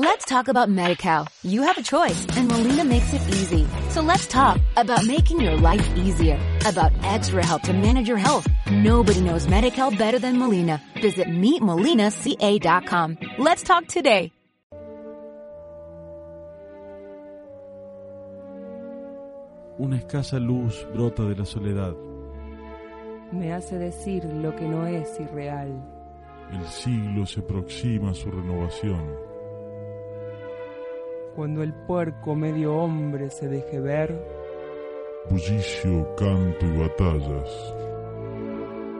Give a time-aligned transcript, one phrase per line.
[0.00, 1.26] Let's talk about MediCal.
[1.42, 3.66] You have a choice and Molina makes it easy.
[3.90, 8.46] So let's talk about making your life easier, about extra help to manage your health.
[8.70, 10.80] Nobody knows MediCal better than Molina.
[11.02, 13.18] Visit meetmolinaca.com.
[13.38, 14.30] Let's talk today.
[19.80, 21.96] Una escasa luz brota de la soledad.
[23.32, 25.72] Me hace decir lo que no es irreal.
[26.52, 29.27] El siglo se aproxima a su renovación.
[31.38, 34.12] Cuando el puerco medio hombre se deje ver,
[35.30, 37.74] Bullicio, canto y batallas,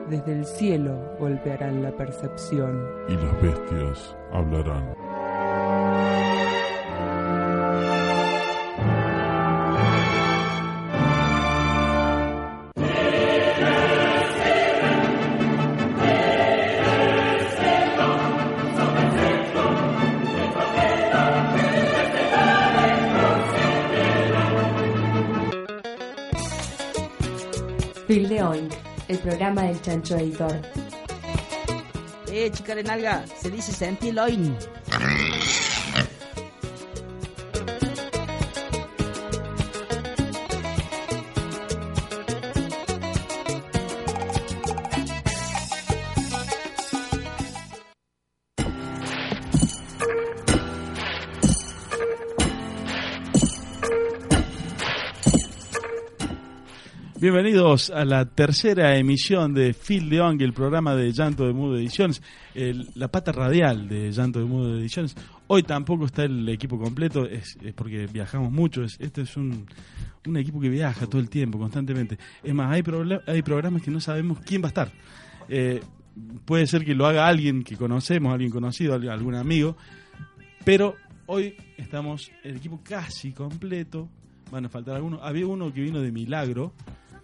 [0.09, 2.81] desde el cielo golpearán la percepción.
[3.09, 4.95] y las bestias hablarán.
[29.39, 30.61] Programa del chancho editor.
[32.27, 34.57] Eh, chica de nalga, se dice sentiloin.
[57.31, 62.23] Bienvenidos a la tercera emisión de Phil Ong, el programa de Llanto de Mudo Ediciones,
[62.95, 65.15] la pata radial de Llanto de Mudo Ediciones.
[65.47, 68.83] Hoy tampoco está el equipo completo, es, es porque viajamos mucho.
[68.83, 69.67] Es, este es un,
[70.27, 72.17] un equipo que viaja todo el tiempo, constantemente.
[72.43, 72.83] Es más, hay,
[73.27, 74.93] hay programas que no sabemos quién va a estar.
[75.51, 75.83] Eh,
[76.47, 79.77] puede ser que lo haga alguien que conocemos, alguien conocido, algún amigo,
[80.65, 80.95] pero
[81.27, 84.09] hoy estamos el equipo casi completo.
[84.51, 85.21] Van a faltar algunos.
[85.23, 86.73] Había uno que vino de milagro,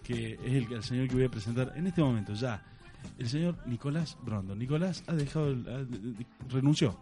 [0.05, 2.63] que es el, el señor que voy a presentar en este momento ya.
[3.19, 4.55] El señor Nicolás Brondo.
[4.55, 6.99] Nicolás ha dejado, el- ha- de- de- renunció.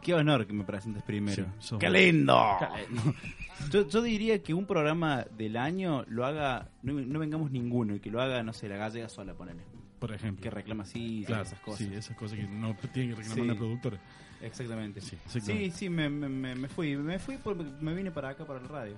[0.00, 1.46] Qué honor que me presentes primero.
[1.60, 2.40] Sí, ¡Qué lindo!
[3.70, 8.00] Yo, yo diría que un programa del año lo haga, no, no vengamos ninguno, y
[8.00, 9.62] que lo haga, no sé, la gallega sola, ponele.
[10.00, 10.42] Por ejemplo.
[10.42, 11.78] Que reclama así, Claro, esas cosas.
[11.86, 13.46] Sí, esas cosas que no tienen que reclamar Sí.
[13.46, 13.98] la productora.
[14.40, 15.00] Exactamente.
[15.00, 15.70] Sí, Sí, exactamente.
[15.76, 16.96] sí, me, me, me- me fui.
[16.96, 18.96] Me fui porque me vine para acá, para la radio.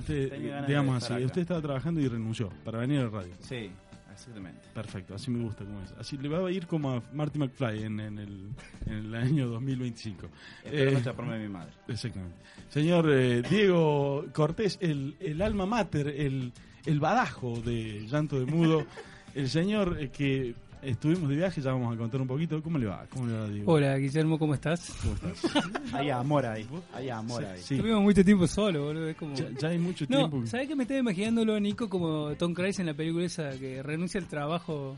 [0.00, 1.24] Usted, ganas digamos así, acá.
[1.24, 3.32] usted estaba trabajando y renunció para venir a la radio.
[3.40, 3.70] Sí,
[4.12, 4.60] exactamente.
[4.74, 5.92] Perfecto, así me gusta como es.
[5.92, 8.50] Así le va a ir como a Marty McFly en, en el,
[8.86, 10.28] en el año 2025.
[10.64, 11.72] Espero Eh, no de mi madre.
[11.88, 12.36] Exactamente.
[12.68, 16.52] Señor eh, Diego Cortés, el, el alma mater, el,
[16.86, 18.84] el badajo de Llanto de Mudo,
[19.34, 22.62] el señor eh, que estuvimos de viaje, ya vamos a contar un poquito.
[22.62, 23.06] ¿Cómo le va?
[23.10, 23.72] ¿Cómo le va, Diego?
[23.72, 24.92] Hola, Guillermo, ¿cómo estás?
[25.02, 25.72] ¿Cómo estás?
[25.94, 26.66] Hay amor ahí.
[26.92, 27.60] Hay amor ahí.
[27.60, 29.08] Sí, Tuvimos mucho tiempo solo, boludo.
[29.08, 29.34] Es como...
[29.34, 30.46] ya, ya hay mucho No, tiempo.
[30.46, 33.82] ¿sabes que me estaba imaginándolo a Nico como Tom Cruise en la película esa que
[33.82, 34.96] renuncia al trabajo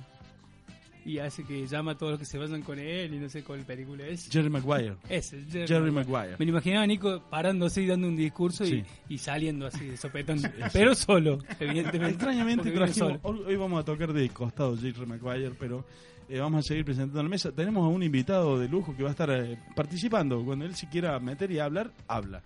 [1.05, 3.43] y hace que llama a todos los que se vayan con él y no sé
[3.43, 4.29] cuál película es?
[4.31, 4.97] Jerry Maguire.
[5.09, 6.37] Ese, Jerry, Jerry Maguire.
[6.39, 8.83] Me lo imaginaba a Nico parándose y dando un discurso Sí.
[9.09, 10.41] y, y saliendo así de sopetón.
[10.73, 12.15] Pero solo, evidentemente.
[12.15, 13.21] Extrañamente trajimos, solo.
[13.23, 15.85] hoy, hoy vamos a tocar de costado Jerry Maguire, pero
[16.29, 17.53] eh, vamos a seguir presentando la mesa.
[17.53, 20.45] Tenemos a un invitado de lujo que va a estar eh, participando.
[20.45, 22.43] Cuando él se quiera meter y hablar, habla.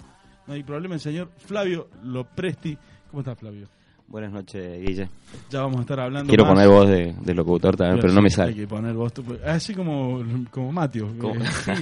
[0.46, 2.78] No hay problema, el señor Flavio Lopresti.
[3.10, 3.68] ¿Cómo está Flavio?
[4.08, 5.08] Buenas noches, Guille.
[5.50, 6.54] Ya vamos a estar hablando Quiero más.
[6.54, 8.54] poner voz de, de locutor también, pero no me Hay sale.
[8.54, 9.12] que poner voz.
[9.44, 11.08] Así como, como Matio.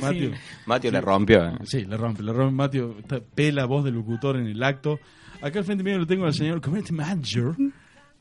[0.06, 0.32] Eh,
[0.66, 0.90] Matio.
[0.90, 1.44] Le rompió.
[1.48, 1.52] eh.
[1.64, 2.96] Sí, le rompe, le rompe Matio.
[2.98, 4.98] Está- Pela voz de locutor en el acto.
[5.42, 7.54] Acá al frente mío lo tengo al señor Community Manager.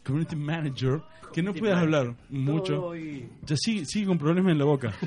[0.05, 1.01] Community Manager.
[1.33, 2.93] Que no puedes hablar mucho.
[3.45, 4.93] Ya sigue, sigue con problemas en la boca.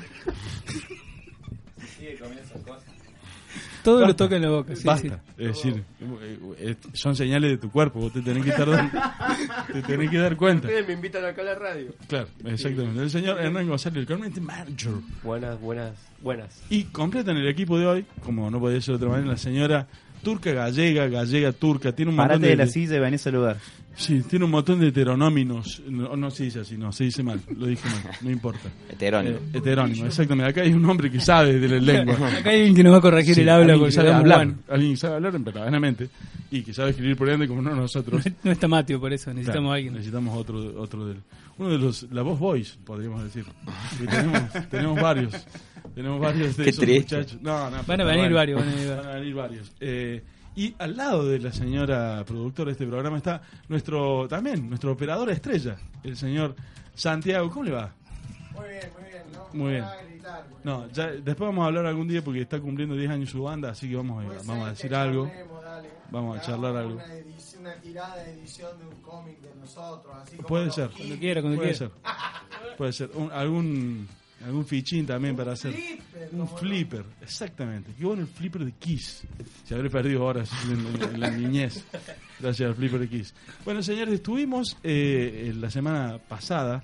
[3.87, 4.25] Todo lo Basta.
[4.25, 4.75] toca en la boca.
[4.75, 5.07] Sí, Basta.
[5.23, 5.33] sí.
[5.37, 8.01] Es decir, eh, eh, son señales de tu cuerpo.
[8.01, 8.91] Vos te tenés que estar dando-
[9.73, 10.67] te tenés que dar cuenta.
[10.67, 11.93] Ustedes me invitan acá a la radio.
[12.07, 13.01] Claro, exactamente.
[13.01, 14.91] El señor Hernán González, el Community Manager.
[15.23, 16.61] Buenas, buenas, buenas.
[16.69, 19.87] Y completan el equipo de hoy, como no podía ser de otra manera, la señora
[20.23, 21.91] turca gallega, gallega turca.
[21.93, 23.57] Tiene un montón Parate de, de la silla y vení a saludar.
[23.95, 25.81] Sí, tiene un montón de heteronóminos.
[25.89, 27.39] No, no se dice así, no, se dice mal.
[27.57, 28.69] Lo dije mal, no importa.
[28.91, 29.37] Heterónimo.
[29.37, 30.51] Eh, heterónimo, exactamente.
[30.51, 32.15] Acá hay un hombre que sabe de la lengua.
[32.27, 34.59] Acá hay alguien que nos va a corregir Sí, el habla porque sabe hablar, Juan.
[34.69, 36.09] alguien que sabe hablar verdaderamente
[36.51, 38.23] y que sabe escribir por ende como no nosotros.
[38.43, 39.93] No está Mateo, por eso necesitamos Claro, a alguien.
[39.95, 41.17] Necesitamos otro, otro del,
[41.57, 43.45] uno de los, la voz voice, podríamos decir.
[43.99, 45.33] Y tenemos, tenemos varios,
[45.97, 47.15] tenemos varios de Qué esos triste.
[47.17, 47.41] muchachos.
[47.41, 49.05] No, no, Van a pero venir varios, van a venir varios.
[49.05, 49.71] Van a venir varios.
[49.79, 50.23] Eh,
[50.55, 55.29] y al lado de la señora productora de este programa está nuestro, también, nuestro operador
[55.29, 56.55] estrella, el señor
[56.95, 57.49] Santiago.
[57.49, 57.91] ¿Cómo le va?
[58.55, 59.23] Muy bien, muy bien.
[59.33, 59.81] No, Muy bien.
[59.83, 60.61] No, voy a gritar, güey.
[60.63, 63.69] No, ya, después vamos a hablar algún día porque está cumpliendo 10 años su banda,
[63.69, 65.27] así que vamos a, Puede vamos a decir algo.
[65.27, 65.89] charlemos, dale.
[66.09, 66.93] Vamos a charlar algo.
[66.95, 70.15] Una, edición- una tirada de edición de un cómic de nosotros.
[70.23, 70.89] Así como Puede ser.
[70.89, 71.91] Cuando quiera, cuando Puede quiera.
[71.93, 72.77] ser.
[72.77, 73.09] Puede ser.
[73.13, 74.07] Un- algún,
[74.45, 75.73] algún fichín también para hacer.
[75.73, 76.57] flipper, Un como no.
[76.57, 77.91] flipper, exactamente.
[77.97, 79.23] Qué bueno el flipper de Kiss.
[79.65, 81.83] Se habré perdido horas en, en- en la niñez.
[82.39, 83.33] Gracias al flipper de Kiss.
[83.65, 86.83] Bueno, señores, estuvimos eh, la semana pasada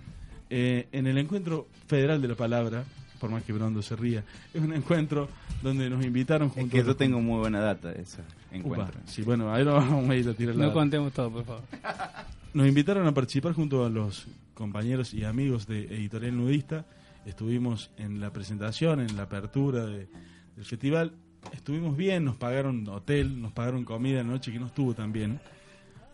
[0.50, 2.84] eh, en el encuentro federal de la palabra.
[3.20, 4.22] Por más que Brondo se ría,
[4.54, 5.30] es un encuentro
[5.62, 8.18] donde nos invitaron Es junto que a yo los- tengo muy buena data de ese
[8.20, 9.00] Upa, encuentro.
[9.06, 11.62] sí, bueno, ahí lo vamos a ir a tirar la No contemos todo, por favor.
[12.54, 16.86] nos invitaron a participar junto a los compañeros y amigos de Editorial Nudista.
[17.26, 20.08] Estuvimos en la presentación, en la apertura de-
[20.56, 21.14] del festival.
[21.54, 25.40] Estuvimos bien, nos pagaron hotel, nos pagaron comida anoche, que no estuvo tan bien.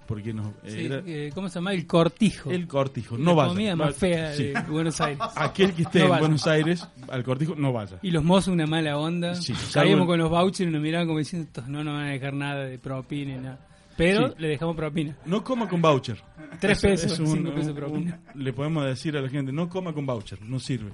[0.07, 1.71] Porque nos, eh, Sí, era eh, ¿Cómo se llama?
[1.71, 2.49] El cortijo.
[2.49, 3.15] el cortijo.
[3.15, 3.49] La No vaya.
[3.49, 5.19] comida más fea de Buenos Aires.
[5.35, 6.19] Aquel que esté No en vaya.
[6.21, 7.99] Buenos Aires, al cortijo, no vaya.
[8.01, 9.35] Y los mozos una mala onda.
[9.35, 12.09] Sí, salvo- con los vouchers y nos miraban como diciendo, estos no nos van a
[12.09, 13.67] dejar nada de propina ni nada.
[13.99, 14.33] Pero Sí.
[14.39, 15.15] le dejamos propina.
[15.25, 16.17] No coma con voucher.
[16.59, 18.19] Tres Eso pesos, es un- cinco pesos propina.
[18.35, 20.89] un- le podemos decir a la gente, no coma con voucher, no sirve.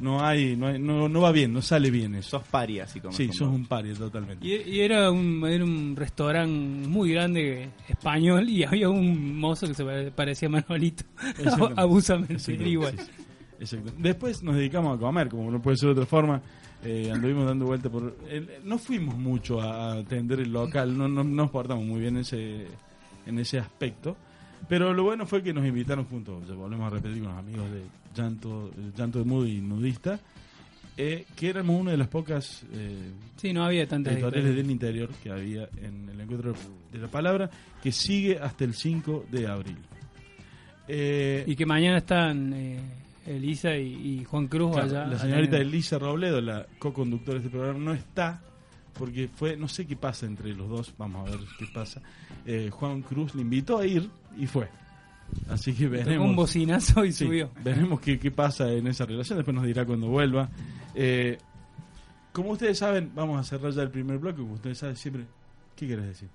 [0.00, 2.30] No hay, no, hay- no, no va bien, no sale bien eso.
[2.38, 3.12] Sos pari así como.
[3.12, 4.44] Sí, sos un paria totalmente.
[4.46, 9.74] Y, y era un, era un restaurante muy grande español y había un mozo que
[9.74, 11.04] se pare- parecía a Manolito.
[11.76, 12.98] Abusamente, igual.
[12.98, 13.22] sí, sí.
[13.60, 13.92] Exacto.
[13.98, 16.42] Después nos dedicamos a comer, como no puede ser de otra forma.
[16.84, 18.14] Eh, anduvimos dando vuelta por...
[18.64, 22.20] no fuimos mucho a atender el local, no, no, no nos portamos muy bien en
[22.22, 22.66] ese,
[23.26, 24.16] en ese aspecto.
[24.68, 27.70] Pero lo bueno fue que nos invitaron juntos, ya volvemos a repetir con los amigos
[27.70, 27.82] de
[28.14, 30.18] Llanto, eh, Llanto de Moody y Nudista,
[30.96, 35.10] eh, que éramos una de las pocas eh, Sí, no había tantas editoriales del interior
[35.22, 36.54] que había en el encuentro
[36.92, 37.50] de la palabra,
[37.82, 39.78] que sigue hasta el 5 de abril.
[40.86, 42.54] Eh, Y que mañana están
[43.26, 45.06] Elisa y, y Juan Cruz Claro, allá.
[45.06, 48.40] la señorita allá Elisa Robledo, la co-conductora de este programa, no está
[48.92, 52.00] porque fue, no sé qué pasa entre los dos, vamos a ver qué pasa.
[52.46, 54.68] Eh, Juan Cruz le invitó a ir y fue.
[55.48, 56.28] Así que Tocó veremos.
[56.28, 57.50] un bocinazo y Sí, subió.
[57.64, 60.48] Veremos qué, qué pasa en esa relación, después nos dirá cuando vuelva.
[60.94, 61.38] Eh,
[62.32, 65.24] como ustedes saben, vamos a cerrar ya el primer bloque, como ustedes saben siempre.
[65.74, 66.28] ¿Qué quieres decir?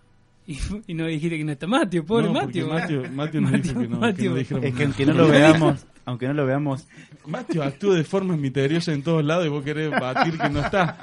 [0.49, 0.57] Y,
[0.87, 2.67] y no dijiste que no está Mateo, pobre No, Mateo.
[2.69, 6.27] Mateo- Mateo nos dijo que no- que no Es que aunque no lo veamos, aunque
[6.27, 6.87] no lo veamos,
[7.27, 10.97] Mateo actúa de forma misteriosa en todos lados y vos querés batir que no está.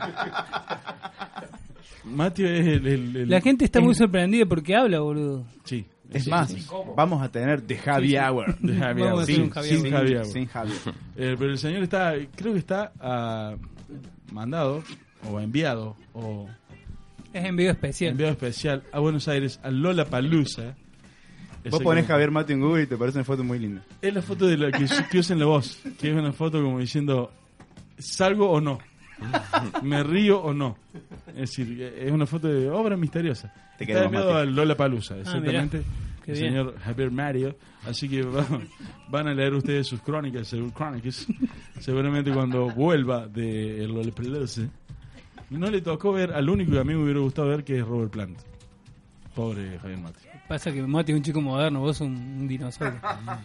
[2.04, 5.44] Mateo es el, el- el- La gente está es- muy sorprendida porque habla, boludo.
[5.64, 5.84] Sí.
[6.12, 6.64] es sí, más, sí.
[6.96, 8.19] vamos a tener The Javi Sí, sí.
[8.19, 8.58] Hour.
[8.58, 9.50] De Javi Hour, Javi sin.
[9.90, 10.25] Javi Hour.
[10.26, 10.72] Sin Javi.
[11.16, 13.54] Eh, pero el señor está, creo que está ah,
[14.32, 14.82] mandado
[15.31, 16.48] o enviado o
[17.38, 18.12] Es envío especial.
[18.12, 20.74] enviado especial a Buenos Aires, a Lola Palusa.
[21.70, 23.82] Vos ponés Javier Mateo en Google y te parece una foto muy linda.
[24.00, 26.62] Es la foto de la que, que usa en la voz, que es una foto
[26.62, 27.32] como diciendo,
[27.98, 28.78] ¿salgo o no?
[29.82, 30.76] ¿Me río o no?
[31.28, 33.52] Es decir, es una foto de obra misteriosa.
[33.78, 35.82] Te Está enviado a Lola Palusa, Ah, exactamente.
[36.24, 36.50] Qué el bien.
[36.52, 37.56] señor Javier Mario.
[37.86, 38.46] Así que va-
[39.10, 41.26] van a leer ustedes sus crónicas, sus crónicas,
[41.80, 44.62] seguramente cuando vuelva de el Lola Palusa.
[45.50, 47.87] No le tocó ver al único que a mí me hubiera gustado ver, que es
[47.87, 48.38] Robert Plant.
[49.34, 50.19] Pobre Javier Mati.
[50.48, 52.98] Pasa que Mateo es un chico moderno, vos un, un dinosaurio.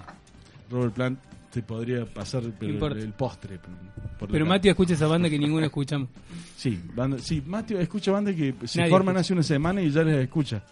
[0.72, 1.20] Robert Plant
[1.52, 3.60] te podría pasar pero el, el postre.
[4.18, 4.46] por- Pero.
[4.46, 6.08] Mateo escucha esa banda que ninguno escuchamos.
[6.56, 9.22] Sí, banda, sí, Mateo escucha bandas que se Nadie forman escucha.
[9.22, 10.64] hace una semana y ya les escucha.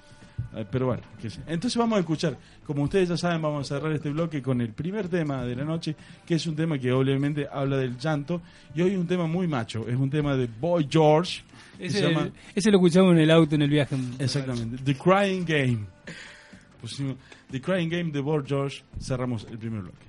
[0.71, 1.39] Pero bueno, que sí.
[1.47, 4.69] entonces vamos a escuchar, como ustedes ya saben, vamos a cerrar este bloque con el
[4.73, 8.41] primer tema de la noche, que es un tema que obviamente habla del llanto,
[8.75, 11.43] y hoy un tema muy macho, es un tema de Boy George,
[11.77, 13.95] Ese, se llama, ese lo escuchamos en el auto en el viaje.
[14.19, 15.85] exactamente, The Crying Game.
[16.81, 17.15] Pusimos
[17.51, 20.08] The Crying Game de Boy George, cerramos el primer bloque.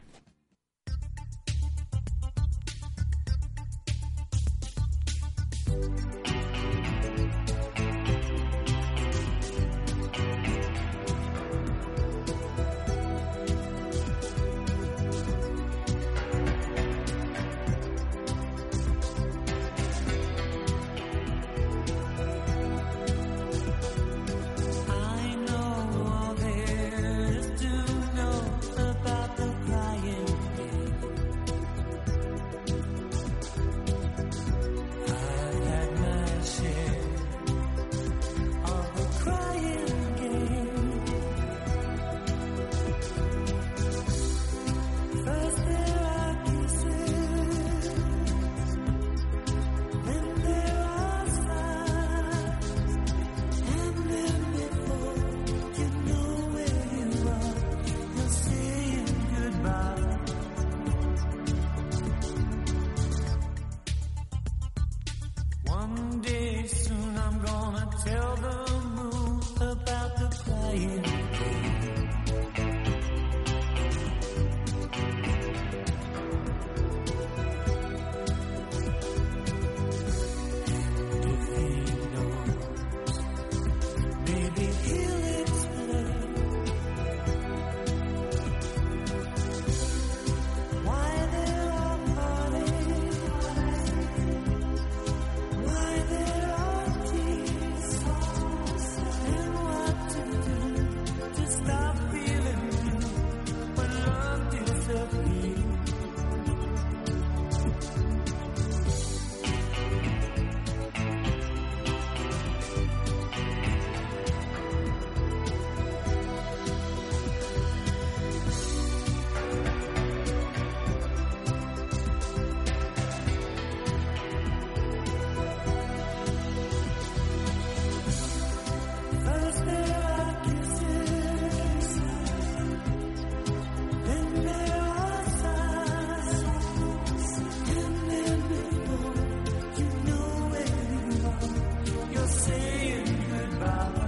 [143.61, 144.00] Bye.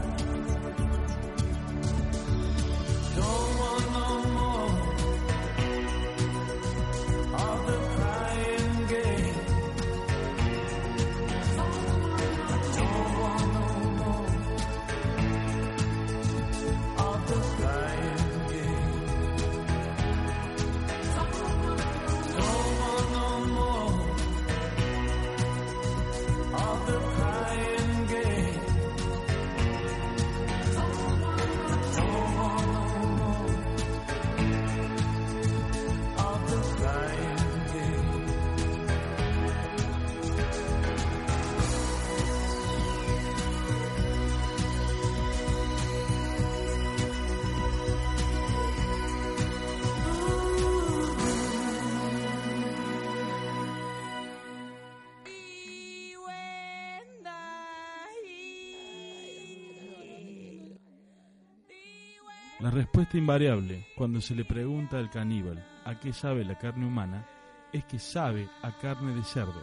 [62.62, 67.26] La respuesta invariable cuando se le pregunta al caníbal a qué sabe la carne humana
[67.72, 69.60] es que sabe a carne de cerdo.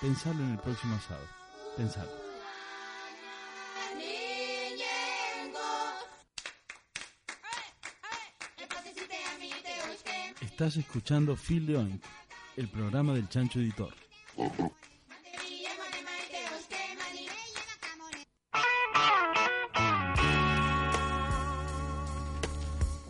[0.00, 1.24] Pensalo en el próximo asado.
[1.76, 2.10] Pensalo.
[10.40, 12.00] Estás escuchando Phil de
[12.56, 13.94] el programa del Chancho Editor.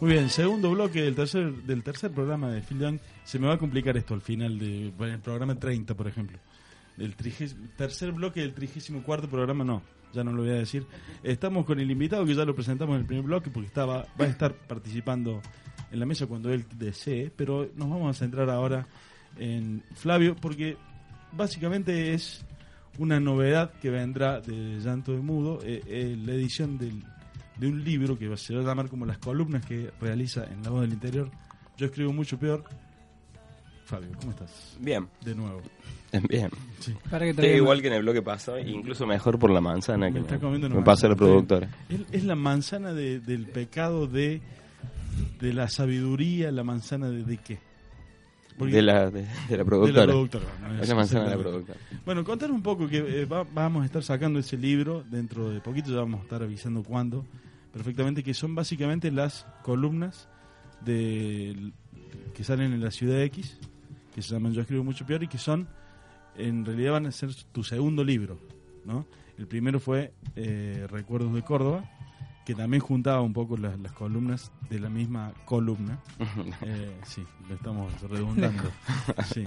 [0.02, 3.00] Muy bien, segundo bloque del tercer, del tercer programa de Phil de Oink.
[3.22, 4.92] Se me va a complicar esto al final del
[5.22, 6.38] programa 30, por ejemplo.
[6.98, 9.80] El trigés- tercer bloque del trigésimo cuarto programa, no,
[10.12, 10.84] ya no lo voy a decir.
[11.22, 14.24] Estamos con el invitado que ya lo presentamos en el primer bloque porque estaba, va
[14.24, 15.40] a estar participando
[15.92, 18.88] en la mesa cuando él desee, pero nos vamos a centrar ahora
[19.38, 20.76] en Flavio porque
[21.30, 22.44] básicamente es
[22.98, 27.04] una novedad que vendrá de Llanto de Mudo, eh, eh, la edición del-
[27.56, 30.70] de un libro que se va a llamar como las columnas que realiza en La
[30.70, 31.30] Voz del Interior.
[31.76, 32.64] Yo escribo mucho peor.
[33.84, 34.76] Fabio, ¿cómo estás?
[34.80, 35.06] Bien.
[35.24, 35.60] De nuevo.
[36.28, 36.48] Bien.
[36.78, 36.94] Sí.
[37.10, 40.06] Para que Estoy traiga- igual que en el bloque pasado, incluso mejor por la manzana
[40.06, 41.68] Me que está me, comiendo una me pasó la productora.
[41.88, 44.40] Es, es la manzana de- del pecado de,
[45.40, 47.58] de la sabiduría, la manzana de, de qué?
[48.58, 50.00] Porque- De la, de, de la productora.
[50.02, 50.82] De la productora, ¿no?
[50.82, 51.78] Es la manzana de la productora.
[52.04, 55.60] Bueno, contar un poco que eh, va- vamos a estar sacando ese libro dentro de
[55.60, 57.24] poquito, ya vamos a estar avisando cuándo,
[57.72, 60.28] perfectamente, que son básicamente las columnas
[60.84, 61.72] de,
[62.34, 63.58] que salen en la Ciudad X,
[64.14, 65.68] que se llaman Yo escribo mucho peor y que son,
[66.36, 68.38] en realidad van a ser tu segundo libro,
[68.84, 69.06] ¿no?
[69.38, 71.90] El primero fue eh, Recuerdos de Córdoba,
[72.44, 75.98] que también juntaba un poco las, las columnas de la misma columna.
[76.64, 78.62] Eh, sí, lo estamos redundando.
[79.32, 79.46] sí.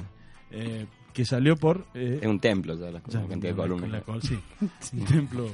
[0.51, 0.85] Eh,
[1.15, 1.85] que salió por...
[1.95, 3.89] eh, Es un templo ya la ya, cantidad de la- columnas.
[3.89, 4.37] la col- sí,
[4.93, 5.49] un templo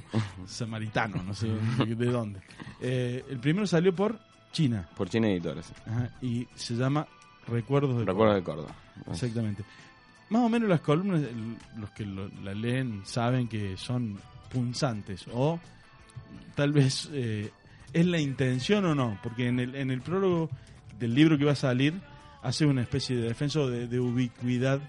[0.47, 1.47] samaritano, no sé
[1.85, 2.41] de dónde.
[2.81, 4.19] Eh, el primero salió por
[4.51, 4.89] China.
[4.97, 5.71] Por China Editores.
[5.85, 7.07] Ajá, y se llama
[7.47, 8.75] Recuerdos de Recuerdos de Córdoba.
[9.11, 9.63] Exactamente.
[10.31, 14.17] Más o menos las columnas, el- los que lo- la leen saben que son
[14.51, 15.59] punzantes o
[16.55, 17.51] tal vez eh,
[17.93, 20.49] es la intención o no, porque en el, en el prólogo
[20.99, 21.93] del libro que va a salir
[22.43, 24.79] hace una especie de defensa de, de ubicuidad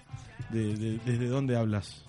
[0.49, 2.05] de, de- desde dónde hablas.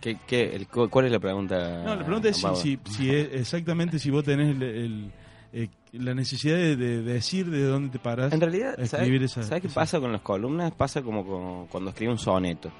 [0.00, 1.82] ¿Qué, qué, el, cu- ¿Cuál es la pregunta?
[1.84, 5.10] No, la pregunta es si, si, si es exactamente si vos tenés el, el,
[5.52, 8.32] eh, la necesidad de, de decir de dónde te parás.
[8.32, 10.72] En realidad, ¿sabes, escribir esa, ¿sabes qué esa- pasa con las columnas?
[10.72, 12.70] Pasa como con- cuando escribe un soneto.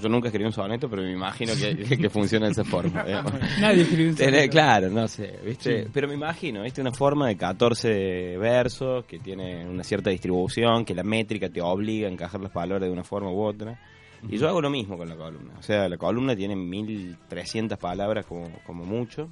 [0.00, 3.02] Yo nunca escribí un soneto, pero me imagino que, que funciona de esa forma.
[3.06, 3.32] digamos.
[3.60, 4.50] Nadie escribió un soneto.
[4.50, 5.84] Claro, no sé, ¿viste?
[5.84, 5.90] Sí.
[5.92, 6.80] Pero me imagino, ¿viste?
[6.80, 12.08] Una forma de 14 versos que tiene una cierta distribución, que la métrica te obliga
[12.08, 13.78] a encajar las palabras de una forma u otra.
[14.28, 15.54] Y yo hago lo mismo con la columna.
[15.58, 19.28] O sea, la columna tiene 1300 palabras como, como mucho.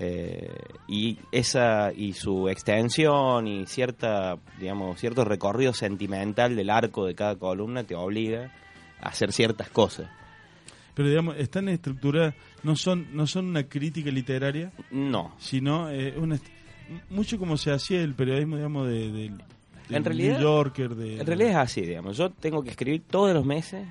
[0.00, 0.48] Eh,
[0.86, 7.34] y esa y su extensión y cierta digamos cierto recorrido sentimental del arco de cada
[7.34, 8.52] columna te obliga
[9.00, 10.08] hacer ciertas cosas
[10.94, 16.38] Pero digamos, están estructuradas, no son, no son una crítica literaria, no sino eh, una
[17.10, 19.38] mucho como se hacía el periodismo, digamos, de, del-
[19.88, 22.16] del En realidad- New Yorker, de, En realidad es así, digamos.
[22.16, 23.86] Yo tengo que escribir todos los meses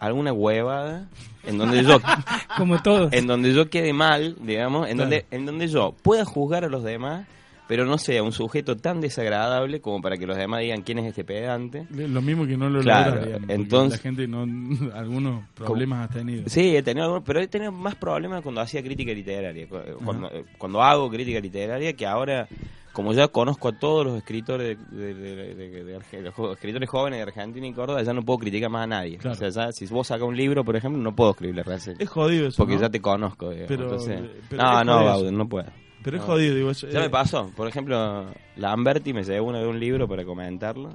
[0.00, 1.08] alguna huevada
[1.44, 2.00] en donde yo
[2.56, 3.12] Como todos.
[3.12, 5.10] en donde yo quede mal, digamos, en Claro.
[5.10, 7.26] donde en donde yo pueda juzgar a los demás,
[7.72, 11.06] pero no sea un sujeto tan desagradable como para que los demás digan quién es
[11.06, 11.86] este pedante.
[11.88, 14.42] lo mismo que no lo Claro, digamos, porque entonces- la gente no
[14.94, 16.42] algunos problemas ha tenido.
[16.48, 19.66] Sí, he tenido algunos, pero he tenido más problemas cuando hacía crítica literaria,
[20.04, 22.46] cuando, eh, cuando hago crítica literaria, que ahora,
[22.92, 27.72] como ya conozco a todos los escritores de, de- los escritores jóvenes de Argentina y
[27.72, 29.16] Córdoba, ya no puedo criticar más a nadie.
[29.16, 29.32] Claro.
[29.34, 31.96] O sea, ya, si vos sacas un libro, por ejemplo, no puedo escribirle reseña.
[32.00, 32.82] Es jodido eso, Porque ¿no?
[32.82, 33.68] ya te conozco, digamos.
[33.68, 35.64] Pero- Entonces, pero no, no, Bauden, no puedo.
[36.02, 36.26] Pero es No.
[36.26, 37.50] jodido, digo, Ya eh, me pasó.
[37.56, 40.90] Por ejemplo, Lamberti me llevó una de un libro para comentarlo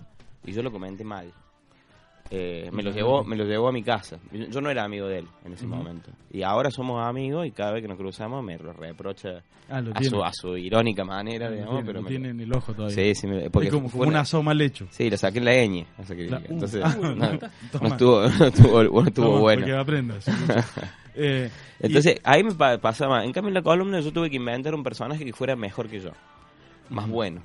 [0.45, 1.31] y yo lo comenté mal.
[2.29, 4.19] Eh, me lo llevó me lo llevó a mi casa.
[4.33, 5.75] Yo, no era amigo de él en ese Ujú.
[5.75, 6.11] momento.
[6.29, 9.91] Y ahora somos amigos y cada vez que nos cruzamos me lo reprocha Ah, lo
[9.95, 11.73] a, su, a su irónica manera, Lo digamos.
[11.75, 12.95] tiene, pero lo tiene en el ojo todavía.
[12.95, 14.87] Sí, sí, me- porque es como, fue como un una- asado mal hecho.
[14.91, 15.85] Sí, lo saqué en la ñ.
[16.29, 19.79] La- uh, Entonces, ah, no, estuvo, no estuvo, no estuvo Toma, bueno.
[19.79, 20.25] Aprendas.
[21.17, 23.25] Eh, Entonces, ahí me pa- pasaba.
[23.25, 25.99] En cambio, en la columna yo tuve que inventar un personaje que fuera mejor que
[25.99, 26.11] yo.
[26.89, 27.41] Más bueno.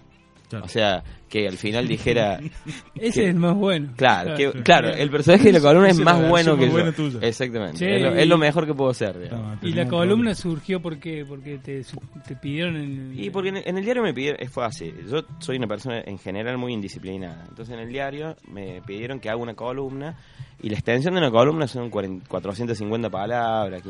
[0.53, 0.67] Claro.
[0.67, 2.39] O sea, que al final dijera.
[2.95, 3.89] Ese que- es el más bueno.
[3.97, 4.63] Claro, que, Claro.
[4.65, 6.73] claro, el personaje de la columna es más bueno que más yo.
[6.73, 7.19] buena tuya.
[7.23, 7.97] Exactamente.
[7.97, 9.29] Es, lo, es lo mejor que puedo ser.
[9.31, 11.83] Toma, Y la columna surgió porque porque te,
[12.29, 15.25] te pidieron en Y porque en el, en el diario me pidieron, fue así, yo
[15.39, 19.39] soy una persona en general muy indisciplinada, entonces en el diario me pidieron que haga
[19.39, 20.17] una columna
[20.63, 23.83] y la extensión de una columna son 40 450 palabras,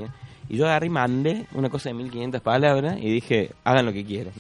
[0.49, 4.05] y yo agarré y mandé una cosa de 1500 palabras y dije, hagan lo que
[4.05, 4.33] quieran.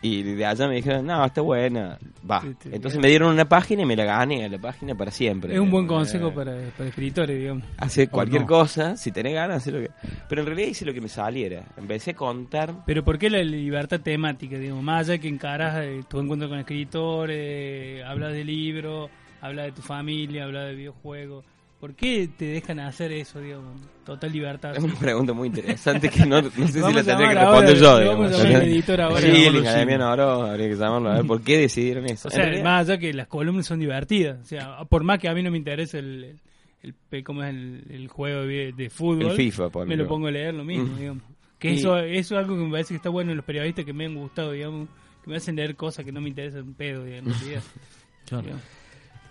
[0.00, 2.42] Y de allá me dijeron, no, está buena, va.
[2.70, 5.54] Entonces me dieron una página y me la gané a la página para siempre.
[5.54, 6.08] Es un buen digamos.
[6.08, 7.64] consejo Eh, para, para escritores, digamos.
[7.76, 8.46] Hacer cualquier no.
[8.46, 9.90] cosa, si tenés ganas, hacer lo que...
[10.28, 11.64] Pero en realidad hice lo que me saliera.
[11.76, 14.56] Empecé a contar Pero ¿por qué la libertad temática?
[14.58, 19.72] Digamos, más allá que encaras eh, tu encuentro con escritores, hablas de libros, hablas de
[19.72, 21.44] tu familia, hablas de videojuegos.
[21.80, 23.80] ¿Por qué te dejan hacer eso, digamos?
[24.04, 24.76] Total libertad.
[24.76, 27.76] Es una pregunta muy interesante que no, no sé si la tendría que ahora, responder
[27.76, 27.98] yo.
[28.00, 28.18] digamos.
[28.30, 29.20] vamos a llamar al editor ahora.
[29.20, 32.26] Sí, Academia habría que llamarlo a ver por qué decidieron eso.
[32.28, 34.40] O sea, realidad- más allá que las columnas son divertidas.
[34.42, 36.38] O sea, por más que a mí no me interese el,
[36.82, 40.02] el, el- ¿cómo es el, el juego de, de fútbol, El FIFA, me ponele.
[40.02, 40.98] lo pongo a leer lo mismo, Mm.
[40.98, 41.22] digamos.
[41.60, 43.84] Que Y- eso, eso es algo que me parece que está bueno en los periodistas
[43.84, 44.88] que me han gustado, digamos,
[45.22, 47.36] que me hacen leer cosas que no me interesan un pedo, digamos.
[48.28, 48.42] Claro.
[48.42, 48.64] Digamos.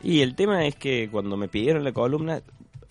[0.03, 2.41] Y el tema es que cuando me pidieron la columna,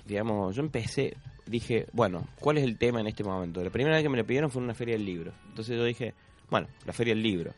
[0.07, 1.17] digamos, yo empecé,
[1.47, 3.63] dije, bueno, ¿cuál es el tema en este momento?
[3.63, 5.33] La primera vez que me la pidieron fue en una feria del libro.
[5.49, 6.15] Entonces yo dije,
[6.51, 7.53] bueno, la feria del libro.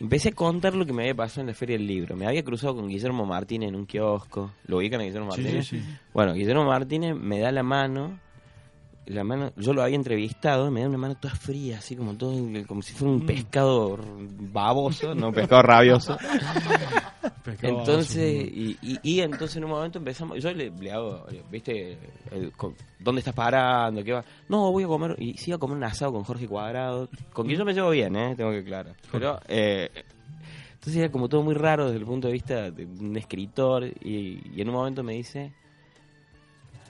[0.00, 2.14] Empecé a contar lo que me había pasado en la feria del libro.
[2.16, 4.52] Me había cruzado con Guillermo Martínez en un kiosco.
[4.66, 5.66] ¿Lo ubican a Guillermo Sí, Martínez?
[5.66, 5.82] sí.
[6.14, 8.20] Bueno, Guillermo Martínez me da la mano.
[9.08, 12.32] La mano, yo lo había entrevistado, me da una mano toda fría, así como todo,
[12.66, 13.98] como si fuera un pescado
[14.52, 16.16] baboso, no un pescado rabioso.
[17.42, 21.24] Pescado Entonces, baboso, y, y, y entonces en un momento empezamos, yo le, le hago,
[21.50, 21.98] ¿viste?
[22.30, 24.04] El- con- ¿Dónde estás parando?
[24.04, 24.22] ¿Qué va?
[24.48, 27.58] No, voy a comer, y sí a comer un asado con Jorge Cuadrado, con quien
[27.58, 28.34] yo me llevo bien, ¿eh?
[28.36, 28.90] Tengo que claro.
[29.10, 29.88] Pero, eh,
[30.74, 34.40] entonces era como todo muy raro desde el punto de vista de un escritor, y,
[34.54, 35.52] y en un momento me dice,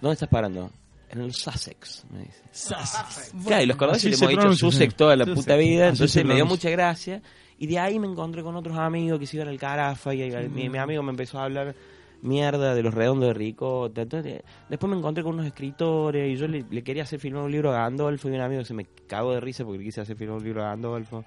[0.01, 0.71] ¿dónde estás parando?
[1.11, 2.43] En el Sussex, me dice.
[3.47, 4.41] Claro, y los cordobeses le hemos dicho
[4.73, 5.41] Sussex toda la Sussex.
[5.45, 7.23] puta vida, Así entonces me dio mucha gracia.
[7.59, 10.49] Y de ahí me encontré con otros amigos que se iban al Carafa y, y
[10.49, 11.75] mi, mi amigo me empezó a hablar
[12.21, 14.03] mierda de los redondos de Ricota.
[14.03, 17.51] Entonces, después me encontré con unos escritores y yo le, le quería hacer filmar un
[17.53, 20.17] libro a Gandolfo y un amigo se me cagó de risa porque le quise hacer
[20.17, 21.25] filmar un libro a Gandolfo.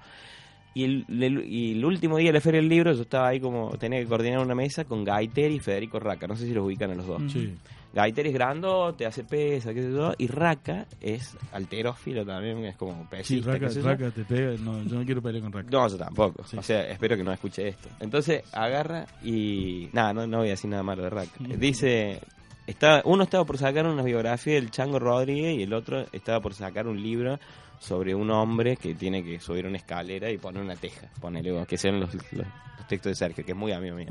[0.74, 3.40] Y el, el- y el último día de la Feria del Libro yo estaba ahí
[3.40, 6.26] como, tenía que coordinar una mesa con Gaiter y Federico Raca.
[6.26, 7.20] No sé si los ubican a los dos.
[7.30, 7.54] Sí.
[7.94, 13.02] Gaiter es grandote, hace pesa, qué sé yo, y Raca es alterófilo también, es como
[13.02, 13.86] Sí, pesista, qué sé yo.
[13.88, 14.52] Raca te pega.
[14.60, 15.68] No, yo no quiero pelear con Raca.
[15.70, 16.44] No, yo tampoco.
[16.44, 16.56] Sí.
[16.56, 17.88] O sea, espero que no escuche esto.
[18.00, 19.88] Entonces agarra y.
[19.92, 21.30] Nada, no, no voy a decir nada malo de Raca.
[21.40, 22.20] Dice.
[22.64, 26.54] Está, uno estaba por sacar una biografía del Chango Rodríguez y el otro estaba por
[26.54, 27.40] sacar un libro
[27.80, 31.08] sobre un hombre que tiene que subir una escalera y poner una teja.
[31.20, 34.06] Ponele, que sean los, los- los textos de Sergio, que es muy amigo mío.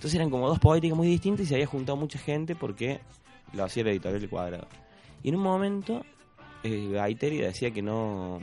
[0.00, 3.00] Entonces eran como dos poéticas muy distintas y se había juntado mucha gente porque
[3.52, 4.66] lo hacía la editorial El Cuadrado.
[5.22, 6.06] Y en un momento,
[6.64, 6.88] eh,
[7.46, 8.40] decía que no.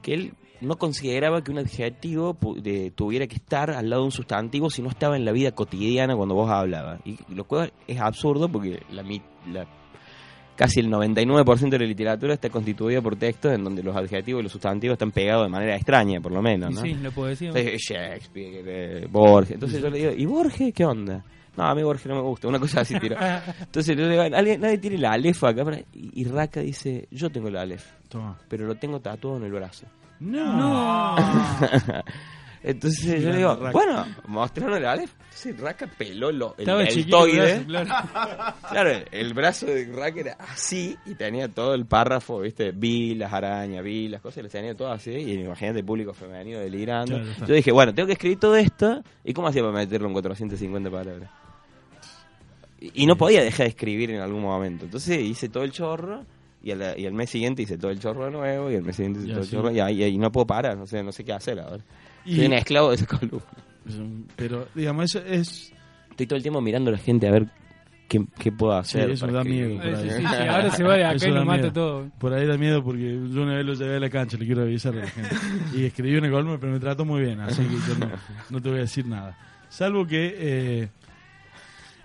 [0.00, 4.12] que él no consideraba que un adjetivo de- tuviera que estar al lado de un
[4.12, 6.98] sustantivo si no estaba en la vida cotidiana cuando vos hablabas.
[7.04, 9.02] Y lo cual es absurdo porque la,
[9.52, 9.66] la-
[10.60, 14.42] casi el 99% de la literatura está constituida por textos en donde los adjetivos y
[14.42, 16.74] los sustantivos están pegados de manera extraña, por lo menos.
[16.74, 16.82] ¿no?
[16.82, 17.48] sí, la poesía.
[17.48, 19.52] Entonces, Shakespeare, eh, Borges.
[19.52, 21.24] Entonces yo le digo, ¿y Borges qué onda?
[21.56, 23.16] No, a mí Borges no me gusta, una cosa así tiro.
[23.60, 25.64] Entonces yo le digo, ¿alguien- nadie tiene la Aleph acá.
[25.64, 28.38] para-?" Y, y Raka dice, yo tengo la Aleph, Toma.
[28.46, 29.86] pero lo tengo tatuado en el brazo.
[30.20, 31.16] No.
[32.62, 35.12] Entonces yo le digo, bueno, mostraron el Aleph.
[35.24, 37.64] Entonces Raka peló lo, el el deltoide.
[37.64, 37.88] claro.
[38.70, 42.72] Claro, el, el brazo de Raka era así y tenía todo el párrafo, ¿viste?
[42.72, 45.10] Vi las arañas, vi las cosas, y las tenía todas así.
[45.12, 47.16] Y imagínate el público femenino delirando.
[47.18, 47.46] Claro.
[47.46, 49.02] Yo dije, bueno, tengo que escribir todo esto.
[49.24, 51.30] ¿Y cómo hacía para meterlo en 450 palabras?
[52.80, 54.84] Y, y no podía dejar de escribir en algún momento.
[54.84, 56.24] Entonces hice todo el chorro.
[56.62, 58.70] Y al, y al mes siguiente hice todo el chorro de nuevo.
[58.70, 59.70] Y al mes siguiente hice Y todo el chorro.
[59.70, 60.76] Y, ahí- y no puedo parar.
[60.78, 61.82] O sea, no sé qué hacer ahora.
[62.24, 63.40] Y- Soy un esclavo de esa columna.
[64.36, 65.72] Pero, digamos, eso es.
[66.10, 67.46] Estoy todo el tiempo mirando a la gente a ver
[68.08, 69.10] qué, qué puedo Sí, hacer.
[69.10, 69.76] eso para da miedo.
[69.76, 70.10] por Sí, ahí.
[70.10, 71.72] sí, sí, ahora se va de acá Eso y da lo mata miedo.
[71.72, 72.10] todo.
[72.18, 74.62] Por ahí da miedo porque yo una vez lo llevé a la cancha, le quiero
[74.62, 75.34] avisar a la gente.
[75.74, 78.10] Y escribí una columna, pero me trató muy bien, así que yo no,
[78.50, 79.36] no te voy a decir nada.
[79.70, 80.88] Salvo que eh,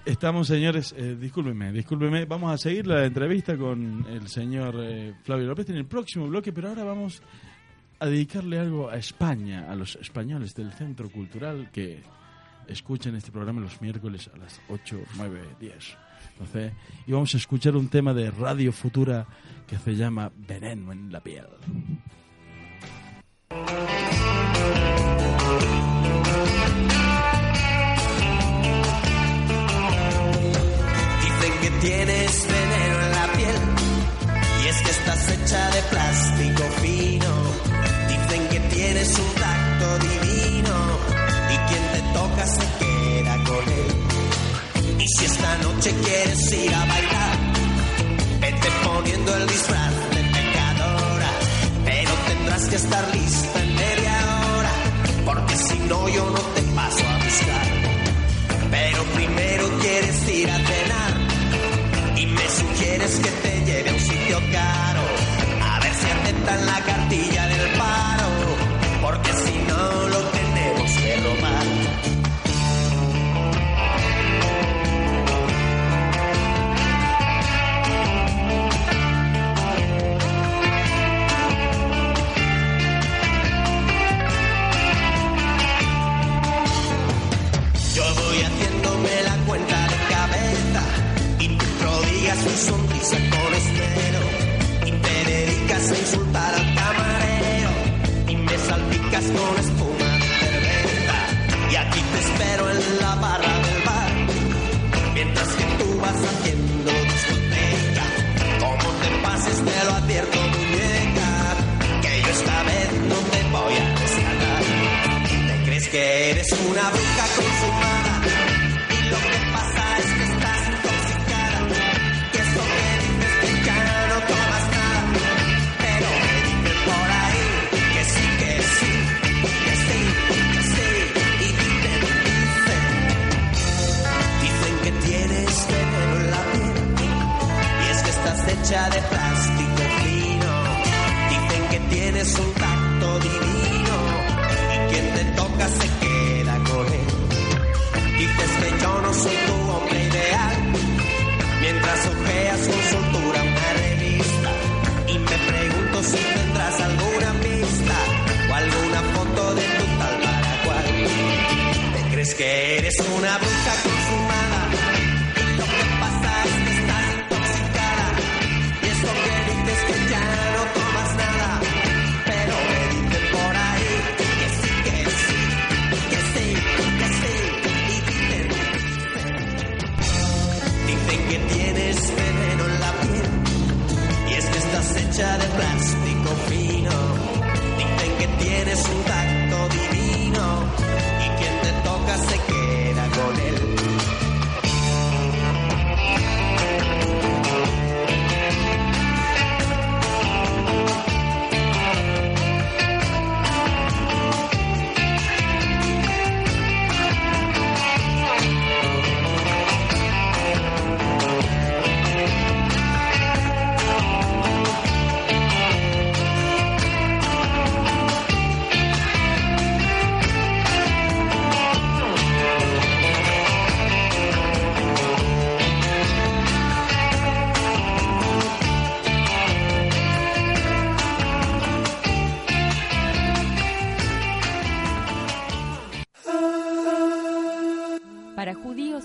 [0.06, 5.48] estamos, señores, eh, discúlpenme, discúlpenme, vamos a seguir la entrevista con el señor eh, Flavio
[5.48, 7.22] López en el próximo bloque, pero ahora vamos
[8.06, 12.04] a dedicarle algo a España, a los españoles del Centro Cultural que
[12.68, 15.98] escuchan este programa los miércoles a las 8, 9, 10.
[16.34, 16.74] Entonces,
[17.08, 19.26] y vamos a escuchar un tema de Radio Futura
[19.66, 21.48] que se llama Veneno en la piel.
[31.24, 33.62] Dicen que tienes veneno en la piel
[34.64, 36.95] y es que estás hecha de plástico fino.
[39.06, 40.76] Tienes un tacto divino
[41.54, 45.00] y quien te toca se queda con él.
[45.00, 47.38] Y si esta noche quieres ir a bailar,
[48.40, 51.30] vete poniendo el disfraz de pecadora,
[51.86, 54.18] pero tendrás que estar lista en media
[54.58, 54.74] hora,
[55.26, 58.72] porque si no yo no te paso a buscar.
[58.72, 60.85] Pero primero quieres ir a cenar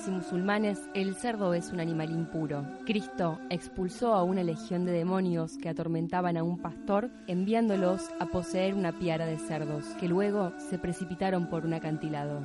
[0.09, 2.65] musulmanes, el cerdo es un animal impuro.
[2.87, 8.75] Cristo expulsó a una legión de demonios que atormentaban a un pastor, enviándolos a poseer
[8.75, 12.41] una piara de cerdos, que luego se precipitaron por un acantilado.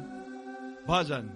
[0.88, 1.32] Vayan,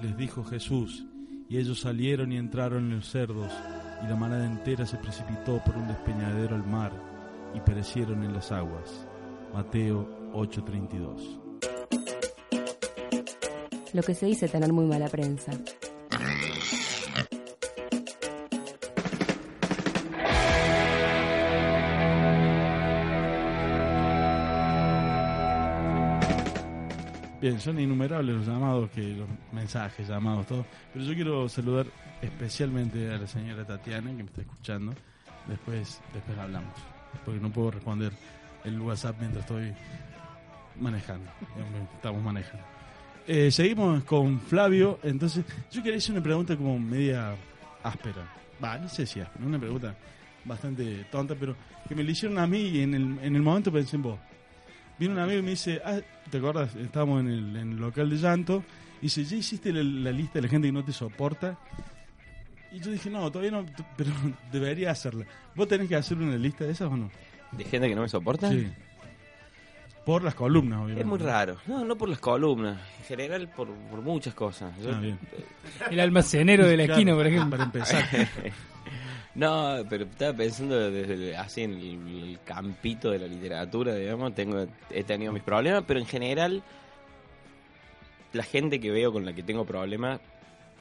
[0.00, 1.04] les dijo Jesús,
[1.48, 3.52] y ellos salieron y entraron en los cerdos,
[4.02, 6.92] y la manada entera se precipitó por un despeñadero al mar,
[7.54, 9.06] y perecieron en las aguas.
[9.52, 11.49] Mateo 8:32.
[13.92, 15.52] Lo que se dice tener muy mala prensa.
[27.40, 30.66] Bien, son innumerables los llamados, que los mensajes, llamados, todo.
[30.92, 31.86] Pero yo quiero saludar
[32.20, 34.92] especialmente a la señora Tatiana, que me está escuchando.
[35.48, 36.74] Después, después hablamos,
[37.24, 38.12] porque no puedo responder
[38.64, 39.72] el WhatsApp mientras estoy
[40.78, 41.30] manejando.
[41.96, 42.69] Estamos manejando.
[43.32, 44.98] Eh, seguimos con Flavio.
[45.04, 47.36] Entonces, yo quería hacer una pregunta como media
[47.80, 48.28] áspera.
[48.62, 49.94] Va, no sé si áspera, una pregunta
[50.44, 51.54] bastante tonta, pero
[51.88, 54.18] que me la hicieron a mí y en el, en el momento pensé en vos.
[54.98, 56.74] Vino un amigo y me dice, ah, ¿te acuerdas?
[56.74, 58.64] Estábamos en el, en el local de llanto.
[59.00, 61.56] Y dice, ¿ya hiciste la, la lista de la gente que no te soporta?
[62.72, 63.64] Y yo dije, no, todavía no,
[63.96, 64.10] pero
[64.50, 65.24] debería hacerla.
[65.54, 67.08] ¿Vos tenés que hacer una lista de esas o no?
[67.52, 68.50] ¿De gente que no me soporta?
[68.50, 68.66] Sí.
[70.04, 71.02] Por las columnas, obviamente.
[71.02, 71.56] Es muy raro.
[71.66, 72.78] No, no por las columnas.
[73.00, 74.72] En general, por, por muchas cosas.
[74.82, 75.18] Yo- Ah, bien.
[75.90, 77.50] El almacenero de la Claro, esquina, por ejemplo.
[77.50, 78.04] Para empezar.
[79.32, 84.34] No, pero estaba pensando desde el- así en el, el campito de la literatura, digamos,
[84.34, 86.60] tengo he tenido mis problemas, pero en general
[88.32, 90.20] la gente que veo con la que tengo problemas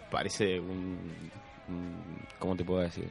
[0.10, 0.97] parece un,
[1.67, 3.08] un- ¿cómo te puedo decir?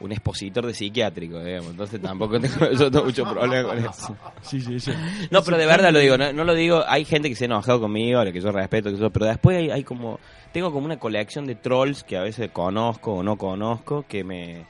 [0.00, 4.16] Un expositor de psiquiátrico, digamos, entonces tampoco tengo yo tengo mucho problema con eso.
[4.42, 4.90] Sí, sí, sí.
[5.30, 7.46] No, pero de verdad lo digo, no, no lo digo, hay gente que se ha
[7.46, 10.18] enojado conmigo, a la que yo respeto, que yo- pero después hay, hay como,
[10.52, 14.64] tengo como una colección de trolls que a veces conozco o no conozco, que me,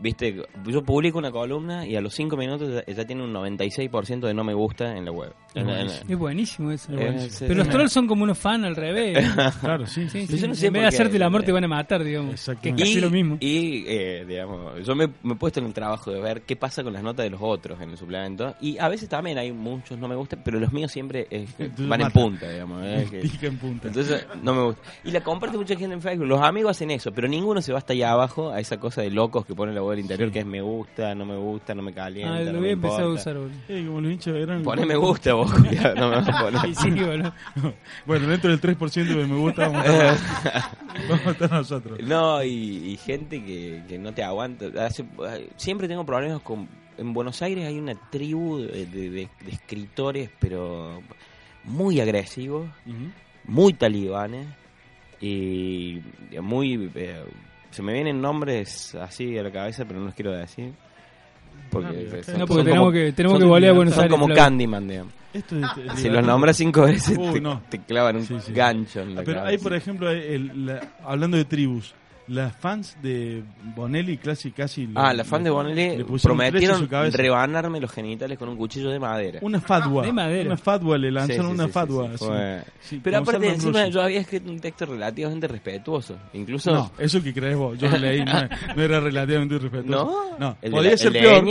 [0.00, 4.26] viste, yo publico una columna y a los cinco minutos ya, ya tiene un 96%
[4.26, 5.32] de no me gusta en la web.
[5.54, 6.10] Es En- en- buenísimo.
[6.12, 6.92] Es buenísimo eso.
[6.92, 7.48] Es buenísimo.
[7.48, 9.18] Pero los trolls son como unos fans al revés.
[9.60, 10.08] Claro, sí.
[10.08, 10.46] Sí, Yo sí.
[10.48, 12.30] no sé en vez de hacerte el amor te van a matar, digamos.
[12.30, 12.82] Que es Exactamente.
[12.82, 13.36] casi y, lo mismo.
[13.40, 16.82] y, eh, digamos, yo me, me he puesto en el trabajo de ver qué pasa
[16.84, 18.54] con las notas de los otros en el suplemento.
[18.60, 21.46] Y a veces también hay muchos no me gustan, pero los míos siempre eh,
[21.78, 22.82] van en punta, digamos.
[22.84, 23.06] eh,
[23.40, 23.88] que- en punta.
[23.88, 24.82] Entonces, no me gusta.
[25.04, 26.26] Y la comparte mucha gente en Facebook.
[26.26, 29.10] Los amigos hacen eso, pero ninguno se va hasta allá abajo a esa cosa de
[29.10, 31.82] locos que ponen la voz del interior, que es me gusta, no me gusta, no
[31.82, 32.36] me calienta.
[32.36, 33.52] Ah, lo voy a empezar a usar, boludo.
[33.68, 34.62] Eh, como los hinchas eran...
[34.62, 36.66] Poné me gusta vos, culiao, no me vas a poner.
[36.68, 37.32] Y sí, boludo.
[38.06, 40.62] Bueno, dentro del 3% de me gusta vamos a estar,
[41.08, 41.98] vamos a estar nosotros.
[42.02, 42.50] No, y,
[42.92, 44.66] y gente que, que no te aguanta.
[44.84, 45.04] Hace-
[45.56, 46.68] siempre tengo problemas con...
[46.98, 51.00] En Buenos Aires hay una tribu de, de- de- de escritores, pero
[51.64, 52.68] muy agresivos,
[53.44, 54.46] muy talibanes
[55.20, 56.00] y
[56.42, 56.90] muy...
[56.94, 57.24] eh,
[57.70, 60.72] se me vienen nombres así a la cabeza, pero no los quiero decir.
[61.70, 64.18] Porque, Ah, son- No, porque tenemos como- que, tenemos que volver a Buenos son Aires.
[64.18, 64.34] como.
[64.34, 65.12] Candyman, digamos.
[65.34, 67.60] Esto es- Si los nombras cinco veces, Uy, te, no.
[67.68, 68.52] te clavan un Sí, sí.
[68.52, 69.50] gancho en la Ah, Pero cabeza.
[69.50, 71.94] hay, por ejemplo, el- la- hablando de tribus,
[72.28, 73.42] las fans de
[73.74, 74.88] Bonelli casi casi...
[74.94, 79.38] Ah, la fan de Bonelli prometieron rebanarme los genitales con un cuchillo de madera.
[79.42, 80.04] Una fatwa.
[80.04, 80.46] De madera.
[80.46, 82.04] Una fatwa, le lanzaron Sí, sí, una sí, fatwa.
[82.04, 82.24] sí, sí, así.
[82.26, 86.16] fue- Sí, Pero aparte, encima yo había escrito un texto relativamente respetuoso.
[86.34, 86.72] Incluso.
[86.72, 87.78] No, eso que crees vos.
[87.78, 88.32] Yo lo leí, no,
[88.76, 90.36] no era relativamente respetuoso.
[90.38, 90.56] ¿No?
[90.62, 91.44] ¿El de podía la- ser peor.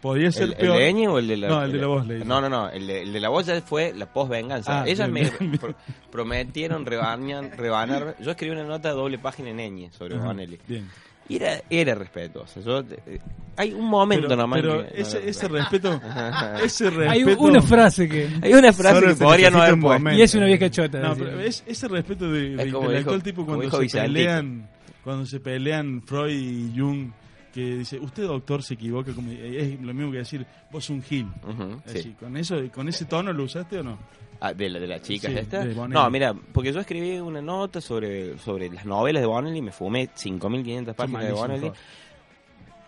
[0.00, 0.78] Podía ser ¿El, el peor.
[0.78, 2.22] de Ñ o el de la No, el de la voz leí.
[2.24, 2.68] No, no, no.
[2.70, 4.82] El de, el de la voz ya fue la post-venganza.
[4.82, 5.74] Ah, Ellas bien, me bien, pro-
[6.10, 8.16] prometieron rebañan, rebanar.
[8.20, 10.58] Yo escribí una nota de doble página en Ñ sobre Ajá, Bonelli.
[10.68, 10.88] Bien.
[11.30, 12.60] Y era, era respetuoso.
[12.62, 13.18] Yo, eh,
[13.56, 14.60] hay un momento Pero, nomás.
[14.62, 16.00] pero que- ese, ese respeto,
[16.64, 17.10] ese respeto...
[17.10, 18.28] Hay una frase que.
[18.40, 19.98] Hay una frase que podría no haber un puesto.
[19.98, 20.18] momento.
[20.18, 21.00] Y es una vieja chota.
[21.00, 24.14] No, pero es, ese respeto de, de Es como dijo- tipo cuando se Vicentito.
[24.14, 24.70] pelean,
[25.04, 27.10] cuando se pelean Freud y Jung,
[27.58, 31.26] que dice, usted doctor se equivoca, como, es lo mismo que decir, vos un gil.
[31.42, 32.16] Ujú, Así, sí.
[32.18, 33.98] con eso, con ese tono lo usaste o no?
[34.40, 35.64] Ah, de la, de la chica Sí, esta.
[35.64, 40.08] No, mira, porque yo escribí una nota sobre, sobre las novelas de Bonelli, me fumé
[40.14, 41.22] 5.500 páginas
[41.60, 41.70] de.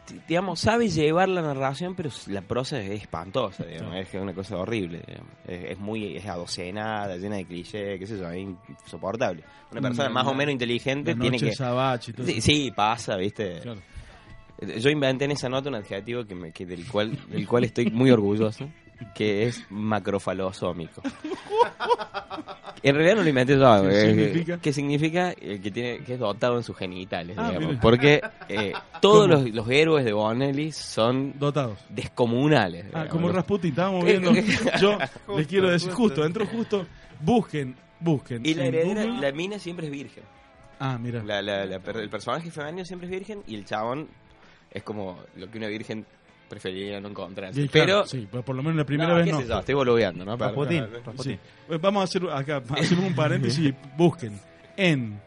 [0.06, 4.22] T- Digamos, sabe llevar la narración, pero la prosa es espantosa, digamos, es que es
[4.22, 5.02] una cosa horrible.
[5.46, 8.48] Es, es muy es adocenada, llena de clichés, qué sé yo, es
[8.84, 9.44] insoportable.
[9.70, 11.52] Una persona La- más o menos inteligente La tiene que...
[11.52, 13.60] y todo Sí, sí, pasa, ¿viste?
[13.60, 13.80] Claro.
[14.78, 17.90] Yo inventé en esa nota un adjetivo que, me, que del cual del cual estoy
[17.90, 18.68] muy orgulloso,
[19.14, 21.02] que es macrofalosómico.
[22.82, 23.82] En realidad no lo inventé yo.
[23.82, 24.58] ¿Qué eh, significa?
[24.58, 27.68] Que significa eh, que tiene que es dotado en sus genitales, Ah, digamos.
[27.70, 27.80] mira.
[27.80, 31.78] Porque eh, todos los, los héroes de Bonelli son Dotados.
[31.90, 32.84] descomunales.
[32.86, 33.08] Ah, digamos.
[33.10, 34.32] como Rasputin, estábamos viendo.
[34.80, 34.98] Yo
[35.36, 36.86] les quiero decir, justo, entró justo,
[37.20, 38.46] busquen, busquen.
[38.46, 39.20] Y la heredera, Google.
[39.20, 40.24] la mina siempre es virgen.
[40.78, 41.22] Ah, mira.
[41.22, 44.08] La- la- la per- el personaje femenino siempre es virgen y el chabón
[44.70, 46.04] es como lo que una virgen
[46.48, 47.68] preferiría no encontrarse.
[47.68, 49.58] Claro, Pero, sí, pues por lo menos la primera No, vez qué no.
[49.60, 50.36] estoy boludeando, ¿no?
[50.36, 50.84] Rasputín.
[51.22, 51.38] Sí.
[51.68, 54.38] Pues vamos a hacer acá, hacemos un paréntesis, busquen
[54.76, 55.20] en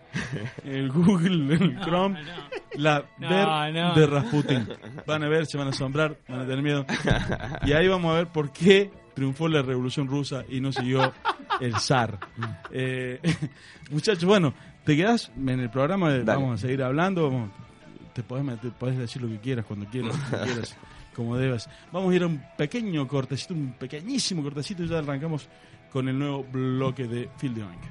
[0.65, 2.31] el Google, el No, Chrome, no.
[2.75, 3.95] la No, ver no.
[3.95, 4.67] de Rasputin.
[5.07, 6.85] Van a ver, se van a asombrar, van a tener miedo.
[7.65, 11.13] Y ahí vamos a ver por qué triunfó la revolución rusa y no siguió
[11.61, 12.17] el zar.
[12.71, 13.19] Eh,
[13.91, 14.53] muchachos, bueno,
[14.83, 16.23] te quedas en el programa, Dale.
[16.25, 17.49] vamos a seguir hablando, vamos,
[18.13, 20.77] te podés, meter- podés decir lo que quieras, cuando quieras, como quieras,
[21.15, 21.69] como debas.
[21.91, 25.47] Vamos a ir a un pequeño cortecito, un pequeñísimo cortecito y ya arrancamos
[25.91, 27.81] con el nuevo bloque de Field de Oink.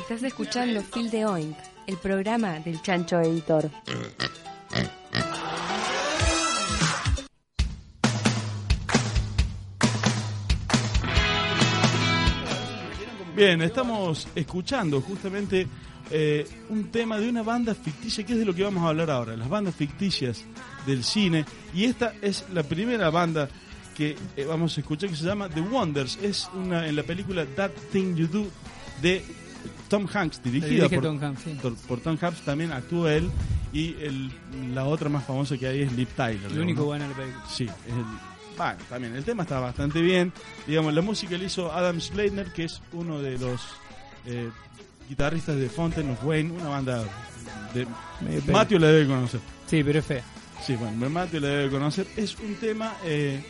[0.00, 3.70] Estás escuchando Phil de Oink, el programa del Chancho Editor.
[13.34, 15.66] Bien, estamos escuchando justamente
[16.10, 19.10] eh, un tema de una banda ficticia, que es de lo que vamos a hablar
[19.10, 20.44] ahora, las bandas ficticias
[20.86, 21.44] del cine.
[21.74, 23.48] Y esta es la primera banda
[23.96, 26.18] que eh, vamos a escuchar que se llama The Wonders.
[26.22, 28.46] Es una en la película That Thing You Do
[29.02, 29.24] de
[29.88, 31.58] Tom Hanks, dirigida por Tom Hanks, sí.
[31.60, 32.42] por, por Tom Hanks.
[32.42, 33.30] También actúa él
[33.72, 34.30] y el-
[34.74, 36.38] la otra más famosa que hay es Liv Tyler.
[36.40, 36.86] Digamos, único ¿no?
[36.86, 37.44] bueno de la película.
[37.48, 38.04] Sí, es el-
[38.56, 40.32] bueno, también el tema está bastante bien.
[40.66, 43.60] Digamos, la música la hizo Adam Schleitner, que es uno de los
[44.26, 44.50] eh,
[45.08, 47.04] guitarristas de Fountain of Wayne, una banda
[47.74, 47.86] de
[48.78, 49.40] la debe conocer.
[49.66, 50.22] Sí, pero es fea.
[50.64, 52.06] Sí, bueno, Matthew la debe conocer.
[52.16, 52.94] Es un tema.
[53.04, 53.42] eh,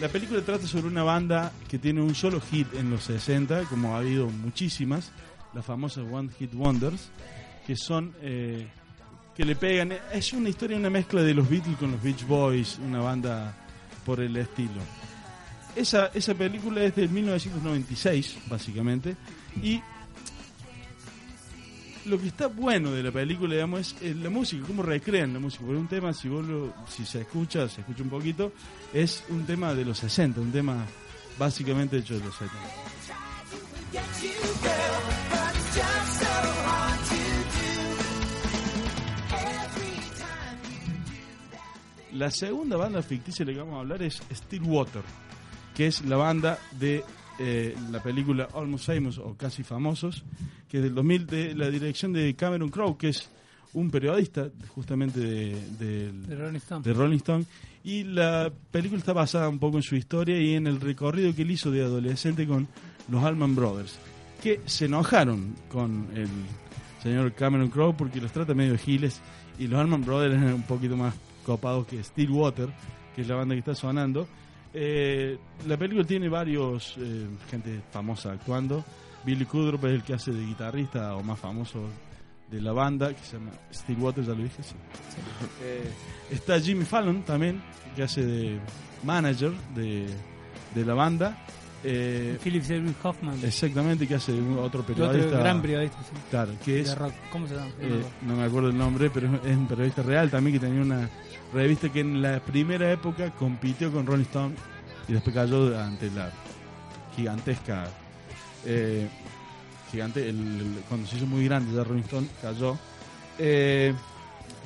[0.00, 3.94] la película trata sobre una banda que tiene un solo hit en los 60, como
[3.94, 5.10] ha habido muchísimas,
[5.54, 7.10] las famosas One Hit Wonders,
[7.66, 8.14] que son.
[8.22, 8.66] eh,
[9.38, 9.92] que le pegan.
[10.12, 13.54] Es una historia, una mezcla de los Beatles con los Beach Boys, una banda
[14.04, 14.80] por el estilo.
[15.76, 19.14] Esa, esa película es de 1996, básicamente,
[19.62, 19.80] y
[22.08, 25.64] lo que está bueno de la película, es, la música, cómo recrean la música.
[25.64, 26.44] Porque un tema, si vos
[26.88, 28.52] si se escucha, se escucha un poquito,
[28.92, 30.86] es un tema de los 60, un tema
[31.38, 32.54] básicamente hecho de los 70.
[42.12, 45.02] La segunda banda ficticia de la que vamos a hablar es Stillwater,
[45.74, 47.04] que es la banda de
[47.38, 50.24] eh, la película Almost Famous o Casi Famosos,
[50.68, 53.28] que es del 2000 de la dirección de Cameron Crowe, que es
[53.74, 56.82] un periodista justamente de, del- De Rolling Stone.
[56.84, 57.44] de Rolling Stone.
[57.84, 61.42] Y la película está basada un poco en su historia y en el recorrido que
[61.42, 62.66] él hizo de adolescente con
[63.08, 63.98] los Allman Brothers,
[64.42, 66.28] que se enojaron con el
[67.02, 69.20] señor Cameron Crowe porque los trata medio giles
[69.58, 71.14] y los Allman Brothers eran un poquito más
[71.46, 72.68] copados que Stillwater,
[73.14, 74.26] que es la banda que está sonando.
[74.74, 78.84] Eh, la película tiene varios eh, gente famosa actuando.
[79.24, 81.80] Billy Cudrup es el que hace de guitarrista o más famoso
[82.50, 84.62] de la banda, que se llama Stillwater, ya lo dije.
[84.62, 84.74] sí.
[85.62, 85.90] Eh,
[86.30, 87.60] está Jimmy Fallon también,
[87.94, 88.58] que hace de
[89.04, 90.06] manager de,
[90.74, 91.44] de la banda.
[91.84, 93.38] Eh, Philip Seymour Hoffman.
[93.44, 95.38] exactamente, que hace un- otro Otro periodista.
[95.38, 96.10] gran periodista, sí.
[96.30, 97.12] Claro, que es rock.
[97.30, 97.70] ¿Cómo se llama?
[97.80, 101.08] eh, no me acuerdo el nombre, pero es un periodista real también que tenía una
[101.52, 104.54] revista que en la primera época compitió con Rolling Stone
[105.06, 106.32] y después cayó ante la
[107.14, 107.86] gigantesca
[108.68, 109.08] eh,
[109.90, 110.30] gigante
[110.88, 112.76] cuando se hizo muy grande ya Rolling Stone cayó.
[113.38, 113.94] Eh,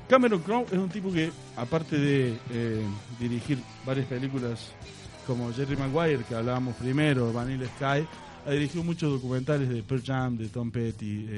[0.08, 2.84] Cameron Crowe es un tipo que aparte de eh,
[3.20, 4.72] dirigir varias películas
[5.24, 8.04] como Jerry Maguire que hablábamos primero Vanilla Sky
[8.44, 11.28] ha dirigido muchos documentales de Pearl Jam de Tom Petty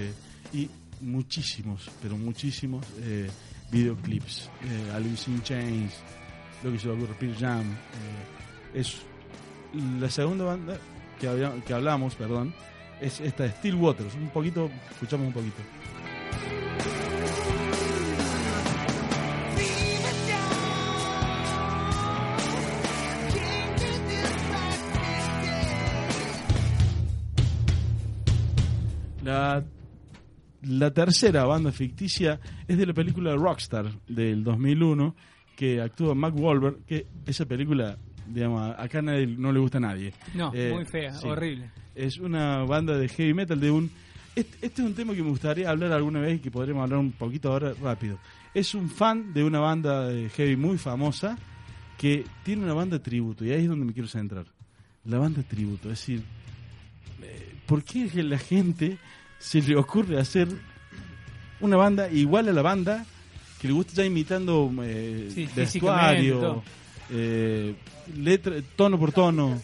[0.54, 0.70] y
[1.02, 2.86] muchísimos pero muchísimos
[3.70, 4.48] videoclips
[4.94, 5.92] Alice in Chains
[6.62, 7.64] lo que se le ocurre Pearl Jam
[8.72, 8.96] es
[10.00, 10.78] la segunda banda
[11.20, 12.54] que, había- hablamos perdón
[13.00, 15.62] es esta de Stillwater un poquito escuchamos un poquito.
[29.22, 29.64] La,
[30.62, 35.14] la tercera banda ficticia es de la película Rockstar del 2001,
[35.56, 37.96] que actúa Mark Wahlberg, que esa película,
[38.26, 40.12] digamos, acá nadie, no le gusta a nadie.
[40.34, 41.26] No, Eh, muy fea, sí.
[41.26, 41.70] horrible.
[41.94, 43.90] Es una banda de heavy metal de un...
[44.34, 46.98] Este, este es un tema que me gustaría hablar alguna vez y que podremos hablar
[46.98, 48.18] un poquito ahora rápido.
[48.52, 51.38] Es un fan de una banda de heavy muy famosa
[51.98, 54.46] que tiene una banda tributo y ahí es donde me quiero centrar.
[55.04, 56.22] La banda tributo, es decir,
[57.22, 58.98] eh, ¿por qué a la gente
[59.38, 60.48] se le ocurre hacer
[61.60, 63.04] una banda igual a la banda
[63.60, 66.62] que le gusta ya imitando eh, Sí, vestuario.
[67.10, 67.74] Eh,
[68.16, 69.60] letra, tono por tono?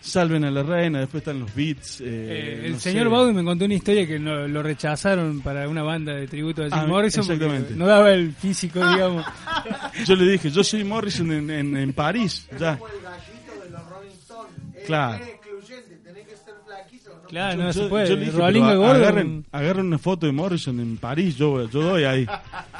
[0.00, 2.00] Salven a la reina, después están los beats.
[2.00, 3.08] eh, Eh, el no señor.
[3.08, 6.66] Bowden me contó una historia que lo, lo rechazaron para una banda de tributo a
[6.66, 7.74] Jim Ah, Morrison exactamente.
[7.74, 9.26] no daba el físico, digamos.
[10.04, 12.78] Yo le dije, yo soy Morrison en, en, en París, ya.
[14.86, 15.24] Claro.
[17.28, 18.08] Claro, Yo- no yo- se puede.
[18.08, 18.30] yo dije,
[18.96, 22.26] agarren, agarren una foto de Morrison en París, yo, yo doy ahí.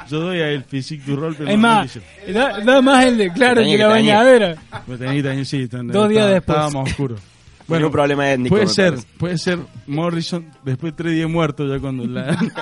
[0.09, 1.37] Yo doy ahí el physique du rol.
[1.47, 1.99] Es más,
[2.33, 4.57] da, da más el de, claro, que la bañadera.
[4.99, 6.57] Tenía sí, ten- Dos días después.
[6.57, 7.21] Estábamos oscuros.
[7.69, 8.55] Bueno, un problema étnico.
[8.55, 9.09] Puede ser, parece.
[9.19, 9.59] puede ser
[9.89, 12.37] Morrison después de tres días muerto ya cuando la...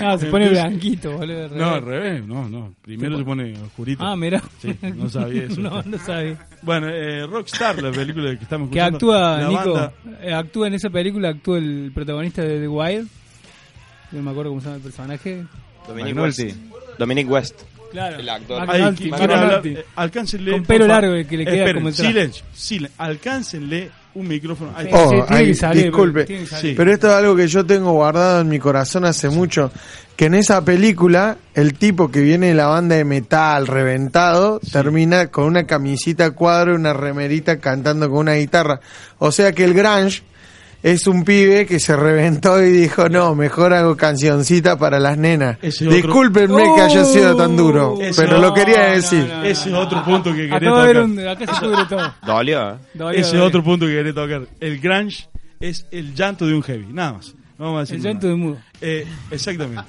[0.00, 1.44] Ah, se pone blanquito, boludo.
[1.44, 2.26] al No, al revés.
[2.26, 2.74] no, no.
[2.82, 4.04] Primero se pone oscurito.
[4.04, 4.42] Ah, mira.
[4.60, 5.60] Sí, no sabía eso.
[5.60, 6.44] no, no sabía.
[6.62, 8.96] Bueno, eh, Rockstar, la película que estamos Que escuchando.
[9.14, 13.04] actúa, la Nico, banda- eh, actúa en esa película, actúa el protagonista de The Wire.
[14.10, 15.44] No me acuerdo cómo se llama el personaje.
[15.86, 16.16] Dominic.
[16.18, 16.40] West.
[16.98, 17.62] Dominic West.
[17.92, 18.18] Claro.
[18.18, 18.66] El actor.
[18.96, 20.52] Que- hablar, eh, alcáncenle.
[20.52, 22.10] Con pelo largo, que le queda Esperen, como el traje.
[22.12, 22.94] Silencio, silencio.
[22.98, 24.72] Alcáncenle un micrófono.
[24.74, 24.88] Ahí.
[24.92, 26.26] Oh, sí, salir, disculpe.
[26.46, 26.74] Sí.
[26.76, 29.70] pero esto es algo que yo tengo guardado en mi corazón hace mucho.
[30.16, 35.28] Que en esa película, el tipo que viene de la banda de metal reventado, termina
[35.28, 38.80] con una camisita cuadro y una remerita cantando con una guitarra.
[39.18, 40.22] O sea que el grunge
[40.82, 45.56] es un pibe que se reventó y dijo, no, mejor hago cancioncita para las nenas.
[45.62, 49.26] Otro- Discúlpenme que haya sido tan duro, Ese pero no, lo quería no, decir.
[49.28, 49.44] no, no.
[49.44, 50.96] Ese es otro punto que quería tocar.
[51.02, 52.14] un, acá se pudre todo.
[52.26, 52.74] Dolió, ¿eh?
[52.94, 54.42] Dolió, Ese es otro punto que quería tocar.
[54.60, 55.28] El grunge
[55.60, 57.34] es el llanto de un heavy, nada más.
[57.58, 58.36] Vamos a decir El llanto más.
[58.36, 58.58] de mudo.
[58.80, 59.84] Eh, exactamente.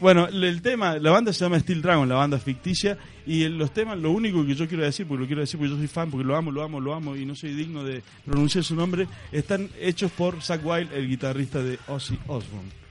[0.00, 2.96] Bueno, el tema, la banda se llama Steel Dragon, la banda ficticia,
[3.26, 5.76] y los temas, lo único que yo quiero decir, porque lo quiero decir porque yo
[5.76, 8.62] soy fan, porque lo amo, lo amo, lo amo, y no soy digno de pronunciar
[8.62, 12.87] su nombre, están hechos por Zach Wild, el guitarrista de Ozzy Osbourne.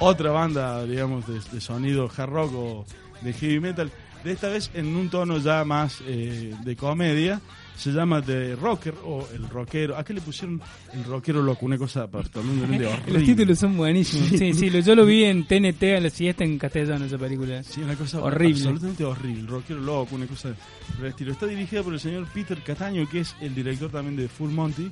[0.00, 2.86] Otra banda, digamos, de, de sonido hard rock o
[3.20, 3.90] de heavy metal,
[4.24, 7.40] de esta vez en un tono ya más eh, de comedia,
[7.76, 9.96] se llama The Rocker o El Rockero.
[9.96, 10.60] ¿A qué le pusieron
[10.92, 11.64] El Rockero Loco?
[11.64, 12.90] Una cosa horrible.
[13.08, 14.28] Los títulos son buenísimos.
[14.38, 17.62] Sí, sí, lo- yo lo vi en TNT a la siesta en castellano esa película.
[17.62, 18.54] Sí, una cosa Horrible.
[18.56, 19.46] absolutamente horrible.
[19.48, 20.50] Rockero Loco, una cosa
[20.98, 21.32] el estilo.
[21.32, 24.90] Está dirigida por el señor Peter Cataño, que es el director también de Full Monty.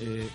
[0.00, 0.26] eh,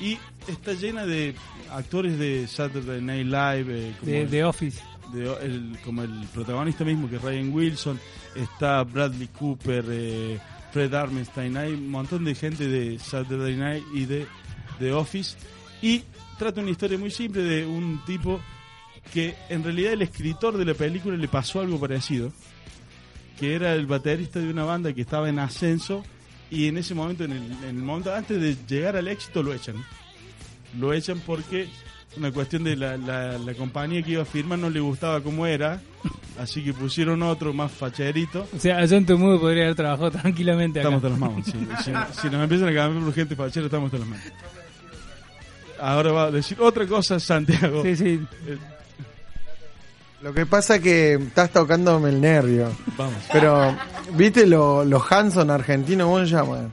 [0.00, 1.34] y está llena de
[1.70, 3.66] actores de Saturday Night Live.
[3.88, 4.80] eh, como De, el- de Office.
[5.12, 8.00] de- el- como el protagonista mismo, que es Ryan Wilson,
[8.34, 10.38] está Bradley Cooper, eh,
[10.72, 14.26] Fred Armstein, hay un montón de gente de Saturday Night y de
[14.78, 15.36] The Office.
[15.82, 16.02] Y
[16.38, 18.40] trata una historia muy simple de un tipo
[19.12, 22.32] que en realidad el escritor de la película le pasó algo parecido,
[23.38, 26.04] que era el baterista de una banda que estaba en ascenso
[26.50, 29.52] y en ese momento, en el, en el momento antes de llegar al éxito, lo
[29.54, 29.76] echan.
[30.78, 31.68] Lo echan porque
[32.16, 35.46] una cuestión de la, la, la compañía que iba a firmar no le gustaba cómo
[35.46, 35.80] era,
[36.38, 38.48] así que pusieron otro más facherito.
[38.54, 40.88] O sea, Llanto Mudo podría haber trabajado tranquilamente acá.
[40.88, 41.46] Estamos hasta las manos.
[41.46, 41.92] sí.
[42.14, 44.24] Si, si nos empiezan a cambiar por gente fachera, estamos hasta las manos.
[45.80, 47.82] Ahora va a decir otra cosa, Santiago.
[47.82, 48.20] Sí, sí.
[48.46, 48.58] Eh,
[50.22, 52.70] Lo que pasa es que estás tocándome el nervio.
[52.98, 53.14] Vamos.
[53.32, 53.74] Pero,
[54.14, 56.06] ¿viste lo- los Hanson argentinos?
[56.06, 56.70] ¿Cómo se llaman?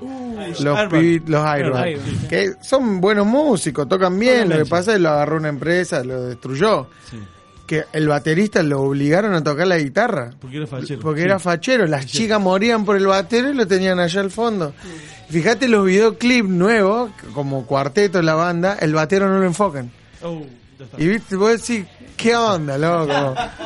[0.60, 1.02] los, Airbag.
[1.02, 1.45] pibi- los.
[1.45, 1.98] Airbag.
[2.30, 4.50] Que son buenos músicos, tocan bien.
[4.50, 6.88] Lo que pasa es que lo agarró una empresa, lo destruyó.
[7.10, 7.18] Sí.
[7.66, 10.32] Que el baterista lo obligaron a tocar la guitarra.
[10.39, 11.02] Porque era fachero.
[11.02, 11.26] Porque Sí.
[11.26, 11.86] era fachero.
[11.88, 14.74] Las chicas morían por el batero y lo tenían allá al fondo.
[15.30, 19.91] Fíjate los videoclips nuevos, como cuarteto la banda, el batero no lo enfocan.
[20.24, 20.41] Oh,
[20.80, 21.02] ya está.
[21.02, 21.86] Y viste, vos decís,
[22.18, 23.05] ¿qué onda, loco?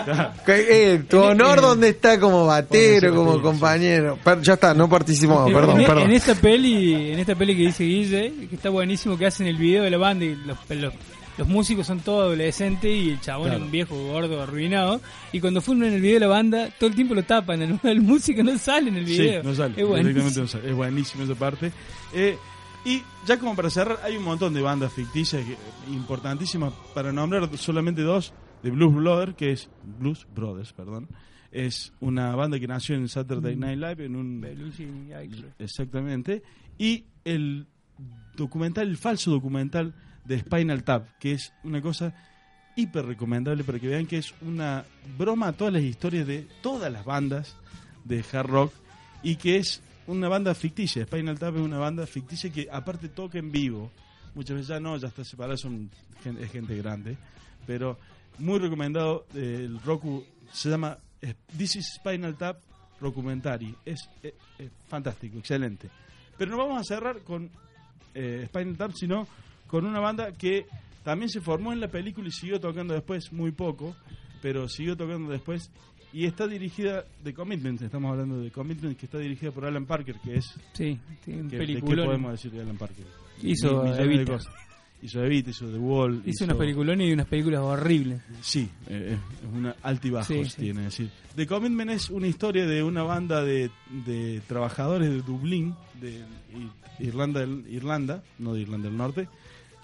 [0.06, 0.32] Claro.
[0.46, 4.20] ¿Qué- eh, ¿Tu honor dónde está como batero, como compañero?
[4.24, 6.04] Per- ya está, no participamos, perdón, en, perdón.
[6.04, 9.58] en esta peli, en esta peli que dice Guille, que está buenísimo que hacen el
[9.58, 10.94] video de la banda y los, los,
[11.38, 13.60] los músicos son todos adolescentes y el chabón Claro.
[13.60, 15.00] es un viejo gordo arruinado
[15.32, 18.02] y cuando filman el video de la banda todo el tiempo lo tapan, el, el
[18.02, 19.42] músico no sale en el Sí, video.
[19.44, 19.82] no sale.
[19.82, 20.08] Es buenísimo.
[20.10, 20.70] directamente no sale.
[20.70, 21.72] Es buenísimo esa parte.
[22.14, 22.38] Eh,
[22.84, 25.56] y ya como para cerrar, hay un montón de bandas ficticias que-
[25.94, 26.74] importantísimas.
[26.96, 28.34] Para nombrar solamente dos,
[28.64, 31.08] de Blues Brothers, que es Blues Brothers, perdón.
[31.52, 34.40] Es una banda que nació en Saturday Night Live, en un...
[35.60, 36.44] Exactamente.
[36.78, 37.68] Y el
[38.36, 39.94] documental, el falso documental
[40.26, 42.14] de Spinal Tap, que es una cosa
[42.76, 44.86] hiper recomendable para que vean que es una
[45.18, 47.58] broma a todas las historias de todas las bandas
[48.06, 48.74] de hard rock
[49.24, 51.06] y que es una banda ficticia.
[51.06, 53.92] Spinal Tap es una banda ficticia que aparte toca en vivo.
[54.36, 55.90] Muchas veces ya no, ya está separada, son
[56.24, 57.18] gente, es gente grande.
[57.68, 58.00] Pero
[58.40, 62.58] muy recomendado, eh, el Roku se llama eh, This is Spinal Tap
[63.00, 63.76] documentary.
[63.86, 65.90] Es, es- es fantástico, excelente.
[66.38, 67.50] Pero no vamos a cerrar con
[68.14, 69.28] eh, Spinal Tap, sino
[69.68, 70.66] con una banda que
[71.04, 73.96] también se formó en la película y siguió tocando después, muy poco,
[74.42, 75.72] pero siguió tocando después.
[76.14, 80.18] Y está dirigida de Commitment, estamos hablando de Commitment, que está dirigida por Alan Parker,
[80.20, 80.54] que es...
[80.74, 83.06] Sí, tiene un que- ¿De qué podemos decir de Alan Parker?
[83.42, 84.34] Hizo Evita.
[84.34, 84.54] cosas.
[85.04, 86.22] Hizo Evita, hizo The Wall.
[86.26, 88.22] Hizo unos peliculones y unas películas horribles.
[88.42, 90.84] Sí, eh, es una altibajos Sí, tiene.
[90.84, 93.72] Decir, The Commitment es una historia de una banda de,
[94.06, 96.22] de trabajadores de Dublín, de
[97.00, 99.28] Irlanda, Irlanda, no de Irlanda del Norte,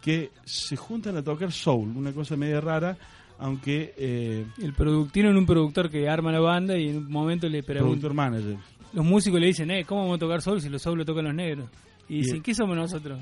[0.01, 2.95] que se juntan a tocar soul, una cosa media rara,
[3.39, 7.49] aunque eh, El produc- tienen un productor que arma la banda y en un momento
[7.49, 7.87] le pregunta.
[7.89, 8.57] productor manager.
[8.93, 11.25] Los músicos le dicen, eh, ¿cómo vamos a tocar soul si los soul lo tocan
[11.25, 11.67] los negros?
[12.07, 13.19] Y Y- dicen, ¿qué somos nosotros?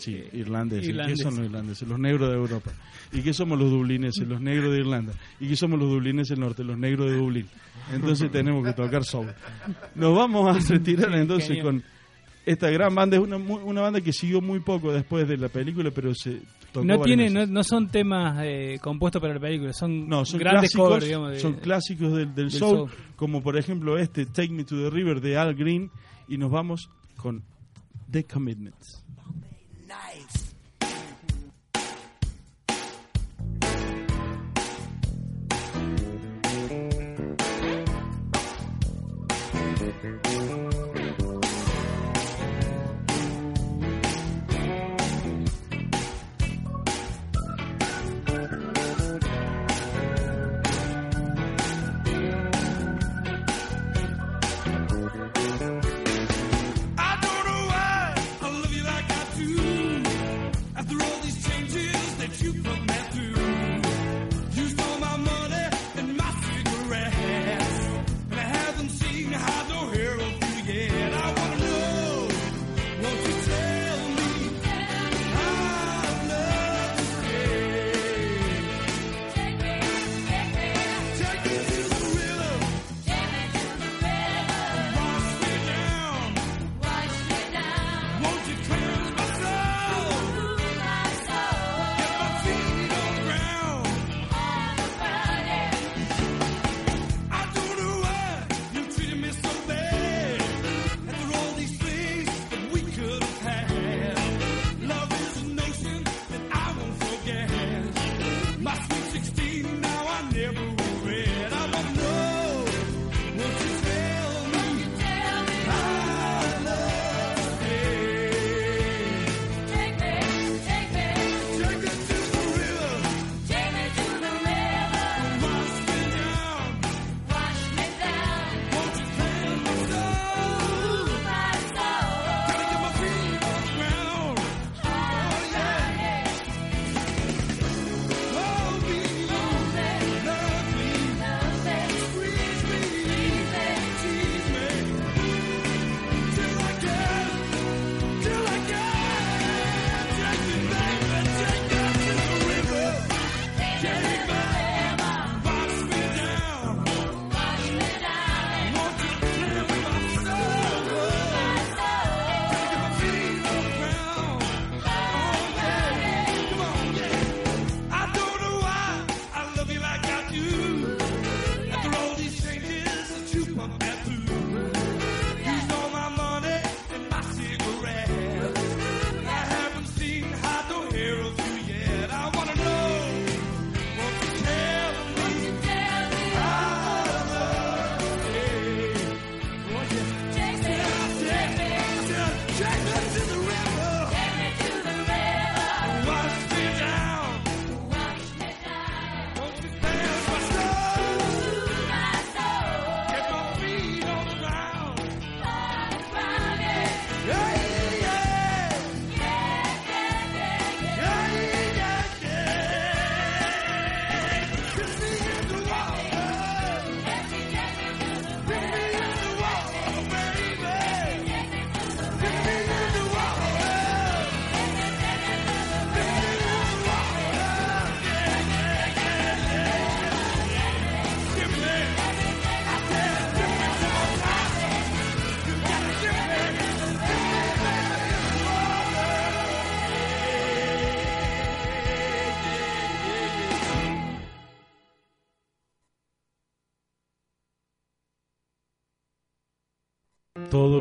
[0.00, 0.88] Sí, irlandeses.
[0.88, 1.18] irlandeses.
[1.18, 1.88] ¿Qué son los irlandeses?
[1.88, 2.70] Los negros de Europa.
[3.12, 4.26] ¿Y qué somos los dublineses?
[4.26, 5.12] Los negros de Irlanda.
[5.38, 6.64] ¿Y qué somos los dublineses del norte?
[6.64, 7.46] Los negros de Dublín.
[7.92, 9.26] Entonces tenemos que tocar soul.
[9.94, 11.82] Nos vamos a retirar entonces con
[12.46, 13.16] esta gran banda.
[13.16, 16.40] Es una, una banda que siguió muy poco después de la película, pero se
[16.72, 20.38] tocó No, tiene, no, no son temas eh, compuestos para la película, son, No, son
[20.40, 21.30] grandes clásicos, covers, digamos.
[21.32, 22.90] de- son clásicos del, del del soul, soul.
[23.16, 25.90] como por ejemplo este Take Me to the River de Al Green
[26.28, 27.42] y nos vamos con
[28.10, 29.04] The Commitments.
[29.92, 30.40] I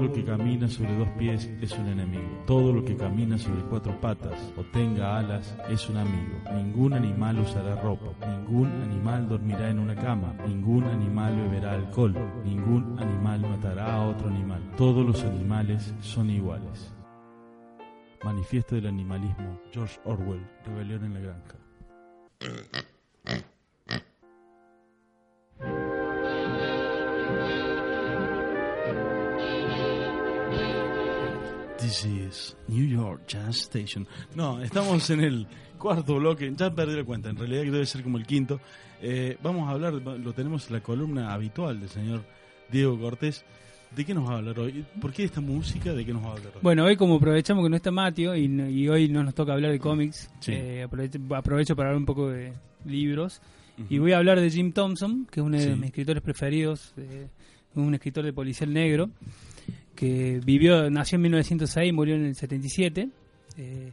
[0.10, 2.44] lo que camina sobre dos pies es un enemigo.
[2.48, 6.36] Todo lo que camina sobre cuatro patas o tenga alas es un amigo.
[6.52, 8.08] Ningún animal usará ropa.
[8.28, 10.34] Ningún animal dormirá en una cama.
[10.48, 12.16] Ningún animal beberá alcohol.
[12.44, 14.64] Ningún animal matará a otro animal.
[14.78, 16.92] Todos los animales son iguales.
[18.24, 19.60] Manifiesto del animalismo.
[19.72, 20.42] George Orwell.
[20.66, 21.56] Rebelión en la granja.
[31.90, 34.06] This is New York Jazz Station.
[34.36, 35.48] No, estamos en el
[35.80, 36.54] cuarto bloque.
[36.56, 37.32] Ya perdí la cuenta.
[37.32, 38.62] En realidad debe ser como el quinto.
[39.02, 42.24] Eh, vamos a hablar, lo tenemos en la columna habitual del señor
[42.72, 43.44] Diego Cortés.
[43.96, 44.86] ¿De qué nos va a hablar hoy?
[45.02, 45.92] ¿Por qué esta música?
[45.96, 46.60] ¿De qué nos va a hablar hoy?
[46.62, 49.72] Bueno, hoy como aprovechamos que no está Matio y, y hoy no nos toca hablar
[49.72, 50.52] de cómics, Sí.
[50.52, 52.54] eh, aprovecho, aprovecho para hablar un poco de
[52.86, 53.42] libros.
[53.90, 54.04] Y Ujú.
[54.04, 55.70] voy a hablar de Jim Thompson, que es uno de Sí.
[55.72, 57.30] mis escritores preferidos, eh,
[57.74, 59.10] un escritor de policial negro,
[60.00, 63.10] que vivió, nació en 1906 y murió en el 77.
[63.58, 63.92] Eh,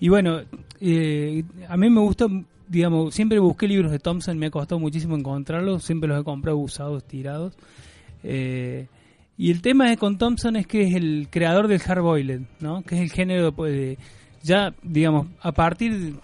[0.00, 0.40] y bueno,
[0.80, 2.26] eh, a mí me gusta,
[2.66, 6.58] digamos, siempre busqué libros de Thompson, me ha costado muchísimo encontrarlos, siempre los he comprado
[6.58, 7.54] usados, tirados.
[8.24, 8.88] Eh,
[9.38, 12.82] y el tema de con Thompson es que es el creador del hardboiled, ¿no?
[12.82, 13.98] Que es el género pues, de
[14.42, 16.16] ya digamos a partir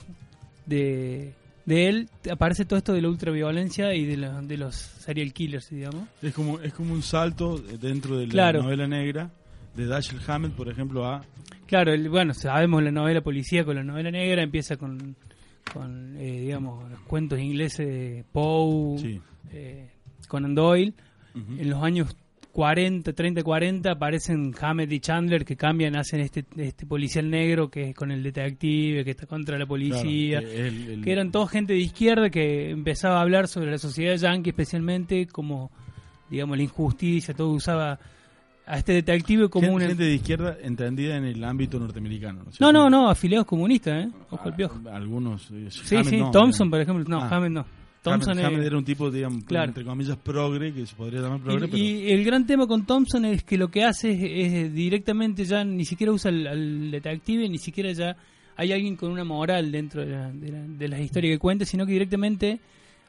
[0.67, 1.35] de,
[1.67, 5.71] de él aparece todo esto de la ultraviolencia y de, la- de los serial killers,
[5.71, 6.09] digamos.
[6.23, 8.63] Es como, es como un salto dentro de la Claro.
[8.63, 9.31] novela negra
[9.77, 11.25] de Dashiell Hammett, por ejemplo, a...
[11.67, 15.15] Claro, el- bueno, sabemos la novela policía con la novela negra empieza con,
[15.73, 19.21] con eh, digamos, los cuentos ingleses de Poe, Sí.
[19.53, 19.91] eh,
[20.29, 20.95] Conan Doyle.
[21.35, 22.17] En los años
[22.53, 27.91] 40, 30, 40 aparecen Hammett y Chandler que cambian, hacen este, este policial negro que
[27.91, 30.41] es con el detective, que está contra la policía.
[30.41, 33.79] Claro, el- el- que eran toda gente de izquierda que empezaba a hablar sobre la
[33.79, 35.71] sociedad yankee especialmente como
[36.29, 37.99] digamos la injusticia todo usaba
[38.67, 42.45] a este detective como gente, una gente de izquierda entendida en el ámbito norteamericano.
[42.61, 45.51] ¿no no no no afiliados comunistas eh ojo al Ah, piojo Algunos.
[45.51, 47.29] eh, sí Hammett sí no, Thompson por ejemplo no Ah.
[47.29, 47.67] Hammett no
[48.03, 49.69] Thompson Hammett, es- Hammett era un tipo, digamos, Claro.
[49.69, 51.83] entre comillas, progre, que se podría llamar progre, Y, pero...
[51.83, 55.63] y el gran tema con Thompson es que lo que hace es, es directamente ya
[55.65, 58.17] ni siquiera usa al, al detective, ni siquiera ya
[58.57, 61.65] hay alguien con una moral dentro de, la- de, la- de las historias que cuenta,
[61.65, 62.61] sino que directamente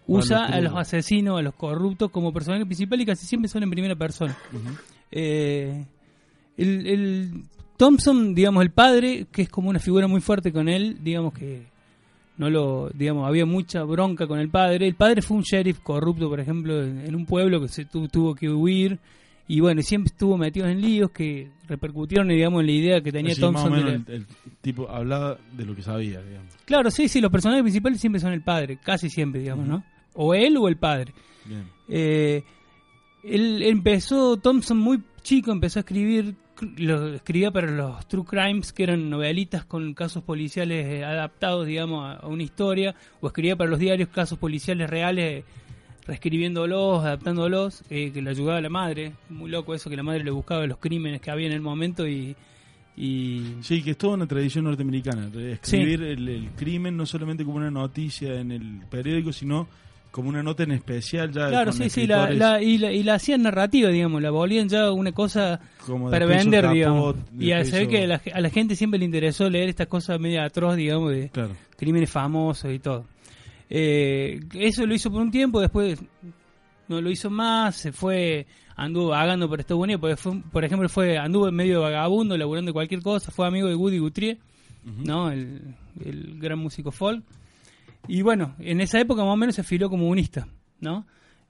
[0.08, 3.70] usa a los asesinos, a los corruptos como personaje principal y casi siempre son en
[3.70, 4.36] primera persona.
[5.12, 5.86] Eh,
[6.58, 7.32] el, el
[7.78, 11.64] Thompson, digamos, el padre, que es como una figura muy fuerte con él, digamos que
[12.42, 14.88] no lo, digamos, había mucha bronca con el padre.
[14.88, 18.08] El padre fue un sheriff corrupto, por ejemplo, en, en un pueblo que se tu-
[18.08, 18.98] tuvo que huir
[19.48, 23.30] y bueno, siempre estuvo metido en líos que repercutieron, digamos, en la idea que tenía
[23.32, 23.72] más o Thompson.
[23.74, 24.26] de menos la- el, el
[24.62, 26.54] tipo hablaba de lo que sabía, digamos.
[26.66, 29.84] Claro, sí, sí, los personajes principales siempre son el padre, casi siempre, digamos, ¿no?
[30.16, 31.14] O él o el padre.
[31.46, 31.64] Bien.
[31.90, 32.44] Eh,
[33.24, 36.34] él empezó, Thompson muy chico empezó a escribir,
[36.78, 42.18] lo escribía para los True Crimes, que eran novelitas con casos policiales eh, adaptados, digamos,
[42.22, 45.44] a, una historia, o escribía para los diarios casos policiales reales,
[46.06, 49.14] reescribiéndolos, adaptándolos, eh, que le ayudaba a la madre.
[49.30, 52.08] Muy loco eso, que la madre le buscaba los crímenes que había en el momento
[52.08, 52.36] y...
[52.96, 55.30] y Sí, que es toda una tradición norteamericana.
[55.34, 59.68] Escribir el, el crimen no solamente como una noticia en el periódico, sino
[60.12, 63.14] como una nota en especial ya Claro, sí, sí, la, la- y, la, y la
[63.16, 67.16] hacían narrativa, digamos, la volvían ya una cosa como para vender, Capot, digamos.
[67.40, 69.50] Y a, después se ve hizo- que a la, a la gente siempre le interesó
[69.50, 71.56] leer estas cosas media atroz, digamos, de Claro.
[71.78, 73.06] crímenes famosos y todo.
[73.70, 75.98] Eh, eso lo hizo por un tiempo, después
[76.90, 78.46] no lo hizo más, se fue,
[78.76, 82.70] anduvo vagando por Estados Unidos, porque fue, por ejemplo, fue anduvo en medio vagabundo, laburando
[82.70, 84.38] de cualquier cosa, fue amigo de Woody Guthrie,
[85.06, 85.32] ¿no?
[85.32, 85.62] El,
[86.04, 87.24] el gran músico folk.
[88.08, 90.48] Y bueno, en esa época más o menos se afilió comunista,
[90.80, 91.06] ¿no?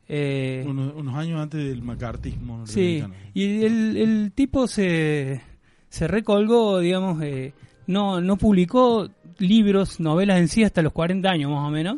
[0.08, 3.02] Eh, unos, unos años antes del macartismo Sí,
[3.34, 5.41] y el, el tipo se,
[5.88, 7.54] se recolgó, digamos, eh,
[7.88, 11.97] no, no publicó libros, novelas en sí hasta los 40 años más o menos,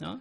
[0.00, 0.20] ¿no?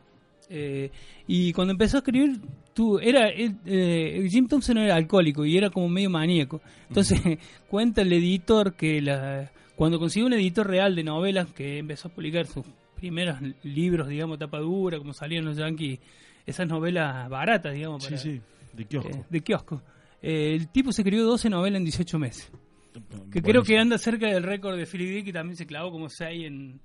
[0.49, 0.91] Eh,
[1.27, 2.39] y cuando empezó a escribir,
[2.73, 6.61] tú, era, eh, Jim Thompson era alcohólico y era como medio maníaco.
[6.87, 7.21] Entonces
[7.69, 12.11] cuenta el editor que la, cuando consiguió un editor real de novelas que empezó a
[12.11, 12.65] publicar sus
[12.99, 15.99] primeros libros, digamos, tapa dura, como salían los yankees,
[16.45, 18.41] esas novelas baratas, digamos, Sí, para- sí,
[18.73, 19.09] de kiosco.
[19.09, 19.81] eh, de kiosco.
[20.21, 22.51] Eh, el tipo se escribió 12 novelas en 18 meses.
[22.91, 23.41] Que Buenísimo.
[23.43, 26.45] creo que anda cerca del récord de Philip Dick, que también se clavó como 6
[26.45, 26.79] en,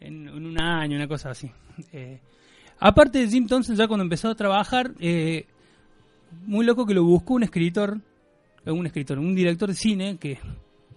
[0.00, 1.50] en, en un año, una cosa así.
[1.92, 2.20] Eh,
[2.80, 5.46] aparte de Jim Thompson, ya cuando empezó a trabajar, eh,
[6.46, 8.00] muy loco que lo buscó un escritor,
[8.66, 10.38] un escritor, un director de cine, que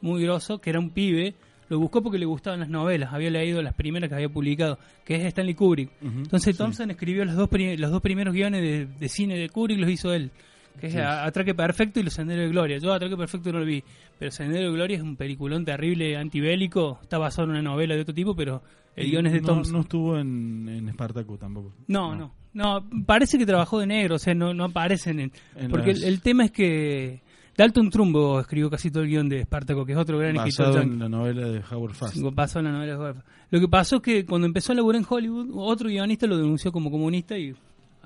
[0.01, 1.35] muy grosso, que era un pibe,
[1.69, 5.15] lo buscó porque le gustaban las novelas, había leído las primeras que había publicado, que
[5.15, 5.89] es Stanley Kubrick.
[6.01, 6.57] Entonces sí.
[6.57, 10.13] Thompson escribió los dos, los dos primeros guiones de, de cine de Kubrick, los hizo
[10.13, 10.31] él,
[10.79, 10.99] que es Sí.
[10.99, 12.77] Atraque Perfecto y Los Senderos de Gloria.
[12.77, 13.83] Yo Atraque Perfecto no lo vi,
[14.19, 18.01] pero Sendero de Gloria es un peliculón terrible, antibélico, está basado en una novela de
[18.01, 18.61] otro tipo, pero
[18.95, 19.73] el guion es de no, Thompson.
[19.73, 21.73] No estuvo en, en Espartaco tampoco.
[21.87, 25.31] No, no, no, parece que trabajó de negro, o sea, no, no aparecen en...
[25.55, 27.21] En porque las- el, el tema es que
[27.57, 30.77] Dalton Trumbo escribió casi todo el guion de Espartaco, que es otro gran escritor Basado
[30.83, 30.93] yankee.
[30.93, 32.17] en la novela de Howard Fast.
[32.35, 33.23] Pasó en la novela de Howard.
[33.49, 36.71] Lo que pasó es que cuando empezó a laburar en Hollywood, otro guionista lo denunció
[36.71, 37.55] como comunista y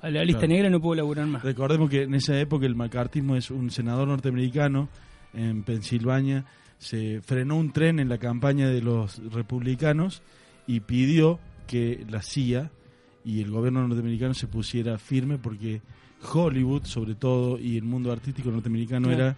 [0.00, 0.54] a la lista Claro.
[0.54, 1.42] negra no pudo laburar más.
[1.44, 4.88] Recordemos que en esa época el macartismo es un senador norteamericano
[5.34, 6.44] en Pensilvania.
[6.78, 10.22] Se frenó un tren en la campaña de los republicanos
[10.66, 12.70] y pidió que la CIA
[13.24, 15.82] y el gobierno norteamericano se pusiera firme porque
[16.32, 19.22] Hollywood, sobre todo, y el mundo artístico norteamericano Claro.
[19.24, 19.36] era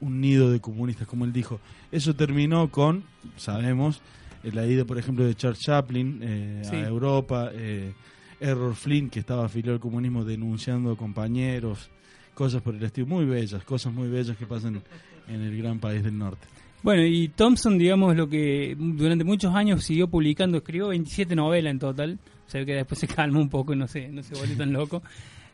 [0.00, 1.58] un nido de comunistas, como él dijo.
[1.90, 3.04] Eso terminó con,
[3.36, 4.00] sabemos,
[4.44, 6.76] eh, la ida, por ejemplo, de Charles Chaplin eh, Sí.
[6.76, 7.92] a Europa, eh,
[8.40, 11.88] Errol Flynn, que estaba afiliado al comunismo denunciando a compañeros,
[12.34, 14.82] cosas por el estilo, muy bellas, cosas muy bellas que pasan
[15.28, 16.46] en el gran país del norte.
[16.82, 21.78] Bueno, y Thompson, digamos, lo que durante muchos años siguió publicando, escribió 27 novelas en
[21.78, 24.56] total, o sea que después se calmó un poco y no se, no se volvió
[24.56, 25.02] tan loco.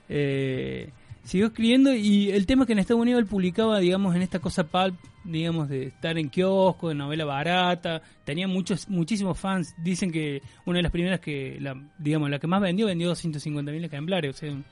[0.09, 0.90] Eh,
[1.24, 4.38] siguió escribiendo y el tema es que en Estados Unidos él publicaba, digamos, en esta
[4.40, 10.11] cosa pulp, digamos, de estar en kiosco, de novela barata, tenía muchos, muchísimos fans, dicen
[10.11, 14.34] que una de las primeras que, la, digamos, la que más vendió, vendió 250.000 ejemplares,
[14.34, 14.64] o sea, una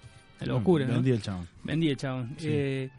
[0.46, 0.94] locura, ¿no?
[0.94, 1.48] Vendía el chabón.
[1.62, 2.34] Vendía el chabón.
[2.38, 2.46] Sí.
[2.50, 2.90] Eh,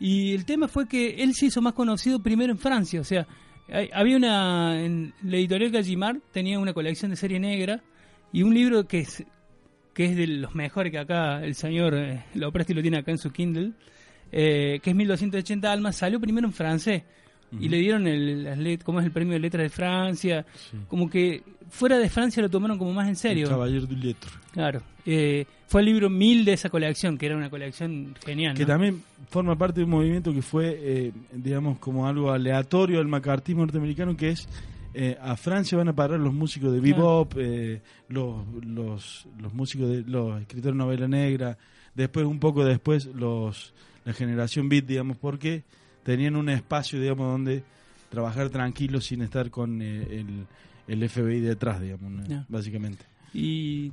[0.00, 3.00] y el tema fue que él se hizo más conocido primero en Francia.
[3.00, 3.26] O sea,
[3.68, 4.80] hay- había una.
[4.82, 7.82] En la editorial Gallimard tenía una colección de serie negra
[8.32, 9.04] y un libro que
[9.98, 13.18] que es de los mejores que acá el señor eh, Lopresti lo tiene acá en
[13.18, 13.72] su Kindle,
[14.30, 17.02] eh, que es 1280 almas, salió primero en francés.
[17.58, 20.46] Y le dieron el, las let- ¿cómo es el premio de letras de Francia.
[20.86, 23.46] Como que fuera de Francia lo tomaron como más en serio.
[23.46, 24.30] El Caballero du Lettre.
[24.52, 24.82] Claro.
[25.04, 28.54] Eh, fue el libro 1000 de esa colección, que era una colección genial.
[28.54, 28.68] Que ¿no?
[28.68, 33.62] también forma parte de un movimiento que fue, eh, digamos, como algo aleatorio al macartismo
[33.62, 34.46] norteamericano, que es
[34.94, 39.88] eh, a Francia van a parar los músicos de bebop, eh, los, los, los músicos
[39.88, 41.58] de los escritores de novela negra,
[41.94, 43.74] después, un poco después, los
[44.04, 45.64] la generación beat, digamos, porque
[46.02, 47.62] tenían un espacio, digamos, donde
[48.08, 50.46] trabajar tranquilos sin estar con eh, el,
[50.86, 53.04] el FBI detrás, digamos, básicamente.
[53.34, 53.92] Y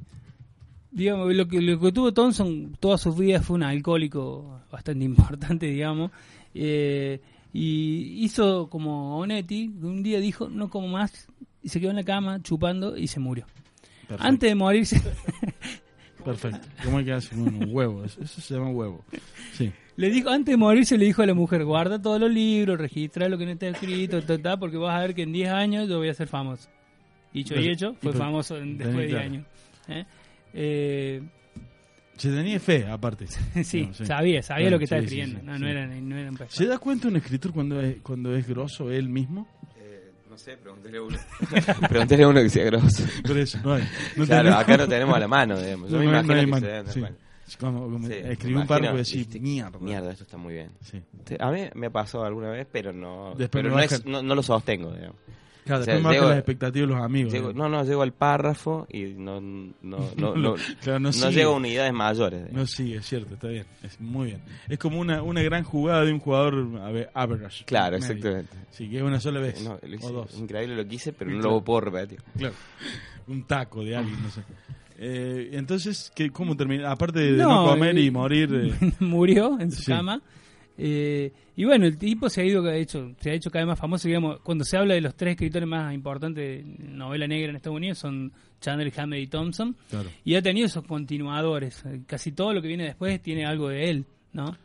[0.90, 5.66] digamos, lo que, lo que tuvo Thompson toda su vida fue un alcohólico bastante importante,
[5.66, 6.12] digamos.
[6.54, 7.20] Eh,
[7.58, 11.28] y hizo como Onetti, que un día dijo, no como más,
[11.64, 13.46] y se quedó en la cama chupando y se murió.
[14.08, 14.24] Perfecto.
[14.28, 15.02] Antes de morirse,
[16.26, 16.68] Perfecto.
[16.84, 18.04] ¿Cómo es que hace un huevo?
[18.04, 19.06] Eso, se llama huevo.
[19.54, 19.72] Sí.
[19.96, 23.30] le dijo, antes de morirse le dijo a la mujer, guarda todos los libros, registra
[23.30, 25.88] lo que no está escrito, ta, ta, porque vas a ver que en 10 años
[25.88, 26.68] yo voy a ser famoso.
[27.34, 29.26] Dicho y hecho, fue famoso en- después de 10 claro.
[29.26, 29.46] años.
[29.90, 30.06] ¿eh?
[30.54, 31.22] Eh,
[32.18, 33.28] Se tenía fe, aparte.
[33.64, 35.40] sí, No, sabía, sabía Claro, lo que estaba sí, escribiendo.
[35.42, 35.62] sí, no, sí.
[35.62, 36.40] no era, no era un.
[36.50, 39.48] ¿Se da cuenta un escritor cuando es, cuando es grosso él mismo?
[40.30, 41.18] No sé, pregúntele a uno.
[41.90, 43.04] pregúntele a uno que sea grosso.
[43.26, 43.84] Por eso, no hay.
[44.18, 45.90] No claro, tenemos- acá no tenemos a la mano, digamos.
[45.90, 49.80] Yo No, me imagino que se como- como Sí, escribí un párrafo y viste, mierda.
[49.80, 50.72] Mierda, esto está muy bien.
[51.40, 54.92] A mí me pasado alguna vez, pero no, Después pero es- no, no lo sostengo,
[54.94, 55.16] digamos.
[55.66, 57.34] Claro, O sea, bajan llego- las expectativas de los amigos.
[57.34, 57.72] llego- digamos.
[57.72, 61.32] no, no, llego al párrafo y no, no, no, no, no, Claro, no no sigue.
[61.32, 62.40] llego a unidades mayores.
[62.46, 62.62] digamos.
[62.62, 63.66] No, sí, es cierto, está bien.
[63.82, 64.42] Es muy bien.
[64.70, 67.66] Es como una, una gran jugada de un jugador a ver, average.
[67.66, 68.06] Claro, medio.
[68.14, 68.56] exactamente.
[68.70, 69.62] Sí, que es una sola vez.
[69.64, 70.38] No, lo hice- o dos.
[70.38, 71.56] Increíble lo que hice, pero no Claro.
[71.56, 72.20] lo puedo repetir.
[72.38, 72.54] Claro.
[73.28, 74.42] Un taco de alguien, no sé.
[74.98, 76.92] Eh, entonces, ¿qué, ¿cómo termina?
[76.92, 78.50] Aparte de No, no, comer eh, y morir.
[78.80, 79.92] eh, murió en su Sí.
[79.92, 80.22] cama.
[80.78, 83.70] Eh, y bueno, el tipo se ha ido, ha hecho, se ha hecho cada vez
[83.70, 84.08] más famoso.
[84.08, 87.78] Digamos, cuando se habla de los tres escritores más importantes de novela negra en Estados
[87.78, 89.76] Unidos son Chandler, Hammett y Thompson.
[89.90, 90.10] Claro.
[90.24, 91.84] Y ha tenido esos continuadores.
[91.86, 94.58] Eh, Casi todo lo que viene después tiene algo de él, ¿no?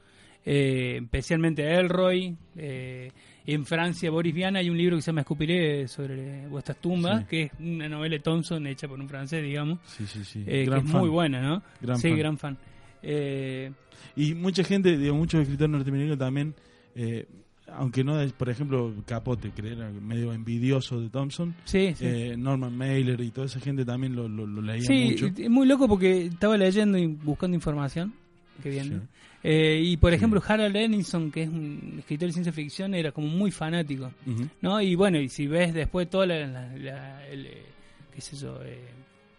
[0.44, 2.34] Eh, especialmente Elroy.
[2.56, 3.10] Eh,
[3.46, 7.26] en Francia, Boris Vian, hay un libro que se llama Escupiré sobre vuestras tumbas, Sí.
[7.28, 9.78] que es una novela de Thompson hecha por un francés, digamos.
[9.86, 10.44] Sí, sí, sí.
[10.46, 11.62] Eh, que es muy buena, ¿no?
[11.80, 12.18] Gran sí, fan.
[12.18, 12.58] gran fan.
[13.02, 13.72] Eh,
[14.16, 16.54] Y mucha gente, digo, muchos escritores norteamericanos también,
[16.94, 17.26] eh,
[17.72, 22.04] aunque no por ejemplo, Capote, que era medio envidioso de Thompson, Sí, sí.
[22.04, 25.26] eh, Norman Mailer y toda esa gente también lo, lo, lo leía Sí, mucho.
[25.36, 28.12] es muy loco porque estaba leyendo y buscando información.
[28.62, 29.08] Qué bien.
[29.42, 33.28] Eh, y por ejemplo, Harold Ellison, que es un escritor de ciencia ficción, era como
[33.28, 34.10] muy fanático.
[34.60, 34.82] ¿no?
[34.82, 36.46] Y bueno, y si ves después toda la.
[36.46, 37.48] la- la- el,
[38.14, 38.58] qué sé yo,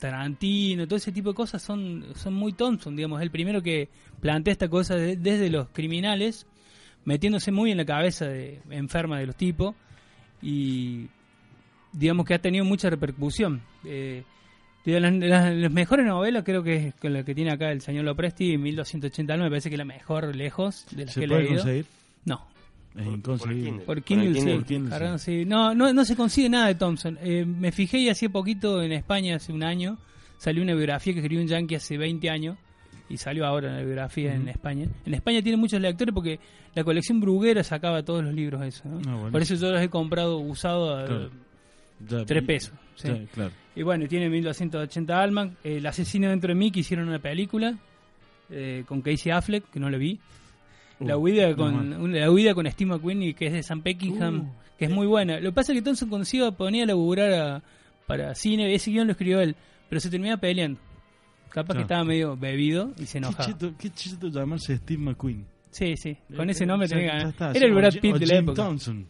[0.01, 3.21] Tarantino, todo ese tipo de cosas son, son muy Thompson, digamos.
[3.21, 3.87] El primero que
[4.19, 6.45] plantea esta cosa de- desde los criminales,
[7.05, 9.75] metiéndose muy en la cabeza de, enferma de los tipos.
[10.41, 11.05] Y
[11.93, 13.61] digamos que ha tenido mucha repercusión.
[13.85, 14.23] Eh,
[14.85, 18.57] De las, mejores novelas creo que es con la que tiene acá el señor Lopresti,
[18.57, 21.57] 1289, me parece que es la mejor lejos de las ¿Se que he puede leído.
[21.57, 21.85] conseguir?
[22.25, 22.47] No.
[22.95, 23.81] Es inconseguible.
[23.85, 24.55] Por Kindle.
[24.55, 25.39] Por Kindle, Cargando, sí.
[25.41, 25.45] sí.
[25.45, 27.17] No, no, no se consigue nada de Thompson.
[27.21, 29.97] Eh, me fijé y hacía poquito en España, hace un año,
[30.37, 32.57] salió una biografía que escribió un yankee hace 20 años
[33.07, 34.49] y salió ahora la biografía en Ujú.
[34.51, 34.87] España.
[35.05, 36.39] En España tiene muchos lectores porque
[36.75, 38.83] la colección Bruguera sacaba todos los libros eso.
[38.89, 38.99] ¿no?
[39.09, 39.31] Ah, bueno.
[39.31, 42.25] Por eso yo los he comprado usado a Claro.
[42.25, 42.73] Tres pesos.
[42.95, 43.09] sí.
[43.33, 43.51] claro.
[43.75, 45.51] Y bueno, tiene 1280 almas.
[45.63, 47.77] El asesino dentro de mí que hicieron una película
[48.49, 50.19] eh, con Casey Affleck, que no la vi.
[51.05, 54.39] La Uh, huida con la huida con Steve McQueen y que es de Sam Peckinham,
[54.41, 54.53] Uh.
[54.77, 55.39] que es muy buena.
[55.39, 57.63] Lo que pasa es que Thompson se iba a laburar a-
[58.07, 59.55] para cine, ese guion lo escribió él,
[59.89, 60.79] pero se terminaba peleando.
[61.49, 63.45] Capaz que estaba medio bebido y se Qué enojaba.
[63.45, 65.45] cheto, qué cheto llamarse Steve McQueen.
[65.69, 68.25] Sí, sí, con Eh, ese eh, nombre ya- tenía Era el Brad Pitt o de
[68.25, 68.63] la Jim época.
[68.63, 69.07] Thompson.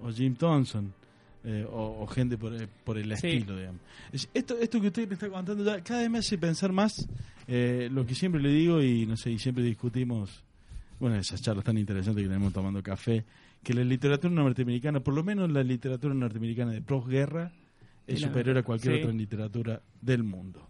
[0.00, 0.92] O Jim Thompson.
[1.44, 3.26] eh, o, o gente por, eh, por el Sí.
[3.26, 3.80] estilo, digamos.
[4.12, 6.92] Es- Esto, esto que usted me está contando ya cada vez me hace pensar más
[7.48, 10.44] eh, lo que siempre le digo y no sé, y siempre discutimos,
[11.00, 13.24] bueno, esas charlas tan interesantes que tenemos tomando café,
[13.62, 17.52] que la literatura norteamericana, por lo menos la literatura norteamericana de posguerra,
[18.06, 19.02] es superior a cualquier sí.
[19.02, 20.68] otra literatura del mundo.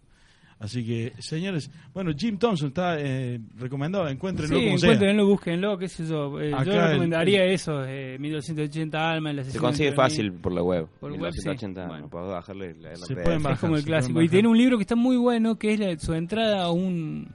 [0.59, 4.91] Así que, señores, bueno, Jim Thompson está eh, recomendado, encuéntrenlo Sí, como sea.
[4.91, 6.41] encuéntrenlo, búsquenlo, qué sé yo.
[6.41, 9.97] Eh, yo el- recomendaría eso, eh, 1280 almas, el Se consigue mí.
[9.97, 10.87] fácil por la web.
[11.01, 11.41] Por Y web, los sí.
[11.43, 12.09] 180, Bueno.
[12.09, 14.23] bajarle la Se pueden Es bajar, como el clásico.
[14.23, 17.27] Y tiene un libro que está muy bueno, que es la- su entrada a un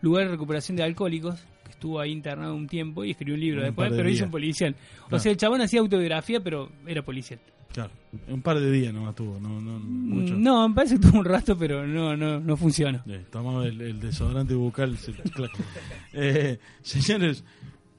[0.00, 1.44] lugar de recuperación de alcohólicos,
[1.76, 4.26] estuvo ahí internado un tiempo y escribió un libro Un después, de pero hizo días.
[4.26, 4.74] un policial.
[5.04, 5.22] O Claro.
[5.22, 7.38] sea, el chabón hacía autobiografía, pero era policial.
[7.72, 7.90] Claro,
[8.28, 10.34] un par de días nomás tuvo, no, no mucho.
[10.34, 13.04] No, me parece que tuvo un rato, pero no, no, no funciona.
[13.06, 14.96] Eh, tomaba el, el desodorante bucal.
[14.96, 15.50] se- clac.
[16.14, 17.44] Eh, señores,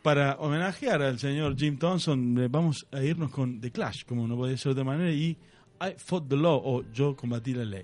[0.02, 4.36] para homenajear al señor Jim Thompson, eh, vamos a irnos con The Clash, como no
[4.36, 5.38] puede ser de otra manera, y
[5.80, 7.84] I Fought the Law, o Yo combatí la ley.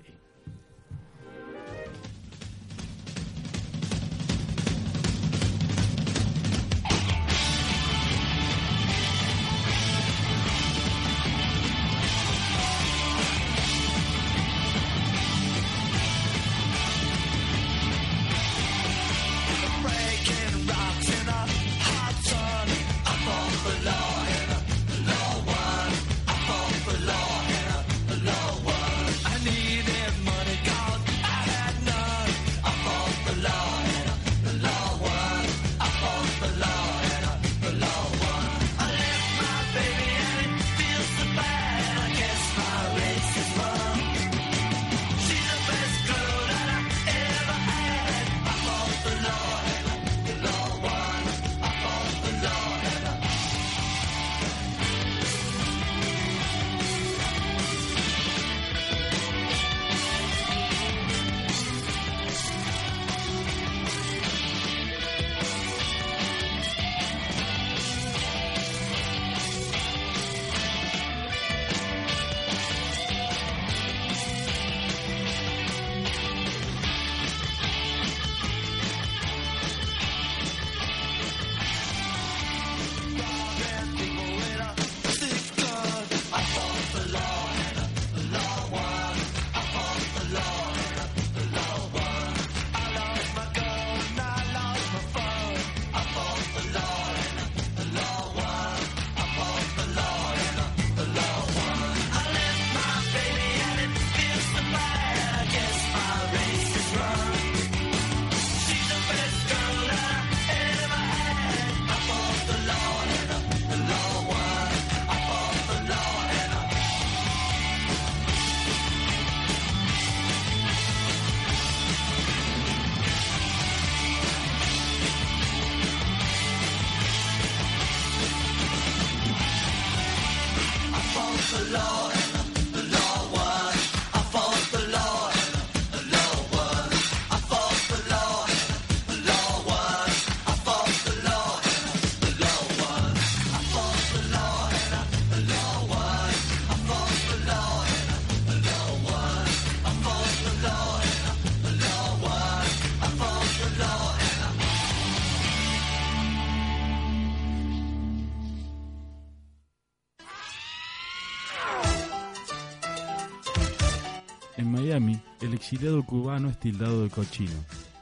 [165.84, 167.52] El exiliado cubano es tildado de cochino,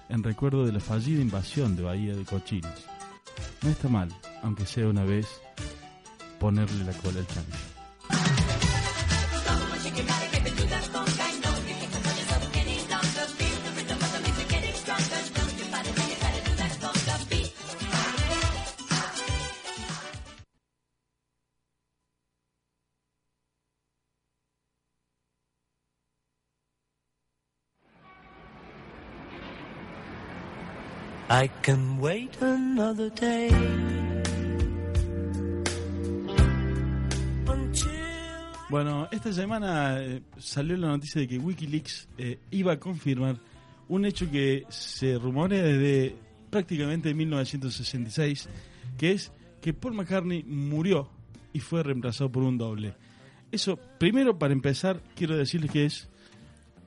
[0.09, 2.87] en recuerdo de la fallida invasión de Bahía de Cochinos.
[3.61, 4.09] No está mal,
[4.45, 5.26] aunque sea una vez,
[6.39, 7.59] ponerle la cola al chancho.
[31.43, 33.51] I can wait another day.
[38.70, 43.40] Bueno, esta semana eh, salió la noticia de que Wikileaks eh, iba a confirmar
[43.88, 46.14] un hecho que se rumorea desde
[46.49, 48.49] prácticamente 1966,
[48.97, 51.11] que es que Paul McCartney murió
[51.53, 52.95] y fue reemplazado por un doble.
[53.51, 56.09] Eso, primero, para empezar, quiero decirles que es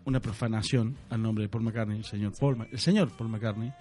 [0.05, 3.73] una profanación al nombre de Paul McCartney, el señor Paul, el señor Paul McCartney.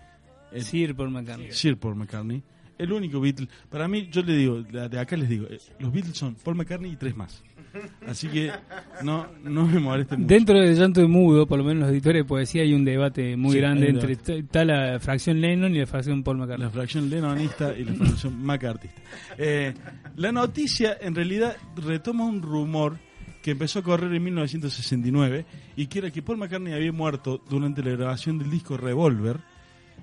[0.53, 1.53] El- Sir Paul McCartney.
[1.53, 2.43] Sir Paul McCartney.
[2.77, 3.49] El único Beatle.
[3.71, 6.91] Para mí, yo le digo, de acá les digo, eh, los Beatles son Paul McCartney
[6.93, 7.43] y tres más.
[8.07, 8.51] Así que
[9.03, 10.35] no, no me molesten mucho.
[10.35, 13.37] Dentro de Llanto de Mudo, por lo menos los editores de poesía, hay un debate
[13.37, 16.67] muy Sí, grande entre está la fracción Lennon y la fracción Paul McCartney.
[16.67, 19.01] La fracción lenonista y la fracción macartista.
[19.39, 19.73] Eh,
[20.17, 22.99] la noticia en realidad retoma un rumor
[23.43, 27.83] que empezó a correr en 1969 y que era que Paul McCartney había muerto durante
[27.83, 29.39] la grabación del disco Revolver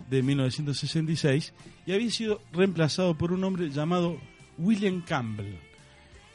[0.10, 1.54] de 1966
[1.86, 4.18] y había sido reemplazado por un hombre llamado
[4.58, 5.56] William Campbell.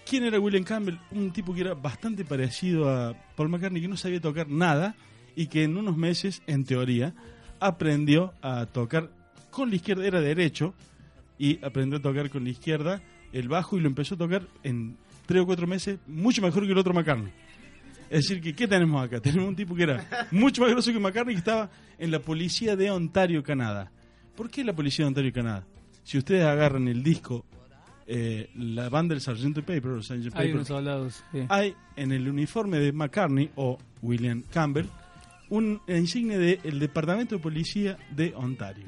[0.09, 0.99] ¿Quién era William Campbell?
[1.11, 4.95] Un tipo que era bastante parecido a Paul McCartney, que no sabía tocar nada
[5.35, 7.15] y que en unos meses, en teoría,
[7.61, 9.11] aprendió a tocar
[9.51, 10.75] con la izquierda, era derecho,
[11.39, 13.03] y aprendió a tocar con la izquierda
[13.33, 14.97] el bajo y lo empezó a tocar en
[15.27, 17.33] tres o cuatro meses mucho mejor que el otro McCartney.
[18.11, 19.21] Es decir, que ¿qué tenemos acá?
[19.23, 22.77] Tenemos un tipo que era mucho más grosso que McCartney que estaba en la policía
[22.77, 23.91] de Ontario, Canadá.
[24.35, 25.67] ¿Por qué la policía de Ontario, Canadá?
[26.05, 27.45] Si ustedes agarran el disco,
[28.07, 30.15] eh, la banda del Sargento Paper, o Sgt.
[30.15, 31.25] Hay Pepper, unos soldados.
[31.33, 31.41] sí.
[31.49, 34.87] hay en el uniforme de McCartney o William Campbell
[35.49, 38.87] un insignia del Departamento de Policía de Ontario.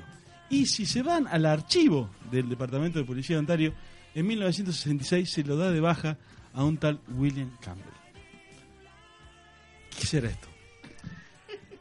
[0.50, 3.74] Y si se van al archivo del Departamento de Policía de Ontario,
[4.14, 6.16] en 1966 se lo da de baja
[6.54, 7.97] a un tal William Campbell.
[9.98, 10.48] ¿Qué será esto?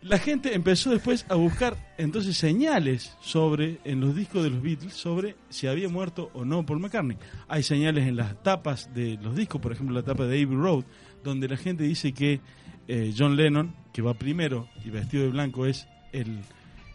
[0.02, 4.94] La gente empezó después a buscar entonces señales sobre en los discos de los Beatles
[4.94, 7.18] sobre si había muerto o no Paul McCartney.
[7.50, 10.86] Hay señales en las tapas de los discos, por ejemplo la tapa de Abbey Road,
[11.24, 12.40] donde la gente dice que
[12.88, 16.40] eh, John Lennon, que va primero y vestido de blanco, es el,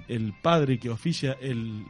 [0.08, 1.84] el padre que oficia el,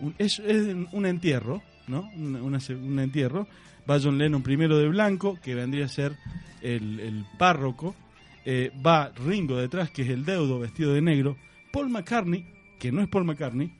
[0.00, 2.02] un, es, un entierro, ¿no?
[2.14, 3.48] Un entierro.
[3.90, 6.16] Va John Lennon primero de blanco, que vendría a ser
[6.60, 7.94] el, el párroco.
[8.50, 11.36] Eh, va Ringo detrás, que es el deudo vestido de negro.
[11.70, 12.46] Paul McCartney,
[12.78, 13.70] que no es Paul McCartney,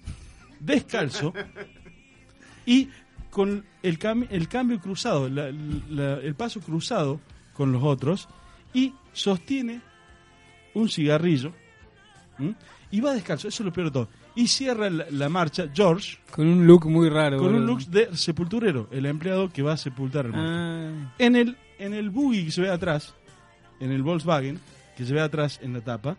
[0.60, 1.32] descalzo
[2.66, 2.88] y
[3.30, 5.50] con el, cam- el cambio cruzado, la-
[5.88, 7.20] la- el paso cruzado
[7.54, 8.28] con los otros
[8.74, 9.80] y sostiene
[10.74, 11.52] un cigarrillo
[12.38, 12.54] ¿m?
[12.90, 14.08] y va descalzo, eso es lo peor de todo.
[14.34, 17.38] Y cierra la, la marcha George Con un look muy raro.
[17.38, 20.50] con un look de sepulturero, el empleado que va a sepultar al muerto.
[20.52, 23.14] Ah, En el, en el buggy que se ve atrás,
[23.80, 24.58] en el Volkswagen,
[24.96, 26.16] que se ve atrás en la tapa,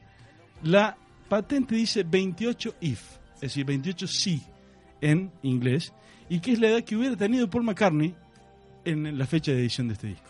[0.64, 0.98] la
[1.28, 3.02] patente dice 28 if,
[3.36, 4.42] es decir, 28 sí
[5.02, 5.94] en inglés,
[6.30, 8.14] y que es la edad que hubiera tenido Paul McCartney
[8.86, 10.30] en la fecha de edición de este disco.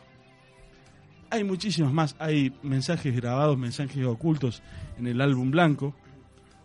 [1.32, 4.63] Hay muchísimas más, hay mensajes grabados, mensajes ocultos
[4.97, 5.95] en el álbum blanco,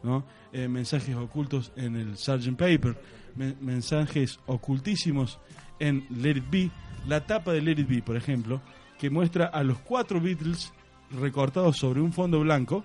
[0.03, 0.25] ¿no?
[0.53, 2.51] Eh, mensajes ocultos en el Sgt.
[2.57, 2.97] Paper,
[3.37, 5.39] men- mensajes ocultísimos
[5.81, 6.71] en Let It Be,
[7.07, 8.63] la tapa de Let It Be, por ejemplo,
[8.99, 10.73] que muestra a los cuatro Beatles
[11.21, 12.85] recortados sobre un fondo blanco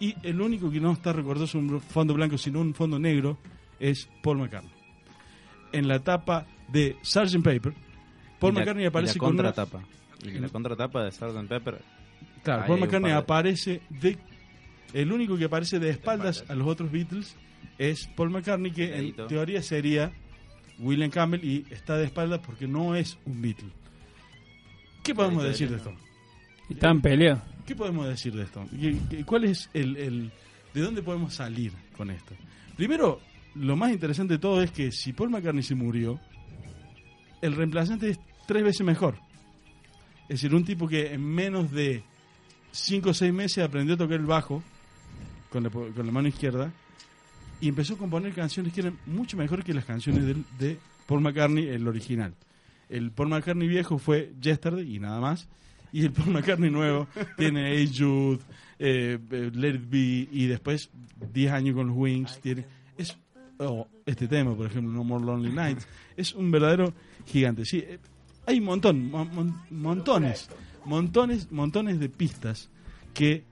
[0.00, 3.38] y el único que no está recortado sobre un fondo blanco sino un fondo negro
[3.78, 4.72] es Paul McCartney.
[5.72, 7.42] En la tapa de Sgt.
[7.42, 7.72] Paper,
[8.38, 9.84] Paul Y la- McCartney y aparece la con una contratapa.
[10.24, 11.48] Y la contratapa de Sgt.
[11.48, 11.82] Pepper.
[12.42, 14.18] Claro, Paul McCartney de- aparece de.
[14.92, 17.36] El único que aparece de espaldas a los otros Beatles
[17.78, 20.12] es Paul McCartney, que en teoría sería
[20.78, 23.70] William Campbell y está de espaldas porque no es un Beatle.
[25.04, 25.92] ¿Qué podemos decir de esto?
[26.68, 27.42] están peleados.
[27.66, 28.64] ¿Qué podemos decir de esto?
[28.80, 30.32] ¿Qué- qué- ¿Cuál es el, el-
[30.72, 32.34] ¿De dónde podemos salir con esto?
[32.76, 33.20] Primero,
[33.54, 36.18] lo más interesante de todo es que si Paul McCartney se murió,
[37.40, 39.16] el reemplazante es tres veces mejor.
[40.24, 42.02] Es decir, un tipo que en menos de
[42.72, 44.62] cinco o seis meses aprendió a tocar el bajo
[45.50, 46.72] con la, po- con la mano izquierda
[47.60, 51.20] y empezó a componer canciones que eran mucho mejor que las canciones del- de Paul
[51.20, 52.34] McCartney, el original.
[52.88, 55.48] El Paul McCartney viejo fue Yesterday y nada más.
[55.92, 57.06] Y el Paul McCartney nuevo
[57.36, 58.40] tiene Hey Jude,
[58.78, 60.90] eh, eh, Let It Be y después
[61.32, 62.40] 10 años con los Wings.
[62.40, 62.64] Tiene,
[62.98, 63.16] es,
[63.58, 65.86] o este tema, por ejemplo, No More Lonely Nights.
[66.16, 66.92] Es un verdadero
[67.26, 67.64] gigante.
[67.64, 67.98] Sí, eh,
[68.46, 70.50] hay un montón, mon- mon- montones,
[70.84, 72.68] montones, montones de pistas
[73.14, 73.44] que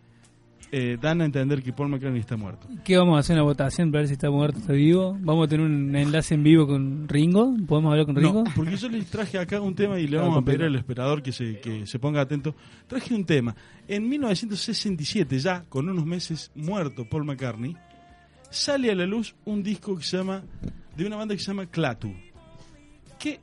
[0.72, 2.66] eh, dan a entender que Paul McCartney está muerto.
[2.82, 5.16] ¿Qué vamos a hacer una votación para ver si está muerto o está vivo?
[5.20, 7.54] ¿Vamos a tener un enlace en vivo con Ringo?
[7.68, 8.44] ¿Podemos hablar con Ringo?
[8.44, 11.22] No, porque yo les traje acá un tema y le vamos a pedir al esperador
[11.22, 12.54] que se, que se ponga atento.
[12.86, 13.54] Traje un tema.
[13.86, 17.76] En 1967, ya con unos meses muerto Paul McCartney,
[18.48, 20.42] sale a la luz un disco que se llama,
[20.96, 22.14] de una banda que se llama Clatu,
[23.18, 23.40] que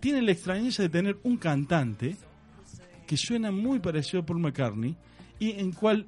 [0.00, 2.16] tiene la extrañeza de tener un cantante
[3.06, 4.96] que suena muy parecido a Paul McCartney
[5.38, 6.06] y en cual,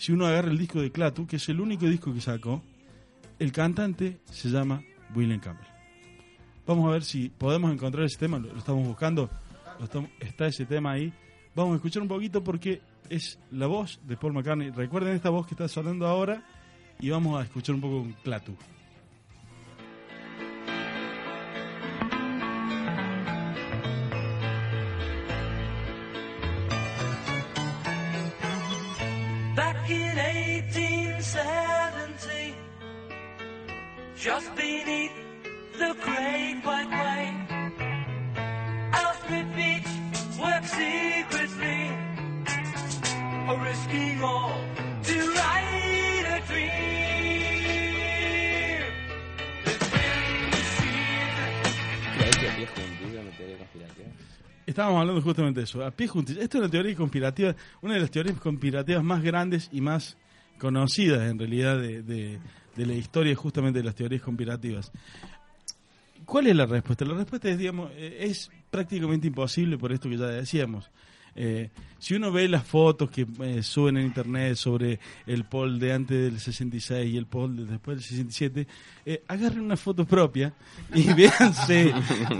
[0.00, 2.62] si uno agarra el disco de Clatu, que es el único disco que sacó,
[3.38, 4.82] el cantante se llama
[5.14, 5.66] William Campbell.
[6.66, 9.28] Vamos a ver si podemos encontrar ese tema, lo, estamos buscando,
[10.18, 11.12] está ese tema ahí.
[11.54, 12.80] Vamos a escuchar un poquito porque
[13.10, 14.70] es la voz de Paul McCartney.
[14.70, 16.46] Recuerden esta voz que está sonando ahora
[16.98, 18.56] y vamos a escuchar un poco con Clatu.
[29.90, 32.54] In 1870,
[34.16, 35.10] just beneath
[35.80, 37.34] the Great White Way,
[38.92, 39.88] Alfred Beach
[40.40, 41.90] worked secretly,
[43.64, 44.54] risking all
[54.70, 55.84] Estábamos hablando justamente de eso.
[55.84, 56.42] A pie juntillas.
[56.44, 60.16] Esto es una teoría conspirativa, una de las teorías conspirativas más grandes y más
[60.58, 62.38] conocidas en realidad de, de-
[62.76, 64.92] de la historia justamente de las teorías conspirativas.
[66.24, 67.04] ¿Cuál es la respuesta?
[67.04, 70.88] La respuesta es, digamos, eh, es prácticamente imposible por esto que ya decíamos.
[71.36, 75.92] Eh, si uno ve las fotos que eh, suben en internet sobre el poll de
[75.92, 78.66] antes del 66 y el poll de después del 67,
[79.06, 80.52] eh, agarren una foto propia
[80.94, 81.92] y véanse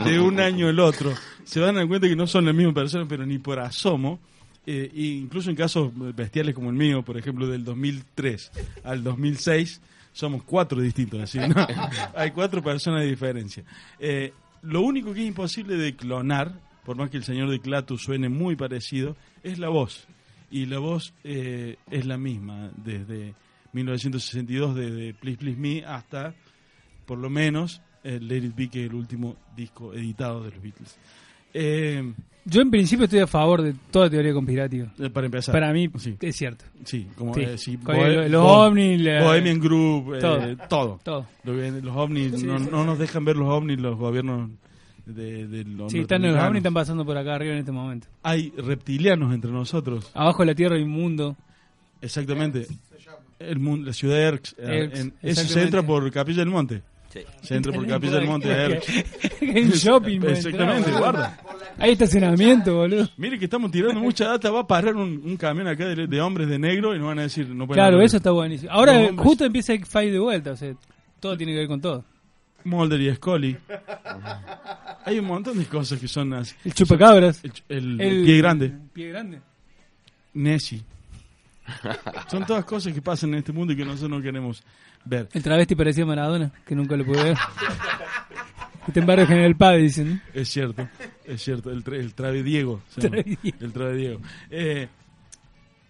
[0.05, 1.13] de un año al otro.
[1.45, 4.19] Se van a dar cuenta que no son la misma persona, pero ni por asomo.
[4.67, 8.53] Eh, incluso en casos bestiales como el mío, por ejemplo, del 2003
[8.85, 9.81] al 2006,
[10.13, 11.21] somos cuatro distintos.
[11.21, 11.67] decir, ¿no?
[12.15, 13.65] Hay cuatro personas de diferencia.
[13.99, 14.33] Eh,
[14.63, 16.53] lo único que es imposible de clonar,
[16.85, 20.07] por más que el señor de Clatu suene muy parecido, es la voz.
[20.51, 23.35] Y la voz eh, es la misma desde
[23.73, 26.35] 1962, desde Please Please Me hasta,
[27.07, 30.63] por lo menos, el Let It Be, que es el último disco editado de los
[30.63, 30.99] Beatles.
[31.53, 32.13] Eh,
[32.45, 34.93] Yo en principio estoy a favor de toda teoría conspirativa.
[34.99, 35.53] eh, para empezar.
[35.53, 36.17] Para mí Sí.
[36.21, 36.65] es cierto.
[36.85, 37.43] Sí, como Sí.
[37.43, 40.99] eh, sí, los Bo- ovnis, la- Bohemian Group, eh, Todo.
[41.05, 41.27] todo.
[41.45, 44.51] Los ovnis no, no nos dejan ver los ovnis los gobiernos
[45.07, 46.49] de, de los Sí, están los norteamericanos.
[46.49, 48.07] ovnis están pasando por acá arriba en este momento.
[48.23, 50.11] Hay reptilianos entre nosotros.
[50.15, 51.37] Abajo de la Tierra hay un mundo.
[52.01, 52.67] Exactamente.
[53.39, 54.55] El mundo, la ciudad de Erx.
[54.59, 56.83] eh, Erx, en- eso se entra por Capilla del Monte.
[57.09, 57.21] Sí.
[57.43, 58.87] Se entra por Capilla del Monte a Erx.
[59.41, 60.21] en shopping.
[60.21, 61.41] pues, Exactamente, guarda.
[61.79, 63.09] Hay estacionamiento, boludo.
[63.17, 64.51] Mire que estamos tirando mucha data.
[64.51, 67.19] Va a parar un, un camión acá de, de hombres de negro y nos van
[67.19, 67.49] a decir.
[67.49, 68.05] No pueden Claro, hablar.
[68.07, 68.71] eso está buenísimo.
[68.71, 70.75] Ahora justo empieza el fight de vuelta, o sea,
[71.19, 72.05] todo tiene que ver con todo.
[72.65, 73.57] Mulder y Scully.
[75.05, 76.55] Hay un montón de cosas que son así.
[76.65, 77.43] El chupacabras.
[77.45, 78.73] El, el- el pie grande.
[78.93, 79.41] Pie grande.
[80.35, 80.83] Nessie.
[82.31, 84.63] Son todas cosas que pasan en este mundo y que nosotros no queremos
[85.05, 85.29] ver.
[85.33, 87.37] El travesti parecía Maradona, que nunca lo pude ver.
[88.89, 90.21] Está en barrio General Paz, dicen.
[90.35, 90.89] Es cierto,
[91.25, 91.71] es cierto.
[91.71, 92.83] El, tra- el Diego.
[92.99, 93.57] Trave Diego.
[93.61, 94.21] El Trave Diego.
[94.51, 94.89] Eh,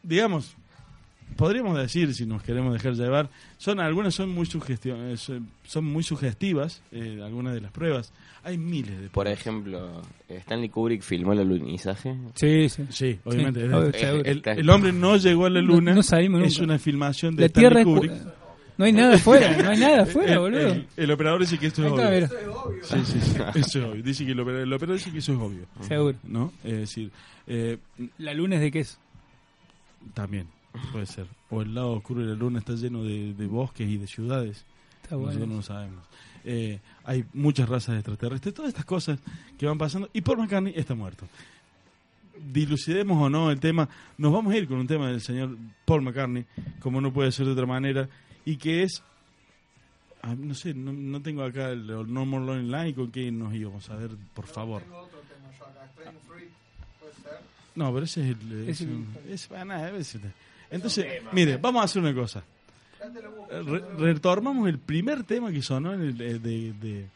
[0.02, 0.54] digamos,
[1.36, 3.28] podríamos decir, si nos queremos dejar llevar,
[3.58, 4.46] son algunas son muy
[4.84, 5.16] eh,
[5.64, 8.12] son- muy sugestivas, eh, algunas de las pruebas.
[8.42, 12.16] Hay miles de Por ejemplo, Stanley Kubrick filmó el alunizaje.
[12.34, 12.84] Sí, sí.
[12.90, 13.60] Sí, obviamente.
[13.60, 14.22] Sí, Es- el, seguro.
[14.24, 15.94] el- el hombre no llegó a la No- luna.
[15.94, 18.12] no salimos es una filmación de La Stanley Tierra es Kubrick.
[18.78, 20.68] No hay nada afuera, no hay nada afuera, El- boludo.
[20.68, 22.28] El, el operador dice que esto es obvio.
[22.82, 24.02] Sí, sí, sí, eso es obvio.
[24.02, 25.66] Dice que el operador, el operador dice que eso es obvio.
[25.82, 26.16] Seguro.
[26.24, 26.52] ¿No?
[26.64, 27.10] Es decir,
[27.46, 27.76] eh,
[28.16, 28.96] La luna es de queso.
[30.14, 30.46] también
[30.92, 31.26] puede ser.
[31.50, 34.64] O el lado oscuro de la luna está lleno de, de bosques y de ciudades.
[35.02, 35.28] Está bueno.
[35.32, 36.04] Nosotros no lo sabemos.
[36.44, 39.18] Eh, hay muchas razas extraterrestres, todas estas cosas
[39.58, 40.08] que van pasando.
[40.12, 41.26] Y Paul McCartney está muerto.
[42.52, 43.88] Dilucidemos o no el tema.
[44.16, 46.46] Nos vamos a ir con un tema del señor Paul McCartney,
[46.80, 48.08] como no puede ser de otra manera,
[48.46, 49.02] y que es.
[50.22, 53.52] ah, No sé, no, no tengo acá el No More Lonely Line con qué nos
[53.54, 54.82] íbamos a ver, por favor.
[57.76, 58.68] No, pero ese es el.
[58.68, 60.22] Es Es, el- es- ah, nada, es el-
[60.70, 62.44] Entonces, mire, vamos a hacer una cosa.
[63.50, 67.08] Re- retomamos el primer tema que sonó en el, eh, de, de,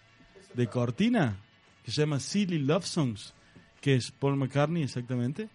[0.55, 1.36] de Cortina,
[1.85, 3.32] que se llama Silly Love Songs,
[3.81, 5.48] que es Paul McCartney exactamente,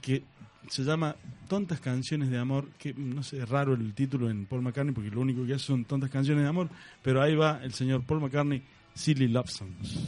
[0.00, 0.22] que
[0.68, 1.16] se llama
[1.48, 5.10] Tontas Canciones de Amor, que no sé, es raro el título en Paul McCartney porque
[5.10, 6.68] lo único que hace son Tontas Canciones de Amor,
[7.02, 8.62] pero ahí va el señor Paul McCartney,
[8.94, 9.98] Silly Love Songs.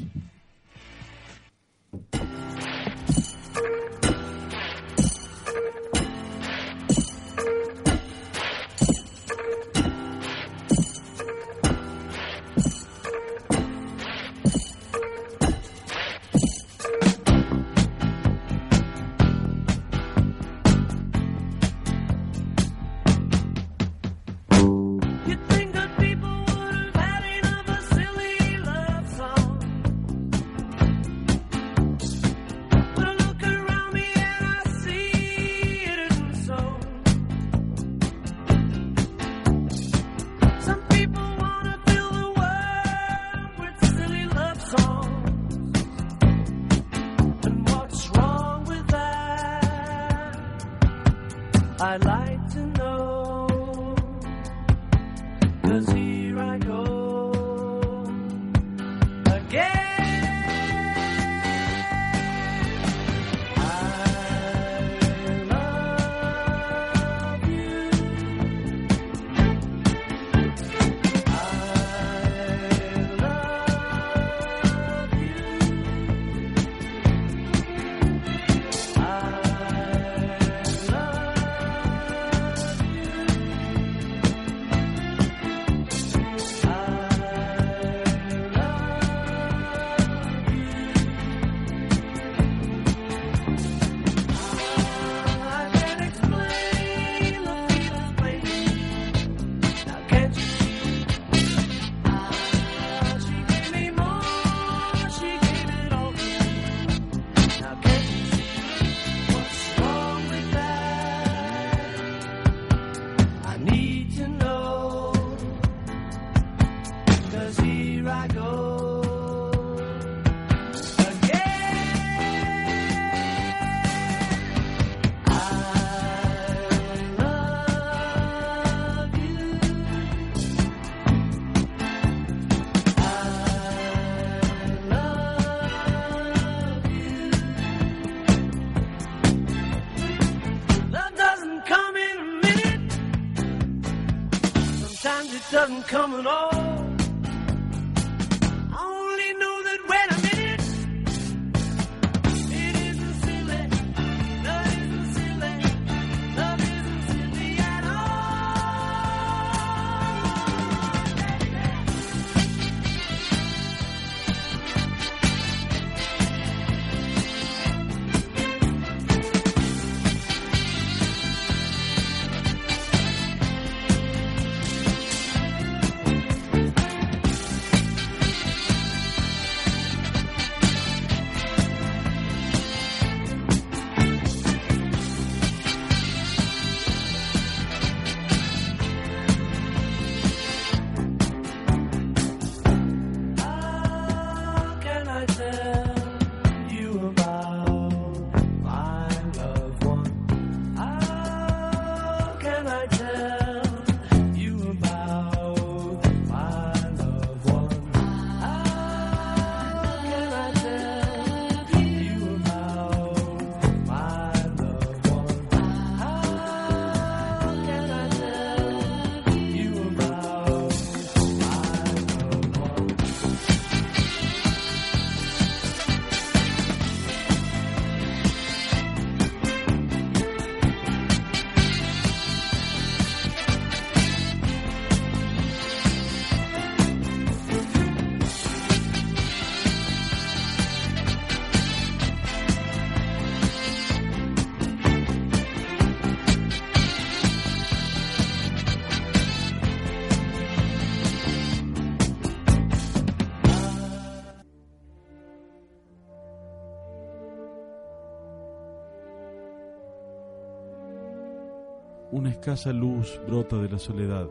[262.44, 264.28] Escasa luz brota de la soledad.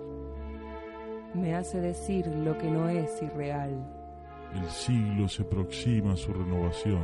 [1.34, 3.72] Me hace decir lo que no es irreal.
[4.54, 7.02] El siglo se aproxima a su renovación.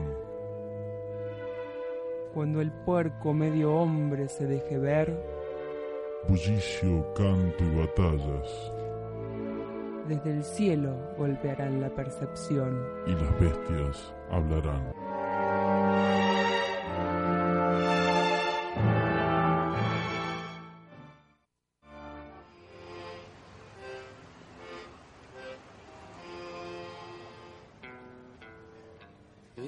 [2.31, 5.19] Cuando el puerco medio hombre se deje ver,
[6.27, 8.71] Bullicio, canto y batallas,
[10.07, 12.85] desde el cielo golpearán la percepción.
[13.07, 14.93] y las bestias hablarán.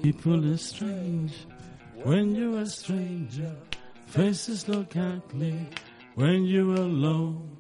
[0.02, 1.34] People are strange
[2.04, 3.56] when you're a stranger.
[4.08, 5.68] Faces look ugly
[6.16, 7.58] when you're alone.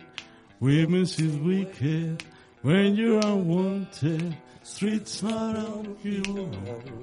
[0.59, 2.23] Women seem wicked
[2.61, 4.35] when you are wanted.
[4.63, 6.21] Streets are on you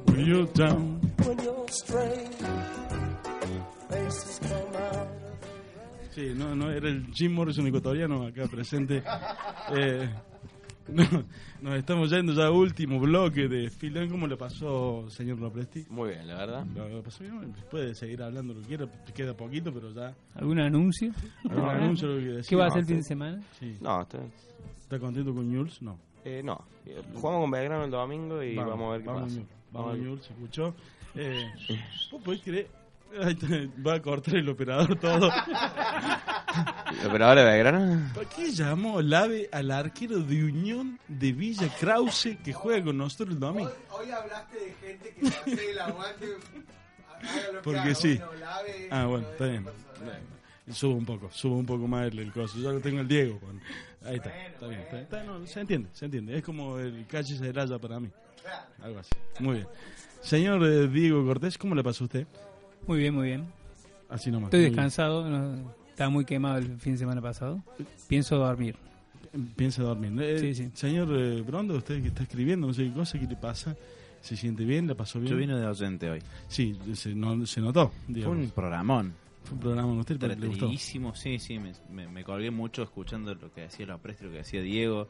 [0.06, 1.00] when you're down.
[1.24, 2.36] When you're strange,
[3.88, 5.08] faces come out.
[6.14, 9.02] Sí, no, no, era el Jim Morrison ecuatoriano acá presente.
[9.70, 10.08] Eh,
[10.92, 11.24] no,
[11.60, 14.08] nos estamos yendo ya último bloque de Filón.
[14.08, 15.84] ¿Cómo le pasó, señor Lopresti?
[15.90, 16.66] Muy bien, la verdad.
[16.74, 20.14] Lo pasó bien, puede seguir hablando lo que quiera, queda poquito, pero ya.
[20.34, 21.12] ¿Algún anuncio?
[21.48, 21.70] ¿Algún No.
[21.70, 22.48] anuncio lo que decir?
[22.50, 23.42] ¿Qué va a hacer el fin de semana?
[23.58, 23.76] Sí.
[23.80, 24.18] No, está,
[24.80, 25.82] ¿Está contento con Jules?
[25.82, 25.98] No.
[26.24, 26.58] eh, no.
[27.14, 29.40] Jugamos con Belgrano el domingo y vamos, a ver qué vamos, pasa.
[29.72, 29.98] Vamos, Vamos.
[29.98, 30.74] Ñul, se escuchó.
[31.14, 31.50] Eh,
[32.12, 32.68] ¿Vos podés creer?
[33.84, 35.30] Va a cortar el operador todo.
[37.06, 38.10] operador de Belgrano?
[38.14, 43.30] ¿Por qué llamó Lave al arquero de Unión de Villa Krause que juega con nosotros
[43.30, 43.72] el domingo?
[43.90, 46.26] Hoy hablaste de gente que no hace el aguante.
[47.64, 47.94] Porque haga.
[47.94, 48.16] sí.
[48.18, 48.46] Bueno,
[48.90, 49.64] Ah, bueno, no está es bien.
[50.70, 52.58] Subo un poco, subo un poco más el, el coso.
[52.58, 53.38] Yo lo tengo el Diego.
[53.40, 53.60] con-
[54.06, 54.80] Ahí está, está bien.
[54.80, 55.02] está bien.
[55.04, 56.36] Está- no, se entiende, se entiende.
[56.36, 58.08] Es como el calle Celaya para mí.
[58.82, 59.10] Algo así.
[59.40, 59.68] Muy bien.
[60.22, 62.26] Señor eh, Diego Cortés, ¿cómo le pasó a usted?
[62.86, 63.46] Muy bien, muy bien.
[64.08, 64.48] Así nomás.
[64.48, 67.60] Estoy descansado, no- estaba muy quemado el fin de semana pasado.
[68.06, 68.76] Pienso dormir.
[69.56, 70.12] Piensa dormir.
[70.22, 70.70] Eh, Sí, sí.
[70.74, 73.74] Señor eh, Brondo, usted que está escribiendo, no sé qué cosa, ¿qué le pasa?
[74.20, 74.86] ¿Se siente bien?
[74.86, 75.32] ¿La pasó bien?
[75.32, 76.20] Yo vine de oyente hoy.
[76.46, 77.88] Sí, se, no- se notó.
[78.06, 78.38] Fue digamos.
[78.38, 79.12] un programón.
[79.42, 80.70] Fue un programa con usted, le gustó.
[81.14, 84.38] Sí, sí, me, me, me colgué mucho escuchando lo que decía la Presti, lo que
[84.38, 85.08] decía Diego.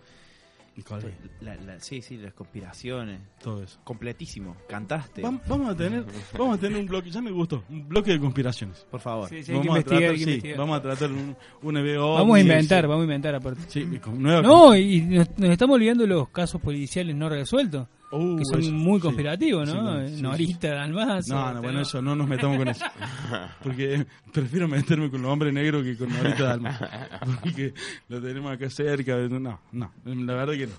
[1.40, 3.20] La- la- sí, sí, las conspiraciones.
[3.42, 3.78] Todo eso.
[3.84, 4.56] Completísimo.
[4.68, 5.22] Cantaste.
[5.22, 6.04] Vam- Vamos a tener,
[6.38, 8.86] vamos a tener un bloque, ya me gustó, un bloque de conspiraciones.
[8.90, 9.28] Por favor.
[9.28, 12.14] Sí, sí, vamos, a tratar, sí, vamos a tratar un, un EVO.
[12.14, 13.60] Vamos a inventar, vamos a inventar aparte.
[13.68, 17.28] Sí, y con nueva No, y nos, nos estamos olvidando de los casos policiales no
[17.28, 20.08] resueltos, Uh, que son eso, muy conspirativos, ¿no?
[20.08, 21.34] Sí, Dalmazo.
[21.34, 22.84] No, no, bueno, tenemos- eso, no nos metamos con eso.
[23.62, 26.78] Porque prefiero meterme con los hombres negros que con Norita Dalma.
[27.42, 27.74] Porque
[28.08, 29.16] lo tenemos acá cerca.
[29.28, 30.72] No, no, la verdad que no.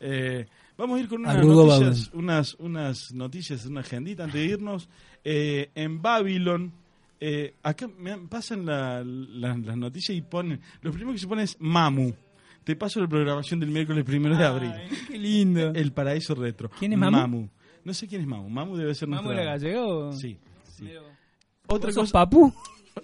[0.00, 0.46] Eh,
[0.78, 4.88] vamos a ir con unas Arrugo noticias, unas, unas noticias, una agendita antes de irnos.
[5.22, 6.72] Eh, en Babylon,
[7.20, 10.58] eh, acá me pasan la- la- las noticias y ponen.
[10.80, 12.14] Lo primero que se pone es Mamu.
[12.64, 14.72] Te paso la programación del miércoles primero de abril.
[15.08, 15.72] Qué lindo.
[15.74, 16.70] El paraíso retro.
[16.78, 17.48] ¿Quién es Mamu?
[17.84, 18.48] No sé quién es Mamu.
[18.48, 20.12] Mamu debe ser ¿Mamu nuestra- era gallego?
[20.12, 20.38] Sí.
[20.76, 20.90] sí.
[21.66, 22.12] Otra ¿Vos sos cosa.
[22.24, 22.52] papú?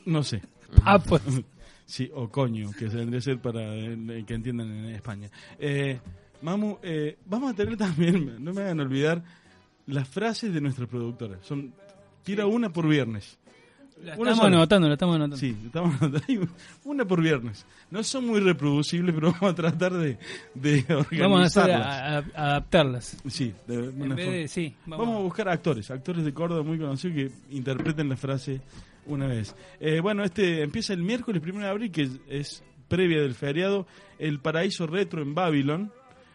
[0.04, 0.42] No sé.
[0.84, 1.22] Papos.
[1.88, 5.30] Sí, o coño, que se vendría a ser para eh, que entiendan en España.
[5.56, 6.00] Eh,
[6.42, 9.22] Mamu, eh, vamos a tener también, no me hagan olvidar,
[9.86, 11.38] las frases de nuestra productora.
[11.42, 11.72] Son,
[12.24, 13.38] tira una por viernes.
[14.02, 14.56] La Una estamos sola.
[14.58, 15.36] anotando, la estamos anotando.
[15.38, 16.48] Sí, estamos anotando.
[16.84, 17.64] Una por viernes.
[17.90, 20.18] No son muy reproducibles, pero vamos a tratar de,
[20.54, 20.84] de
[21.18, 21.86] Vamos a hacer organizarlas.
[21.86, 23.16] a- a- adaptarlas.
[23.28, 24.38] Sí, de una vez forma.
[24.40, 25.06] de, sí, Vamos.
[25.06, 25.20] vamos.
[25.20, 28.60] a buscar actores, actores de Córdoba muy conocidos que interpreten la frase
[29.06, 29.54] una vez.
[29.80, 33.86] Eh, bueno, este empieza el miércoles 1 de abril, que es, previa del feriado,
[34.18, 35.90] el Paraíso Retro en Babylon.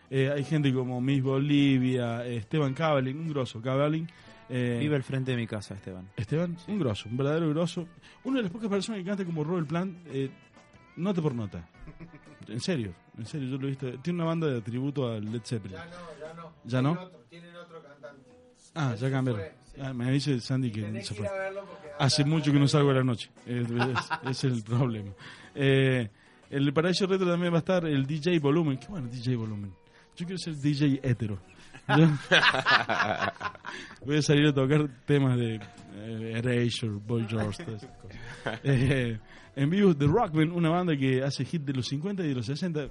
[0.10, 4.10] Eh, hay gente como Miss Bolivia, Esteban Cabalin, un grosso, Cabalin.
[4.54, 6.10] Eh, Vive al frente de mi casa, Esteban.
[6.18, 7.88] Esteban, un grosso, un verdadero grosso.
[8.26, 10.30] Una de las pocas personas que canta como Robert Plant, eh,
[10.98, 11.68] nota por nota.
[12.48, 13.90] En serio, en serio, yo lo he visto.
[14.00, 15.78] Tiene una banda de tributo a Led Zeppelin.
[15.78, 16.52] Ya no, ya no.
[16.66, 16.94] ¿Ya no?
[16.94, 18.30] Tienen otro, tienen otro cantante.
[18.76, 19.42] Ah, ya cambiaron.
[19.74, 19.82] sí.
[19.82, 21.38] Ah, me dice Sandy que Tenés se que ir fue.
[21.38, 23.30] a verlo porque Hace mucho que no salgo a la noche.
[23.46, 25.12] Es- es- ese es el problema.
[25.56, 26.10] Eh,
[26.50, 28.78] el Paraíso Retro también va a estar el DJ Volumen.
[28.78, 29.74] Qué bueno DJ Volumen.
[30.18, 31.40] Yo quiero ser DJ hétero.
[31.98, 32.08] Yo-
[34.06, 35.56] Voy a salir a tocar temas de
[35.96, 38.60] eh, Erasure, Boy George, todas esas cosas.
[38.64, 39.20] Eh,
[39.56, 42.46] en vivo The Rockman, una banda que hace hit de los 50 y de los
[42.46, 42.88] 60.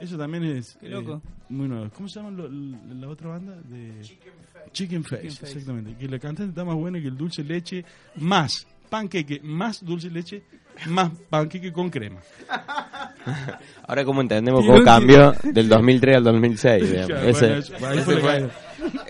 [0.00, 1.20] Eso también es Qué loco.
[1.24, 1.90] eh, muy nuevo.
[1.90, 3.54] ¿Cómo se llama lo- la otra banda?
[3.68, 4.70] De Chicken Face.
[4.72, 5.52] Chicken Face, Chicken Face.
[5.58, 5.96] exactamente.
[5.96, 7.84] Que la cantante está más buena que el dulce leche,
[8.16, 10.42] más panqueque, más dulce de leche,
[10.88, 12.20] más panqueque con crema.
[13.86, 16.90] Ahora, ¿cómo entendemos cómo no cambió del 2003 al 2006?
[16.90, 17.06] digamos?
[17.08, 18.50] Claro, ese, ese fue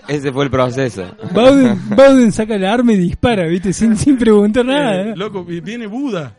[0.07, 1.15] ese fue el proceso.
[1.33, 3.73] Bowden, Bowden saca el arma y dispara, ¿viste?
[3.73, 4.95] Sin, sin preguntar nada.
[4.95, 5.13] Eh, ¿eh?
[5.15, 6.35] loco, vi- viene Buda.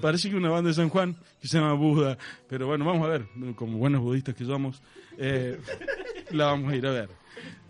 [0.00, 2.18] Parece que una banda de San Juan que se llama Buda.
[2.48, 3.26] Pero bueno, vamos a ver.
[3.56, 4.82] Como buenos budistas que somos,
[5.18, 5.58] eh,
[6.32, 7.08] la vamos a ir a ver.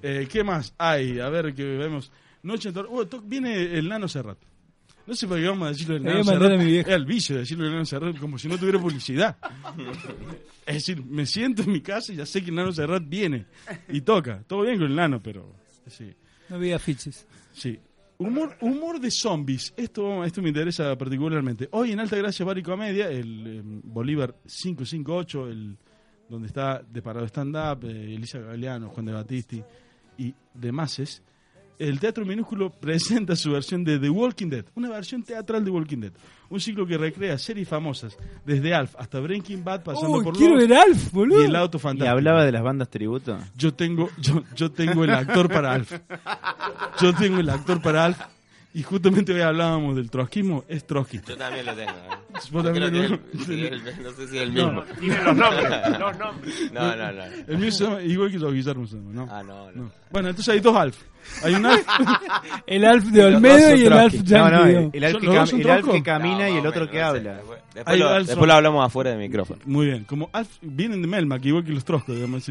[0.03, 1.21] Eh, ¿Qué más hay?
[1.21, 2.11] A ver, que vemos.
[2.43, 4.37] Noche en Oh, viene el Nano Serrat.
[5.07, 6.61] No sé por qué vamos a decirlo del Nano Serrat.
[6.61, 9.37] Es el vicio de decirlo del Nano Serrat como si no tuviera publicidad.
[10.67, 13.47] Es decir, me siento en mi casa y ya sé que el Nano Serrat viene
[13.89, 14.43] y toca.
[14.47, 15.55] Todo bien con el Nano, pero
[15.87, 16.11] sí.
[16.49, 17.27] No vi afiches.
[17.53, 17.79] Sí.
[18.17, 19.75] Humor, humor de zombies.
[19.77, 21.69] Esto, esto me interesa particularmente.
[21.73, 25.77] Hoy en Alta Gracia Bar y Comedia, el eh, Bolívar 558, el,
[26.29, 29.63] donde está de parado stand-up, eh, Elisa Galeano, Juan de Batisti
[30.17, 31.23] y demás,
[31.79, 35.99] el Teatro Minúsculo presenta su versión de The Walking Dead, una versión teatral de Walking
[35.99, 36.13] Dead.
[36.51, 40.69] Un ciclo que recrea series famosas, desde Alf hasta Breaking Bad, pasando por quiero Lost
[40.69, 41.43] ver Alf, boludo.
[41.43, 42.11] y el auto ¿Y fantástico.
[42.17, 43.39] hablaba de las bandas tributo?
[43.57, 45.93] Yo tengo, yo, yo tengo el actor para Alf.
[47.01, 48.19] Yo tengo el actor para Alf.
[48.77, 51.21] Y justamente hoy hablábamos del trotskismo, es Trotsky.
[51.27, 51.93] Yo también lo tengo.
[51.93, 52.17] ¿eh?
[52.33, 54.67] Vos Yo también lo- que el- no sé si es el No.
[54.67, 54.83] mismo.
[54.99, 55.71] Tiene los nombres,
[56.01, 56.73] los nombres.
[56.73, 57.23] No, no, no.
[57.47, 59.29] El mío se llama igual que yo, Guillermo se llama, ¿no?
[59.31, 59.83] Ah, no, no.
[59.85, 59.93] No.
[60.11, 60.97] Bueno, entonces hay dos Alf.
[61.45, 61.87] Hay un Alf.
[62.67, 64.13] El Alf de Olmedo y el Alf.
[64.15, 64.33] Yankee.
[64.35, 67.35] No, no, el, Alf que, cam- el Alf que camina y el otro que habla.
[67.35, 69.61] Después, Hay lo, Alf- después lo hablamos afuera del micrófono.
[69.67, 72.51] Muy bien, como Alf vienen de Melmac, igual que los Troscos, digamos.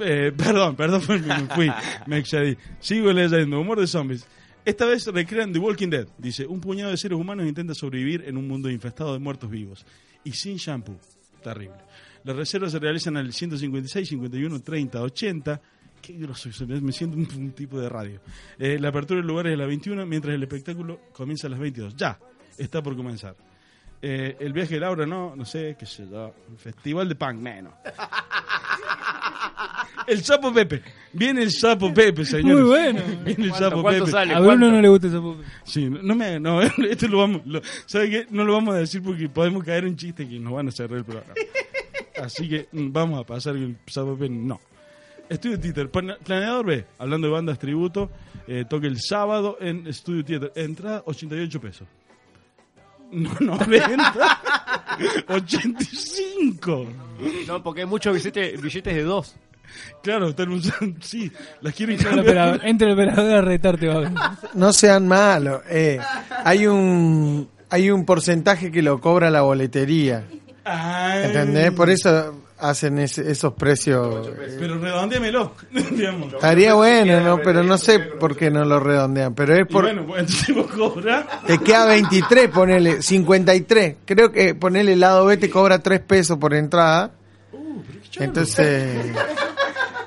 [0.00, 1.72] Eh, perdón, perdón, me fui,
[2.06, 2.56] me excedí.
[2.80, 4.26] Sigo leyendo, humor de zombies.
[4.64, 6.08] Esta vez recrean The Walking Dead.
[6.16, 9.84] Dice, un puñado de seres humanos intenta sobrevivir en un mundo infestado de muertos vivos.
[10.24, 10.98] Y sin shampoo.
[11.42, 11.76] Terrible.
[12.24, 15.60] Las reservas se realizan al 156, 51, 30, 80.
[16.00, 18.20] Qué grosso, me siento un, tipo de radio.
[18.58, 21.58] Eh, la apertura del lugar es a las 21, mientras el espectáculo comienza a las
[21.58, 21.94] 22.
[21.96, 22.18] Ya,
[22.56, 23.36] está por comenzar.
[24.00, 26.34] Eh, el viaje de Laura, no, no sé, qué sé yo.
[26.56, 27.74] Festival de punk, menos.
[30.06, 30.82] El sapo Pepe.
[31.14, 32.60] Viene el sapo Pepe, señores.
[32.62, 33.00] Muy bueno.
[33.24, 34.06] Viene el ¿Cuánto- sapo Pepe.
[34.10, 34.34] sale?
[34.34, 35.48] A Bruno no le gusta el sapo Pepe.
[35.64, 36.60] Sí, no, no me, no,
[36.90, 38.26] esto lo vamos, lo- ¿sabe qué?
[38.30, 40.98] No lo vamos a decir porque podemos caer en chiste que nos van a cerrar
[40.98, 41.32] el programa.
[42.22, 44.60] Así que mm, vamos a pasar el sapo Pepe, no.
[45.28, 48.10] Estudio Theater, Plane- Planeador B, hablando de bandas tributo,
[48.46, 50.52] eh, toque el sábado en Estudio Theater.
[50.54, 51.88] Entrada 88 pesos.
[53.10, 54.12] No, 90.
[55.28, 56.86] 85.
[57.46, 59.36] No, porque hay muchos billetes, billetes de dos.
[60.02, 61.30] Claro, están usando, sí,
[61.62, 62.36] las quieren Entra el cambiar.
[62.36, 64.38] operador, entra el operador a retarte, va.
[64.54, 65.62] No sean malos.
[65.70, 65.98] Eh,
[66.44, 70.24] hay un hay un porcentaje que lo cobra la boletería.
[70.66, 71.72] ¿Entendés?
[71.72, 74.28] Por eso hacen ese- esos precios.
[74.58, 75.54] Pero redondéamelo,
[75.90, 76.34] digamos.
[76.34, 77.38] Estaría bueno, ¿no?
[77.42, 79.34] Pero no sé por qué no lo redondean.
[79.34, 79.84] Pero es Y por.
[79.84, 81.24] bueno, pues entonces vos cobras.
[81.46, 83.96] Te queda 23, ponele 53.
[84.04, 87.10] Creo que ponerle el lado B te cobra 3 pesos por entrada.
[88.18, 88.96] Entonces,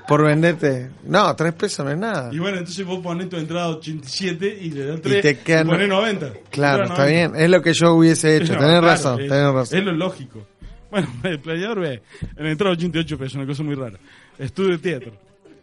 [0.07, 0.89] por venderte.
[1.03, 2.29] No, 3 pesos no es nada.
[2.33, 5.67] Y bueno, entonces vos ponés tu entrada 87 y le das Y 3 te quedan-
[5.67, 6.31] ponés 90.
[6.49, 7.05] Claro, está 90.
[7.31, 7.43] bien.
[7.43, 8.53] Es lo que yo hubiese hecho.
[8.53, 9.79] No, tenés claro, razón, es, tenés razón.
[9.79, 10.47] Es lo lógico.
[10.89, 12.01] Bueno, el playador B,
[12.37, 13.97] en la entrada 88 pesos, una cosa muy rara.
[14.37, 15.11] Estudio de teatro.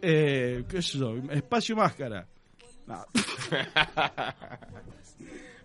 [0.01, 1.15] Eh, ¿Qué sé yo?
[1.31, 2.25] Espacio máscara.
[2.85, 3.03] No.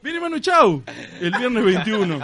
[0.02, 0.82] Viene Manu Chau,
[1.20, 2.18] el viernes 21.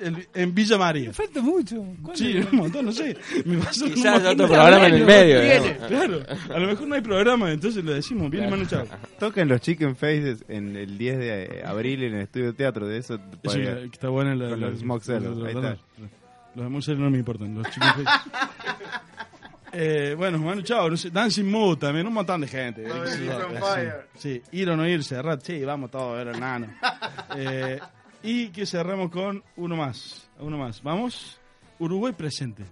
[0.00, 1.12] El- en Villa María.
[1.12, 1.84] Falta mucho.
[2.14, 3.16] Sí, un montón, no sé.
[3.44, 5.88] Me pasó un Quizás montón otro de- programa en el medio, digamos.
[5.88, 6.22] Claro,
[6.54, 8.86] a lo mejor no hay programa, entonces le decimos, viene Manu Chau.
[9.18, 13.14] Tocan los Chicken Faces en el 10 de abril en el estudio teatro de eso.
[13.14, 15.76] Eso para- que está buena la, con la- los Smoke Cells, los- ahí está.
[16.56, 17.88] Los de no me importan, los chicos.
[19.72, 22.82] eh, bueno, Manu Chao, no sé, Dancing Mood también, un montón de gente.
[22.88, 23.28] No, Sí, sí,
[23.60, 23.94] Fire.
[24.16, 26.66] Sí, ir o no ir, cerrar, sí, vamos todos a ver al nano.
[27.36, 27.78] Eh,
[28.22, 30.82] y que cerramos con uno más, uno más.
[30.82, 31.38] Vamos,
[31.78, 32.64] Uruguay presente.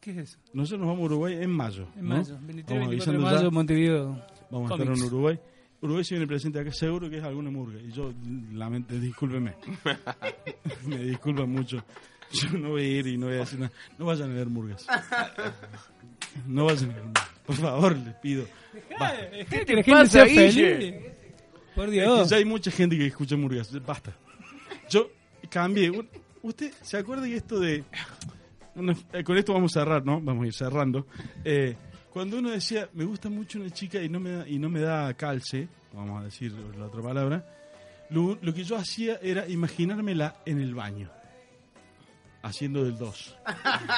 [0.00, 0.38] ¿Qué es eso?
[0.54, 1.86] Nosotros nos vamos a Uruguay en mayo.
[1.96, 2.16] En ¿no?
[2.16, 3.50] mayo, 23, Vamos 24 de mayo, ya.
[3.50, 4.24] Montevideo.
[4.50, 5.00] Vamos a estar Comics.
[5.02, 5.38] en Uruguay.
[5.82, 7.78] Uruguay se viene presente acá, seguro que es alguna murga.
[7.80, 8.12] Y yo,
[8.52, 9.54] lamento, discúlpeme.
[10.86, 11.82] Me disculpan mucho.
[12.32, 13.72] Yo no voy a ir y no voy a decir nada.
[13.98, 14.86] No vayan a ver murgas.
[16.46, 17.30] No vayan a ver murgas.
[17.46, 18.44] Por favor, les pido.
[18.98, 19.22] Basta.
[19.30, 20.94] Dejá que la gente sea feliz.
[21.74, 22.22] Por Es Dios.
[22.22, 23.72] que ya hay mucha gente que escucha murgas.
[23.84, 24.12] Basta.
[24.90, 25.10] Yo
[25.48, 25.90] cambié.
[26.42, 27.84] ¿Usted se acuerda que esto de...
[29.12, 30.20] eh, con esto vamos a cerrar, ¿no?
[30.20, 31.06] Vamos a ir cerrando.
[31.44, 31.76] Eh,
[32.12, 34.80] cuando uno decía, me gusta mucho una chica y no me da, y no me
[34.80, 37.46] da calce, vamos a decir la otra palabra,
[38.10, 41.08] lo, lo que yo hacía era imaginármela en el baño.
[42.42, 43.36] Haciendo del 2.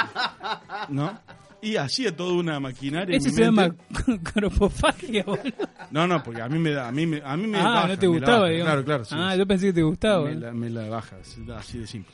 [0.89, 1.19] ¿No?
[1.61, 3.15] Y hacía toda una maquinaria.
[3.15, 3.73] en Eso mi se llama
[4.35, 5.53] cropofagia, boludo.
[5.93, 7.89] No, no, porque a mí me da, a mí me, a mí me Ah, baja,
[7.89, 8.51] no te gustaba, baja.
[8.51, 8.69] digamos.
[8.73, 9.05] Claro, claro.
[9.05, 9.39] sí, Ah, sí.
[9.39, 10.25] yo pensé que te gustaba.
[10.29, 12.13] Me la, me la baja, así- así de simple.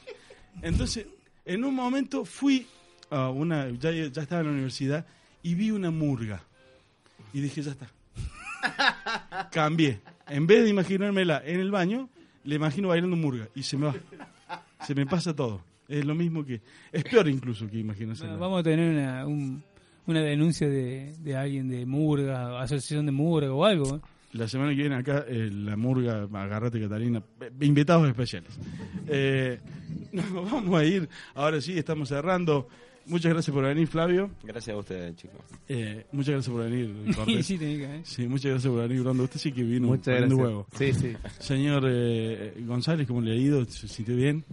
[0.60, 1.06] Entonces,
[1.46, 2.66] en un momento fui
[3.10, 5.06] a una, ya, ya estaba en la universidad
[5.42, 6.42] y vi una murga.
[7.32, 7.86] Y dije, ya está.
[9.50, 10.00] Cambié.
[10.26, 12.10] En vez de imaginármela en el baño,
[12.44, 13.48] le imagino bailando murga.
[13.54, 13.94] Y se me va.
[14.86, 15.62] Se me pasa todo.
[15.88, 16.60] Es lo mismo que...
[16.92, 18.24] Es peor incluso que imaginarse.
[18.24, 19.62] Bueno, vamos a tener una, un-
[20.06, 23.96] una denuncia de, de alguien de Murga, asociación de Murga o algo.
[23.96, 24.00] ¿eh?
[24.32, 27.22] La semana que viene acá, eh, la murga, agarrate Catalina,
[27.60, 28.58] invitados especiales.
[29.08, 29.58] Eh,
[30.12, 32.68] nos vamos a ir, ahora sí, estamos cerrando.
[33.08, 34.30] Muchas gracias por venir, Flavio.
[34.42, 35.40] Gracias a ustedes, chicos.
[35.68, 37.46] Eh, muchas gracias por venir, Cortés.
[37.46, 38.00] Sí, ¿eh?
[38.04, 39.24] Sí, muchas gracias por venir, Brondo.
[39.24, 40.32] Usted sí que vino Muchas gracias.
[40.38, 40.66] huevo.
[40.76, 41.16] Sí, sí.
[41.38, 43.64] Señor eh, González, ¿cómo le ha ido?
[43.64, 44.44] ¿Se sintió bien?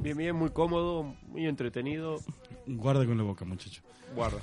[0.00, 2.20] Bien, bien, muy cómodo, muy entretenido.
[2.66, 3.82] Guarda con la boca, muchacho.
[4.14, 4.38] Guarda.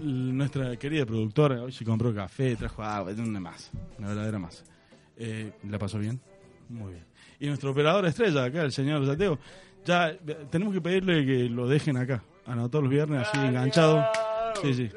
[0.00, 4.38] L- Nuestra querida productora hoy se compró café, trajo agua, es una masa, una verdadera
[4.38, 4.64] masa.
[5.16, 6.20] Eh, ¿La pasó bien?
[6.68, 7.04] Muy bien.
[7.40, 9.38] Y nuestro operador estrella acá, el señor Zateo,
[9.84, 10.18] ya eh,
[10.50, 14.04] tenemos que pedirle que lo dejen acá, anotado los viernes, así enganchado.
[14.62, 14.90] Sí, sí.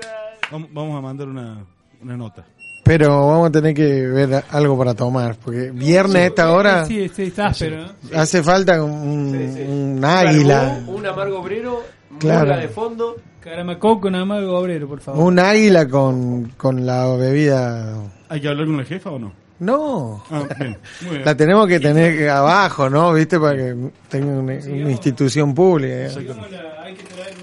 [0.52, 1.66] Vamos, vamos a mandar una,
[2.02, 2.46] una nota.
[2.84, 5.36] Pero vamos a tener que ver algo para tomar.
[5.44, 8.20] Porque viernes a esta hora Sí, sí, está áspero, ¿no?
[8.20, 9.36] hace falta un,
[9.68, 10.84] un águila.
[10.88, 11.82] Un, un amargo obrero,
[12.20, 12.42] Claro.
[12.46, 13.16] murga de fondo.
[13.42, 15.24] Caramacó con amargo obrero, por favor.
[15.24, 17.96] Un águila con, con la bebida.
[18.30, 19.34] ¿Hay que hablar con la jefa o no?
[19.60, 20.24] No.
[20.30, 21.26] Ah, bien, muy bien.
[21.26, 23.14] La tenemos que tener abajo, ¿no?
[23.14, 23.40] ¿Viste?
[23.40, 23.76] Para que
[24.10, 26.10] tenga una, una institución pública.
[26.20, 27.36] la- hay que traer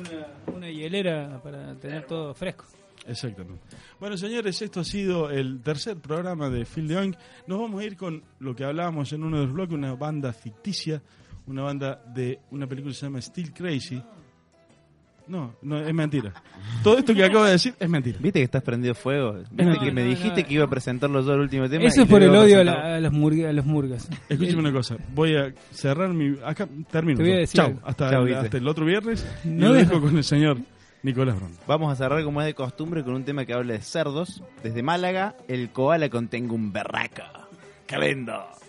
[0.47, 2.65] una, una hielera para tener todo fresco.
[3.07, 3.61] Exactamente.
[3.99, 7.15] Bueno, señores, esto ha sido el tercer programa de Phil de Young.
[7.47, 10.33] Nos vamos a ir con lo que hablábamos en uno de los bloques, una banda
[10.33, 11.03] ficticia,
[11.47, 14.03] una banda de una película que se llama Still Crazy.
[15.29, 16.33] No, no, es mentira.
[16.83, 18.19] Todo esto que acabo de decir es mentira.
[18.21, 19.35] ¿Viste que estás prendido fuego?
[19.51, 20.49] ¿Viste No, que me dijiste no.
[20.49, 21.85] que iba a presentarlo yo el último tema?
[21.85, 24.09] Eso es por el odio a, la- a los murga- a los murgas.
[24.29, 26.37] Escúcheme una cosa, voy a cerrar mi...
[26.45, 27.19] Acá termino.
[27.19, 28.39] Te voy a decir Chau, hasta, Chau, el, Vite.
[28.41, 29.27] hasta el otro viernes.
[29.45, 30.59] No lo dejo con el señor
[31.03, 31.53] Nicolás Bron.
[31.67, 34.43] Vamos a cerrar como es de costumbre con un tema que habla de cerdos.
[34.63, 36.73] Desde Málaga, el koala con Tengo un.
[36.73, 38.33] Calendo.
[38.33, 38.62] Tengo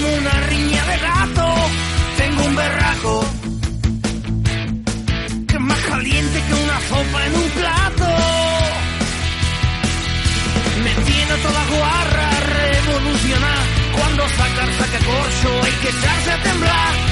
[0.00, 1.54] como una riña de gato.
[2.16, 3.24] Tengo un berraco
[5.46, 8.08] que es más caliente que una sopa en un plato.
[10.84, 13.58] Me tiene toda guarra revolucionar.
[13.96, 17.09] Cuando sacar saca corcho hay que echarse a temblar.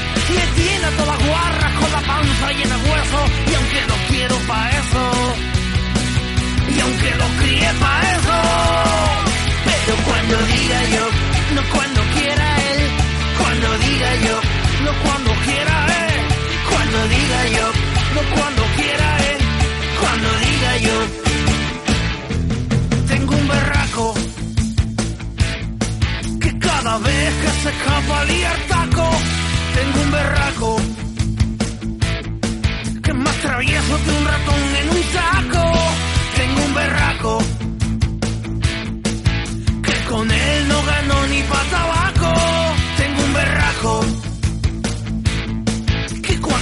[17.53, 19.41] No cuando quiera él.
[20.01, 20.97] Cuando diga yo.
[23.09, 24.15] Tengo un berraco
[26.41, 29.11] que cada vez que se escapa liar taco.
[29.77, 30.77] Tengo un berraco
[33.03, 35.65] que es más travieso que un ratón en un saco.
[36.37, 37.39] Tengo un berraco
[39.83, 41.65] que con él no ganó ni pa'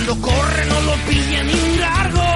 [0.07, 2.27] cuando corre no lo pilla ni un gargo.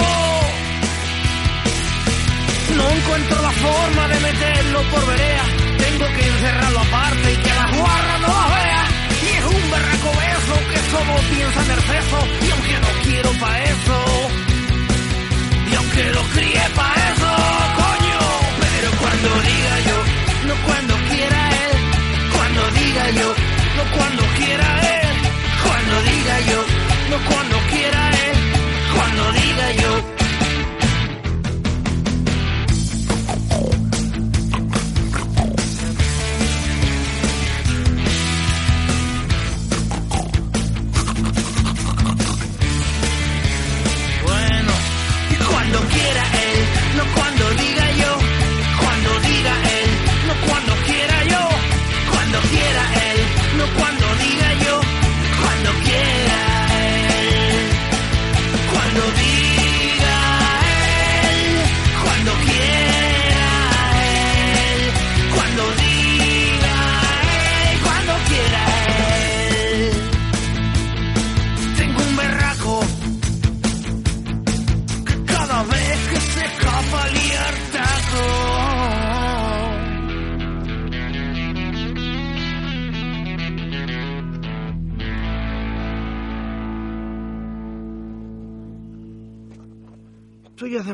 [2.77, 5.45] No encuentro la forma de meterlo por verea.
[5.79, 8.85] Tengo que encerrarlo aparte y que la guarra no la vea.
[9.23, 12.19] Y es un berraco beso que solo piensa en el peso.
[12.43, 13.99] Y aunque no quiero pa' eso,
[15.71, 17.31] y aunque lo crié pa' eso,
[17.83, 18.21] coño.
[18.67, 19.99] Pero cuando diga yo,
[20.49, 21.77] no cuando quiera él.
[22.35, 23.29] Cuando diga yo,
[23.77, 24.69] no cuando quiera
[24.99, 25.15] él.
[25.63, 26.81] Cuando diga yo,
[27.11, 27.50] no cuando